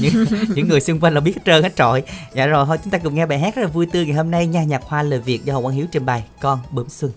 [0.00, 0.24] Những
[0.54, 2.02] những người xung quanh là biết hết trơn hết trọi.
[2.34, 4.30] Dạ rồi, thôi chúng ta cùng nghe bài hát rất là vui tươi ngày hôm
[4.30, 4.64] nay nha.
[4.64, 6.24] Nhạc hoa lời Việt do Hồ Quang Hiếu trình bày.
[6.40, 7.12] Con bướm xuân.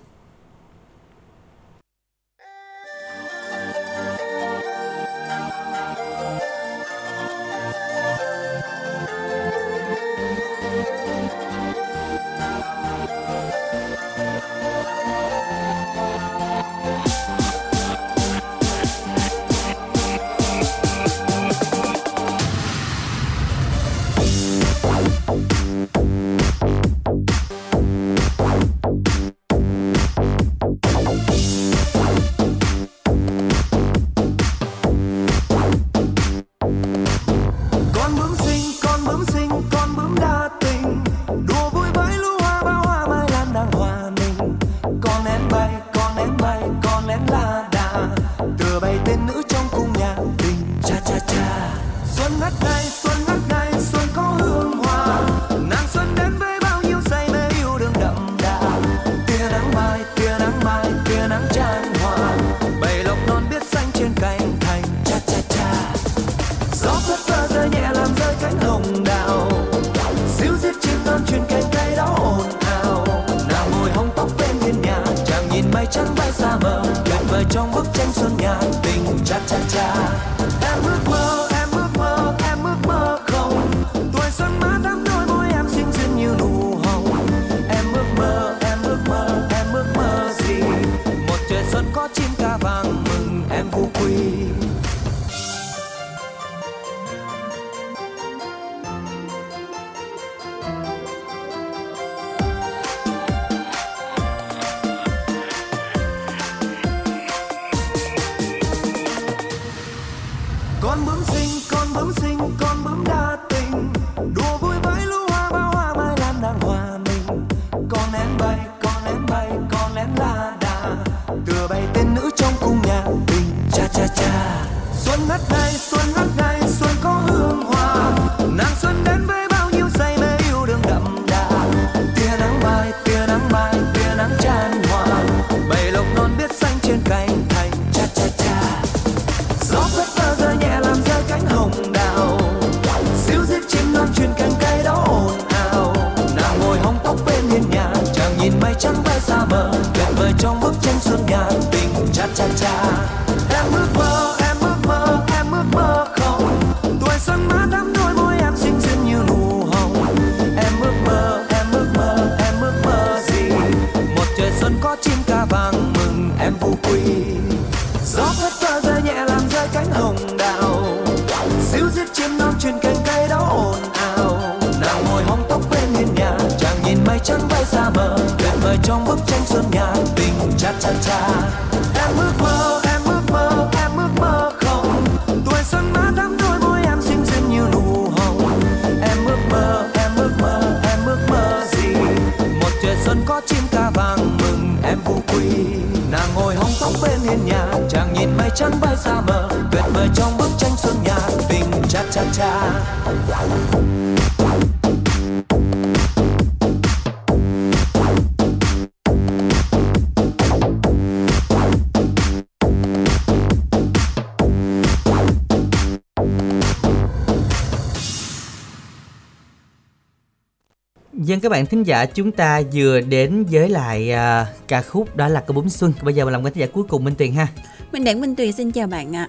[221.18, 225.28] Dân các bạn thính giả chúng ta vừa đến với lại à, ca khúc đó
[225.28, 225.94] là ca bướm xuân.
[226.04, 227.48] Bây giờ mình làm cái thính giả cuối cùng Minh Tuyền ha.
[227.92, 229.28] Minh Đảng Minh Tuyền xin chào bạn ạ.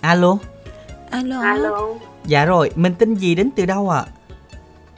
[0.00, 0.38] Alo.
[1.10, 1.40] Alo.
[1.42, 1.94] Alo,
[2.26, 4.04] Dạ rồi, mình tên gì đến từ đâu ạ?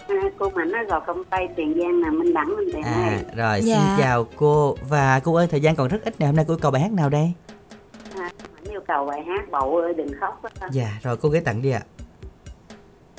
[0.08, 2.96] à, cô Mạnh ở Gò Công Tây, Tiền Giang là Minh Đẳng Minh Tiền À,
[3.10, 3.24] này.
[3.36, 3.74] rồi Dạ.
[3.76, 6.54] xin chào cô và cô ơi thời gian còn rất ít nè hôm nay cô
[6.54, 7.32] yêu cầu bài hát nào đây?
[8.16, 10.68] À, Mạnh yêu cầu bài hát Bậu ơi đừng khóc á.
[10.72, 11.80] Dạ rồi cô gửi tặng đi ạ.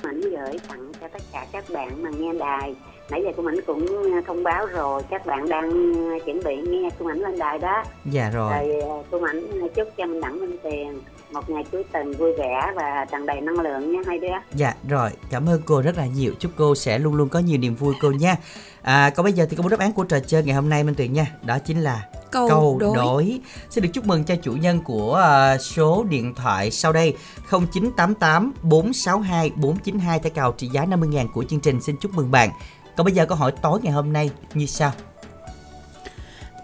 [0.03, 2.76] Mạnh gửi tặng cho tất cả các bạn mà nghe đài.
[3.10, 6.56] Nãy giờ cô Mạnh cũng à, thông báo rồi, các bạn đang à, chuẩn bị
[6.56, 7.84] nghe cô Mạnh lên đài đó.
[8.06, 8.52] Dạ rồi.
[8.53, 11.02] Rồi à, cô Mạnh chúc cho Minh Đẳng Minh Tiền
[11.34, 14.28] một ngày cuối tuần vui vẻ và tràn đầy năng lượng nha hai đứa.
[14.56, 16.34] Dạ rồi, cảm ơn cô rất là nhiều.
[16.40, 18.36] Chúc cô sẽ luôn luôn có nhiều niềm vui cô nha.
[18.82, 20.84] À, còn bây giờ thì có một đáp án của trò chơi ngày hôm nay
[20.84, 21.28] Minh Tuyền nha.
[21.44, 23.40] Đó chính là Câu đối.
[23.70, 27.16] Xin được chúc mừng cho chủ nhân của à, số điện thoại sau đây
[27.49, 31.82] 0988 462 492 thẻ cào trị giá 50.000 của chương trình.
[31.82, 32.49] Xin chúc mừng bạn.
[32.95, 34.91] Còn bây giờ câu hỏi tối ngày hôm nay như sau.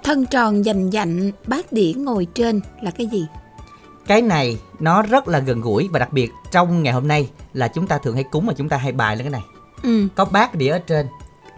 [0.03, 3.27] Thân tròn dành dạnh, bát đĩa ngồi trên là cái gì?
[4.07, 7.67] Cái này nó rất là gần gũi và đặc biệt trong ngày hôm nay là
[7.67, 9.41] chúng ta thường hay cúng mà chúng ta hay bài lên cái này.
[9.84, 10.07] Ừ.
[10.15, 11.07] Có bát đĩa ở trên.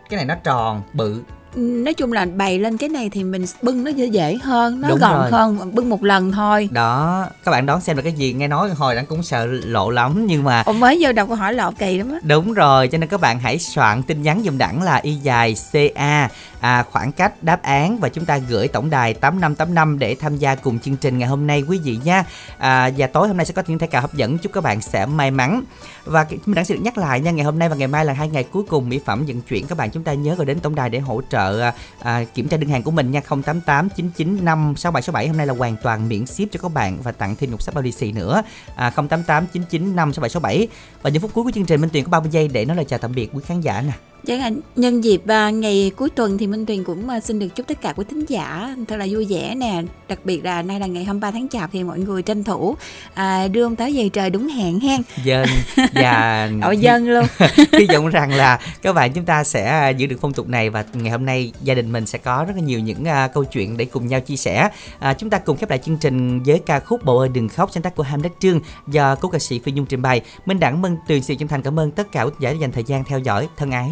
[0.10, 1.22] Cái này nó tròn, bự,
[1.56, 4.90] Nói chung là bày lên cái này thì mình bưng nó dễ dễ hơn, nó
[4.90, 5.32] Đúng gọn rồi.
[5.32, 6.70] hơn, bưng một lần thôi.
[6.72, 9.90] đó các bạn đoán xem là cái gì nghe nói hồi đang cũng sợ lộ
[9.90, 12.20] lắm nhưng mà Ồ, mới vô đọc câu hỏi lộ kỳ lắm á.
[12.24, 15.56] đúng rồi cho nên các bạn hãy soạn tin nhắn dùm đẳng là y dài
[15.74, 16.30] ca
[16.60, 20.56] à, khoảng cách đáp án và chúng ta gửi tổng đài 8585 để tham gia
[20.56, 22.24] cùng chương trình ngày hôm nay quý vị nha.
[22.58, 24.38] À, và tối hôm nay sẽ có những thẻ cào hấp dẫn.
[24.38, 25.64] Chúc các bạn sẽ may mắn.
[26.06, 28.14] Và mình đẳng sẽ được nhắc lại nha ngày hôm nay và ngày mai là
[28.14, 29.68] hai ngày cuối cùng mỹ phẩm vận chuyển.
[29.68, 32.48] Các bạn chúng ta nhớ gọi đến tổng đài để hỗ trợ à, à kiểm
[32.48, 33.22] tra đơn hàng của mình nha.
[33.22, 37.36] 088 995 6767 hôm nay là hoàn toàn miễn ship cho các bạn và tặng
[37.36, 38.42] thêm một sắp bao lì xì nữa.
[38.76, 40.68] À, 088 995 6767
[41.02, 42.86] và những phút cuối của chương trình Minh Tuyền có 30 giây để nói lời
[42.86, 43.94] chào tạm biệt quý khán giả nè.
[44.28, 47.48] Chẳng hạn nhân dịp à, ngày cuối tuần thì Minh Tuyền cũng à, xin được
[47.56, 49.82] chúc tất cả quý thính giả thật là vui vẻ nè.
[50.08, 52.76] Đặc biệt là nay là ngày 23 tháng chạp thì mọi người tranh thủ
[53.14, 55.46] à, đưa ông táo về trời đúng hẹn hen dân
[55.94, 57.26] và Ồ, dân luôn.
[57.72, 60.70] hy vọng rằng là các bạn chúng ta sẽ à, giữ được phong tục này
[60.70, 63.78] và ngày hôm nay gia đình mình sẽ có rất là nhiều những câu chuyện
[63.78, 64.70] để cùng nhau chia sẻ.
[65.00, 67.70] À, chúng ta cùng khép lại chương trình với ca khúc Bầu ơi đừng khóc
[67.74, 70.22] sáng tác của Ham Đất Trương do cố ca sĩ Phi Nhung trình bày.
[70.46, 72.58] Minh Đẳng Minh Tuyền xin chân thành cảm ơn tất cả quý khán giả đã
[72.60, 73.48] dành thời gian theo dõi.
[73.58, 73.92] Thân ái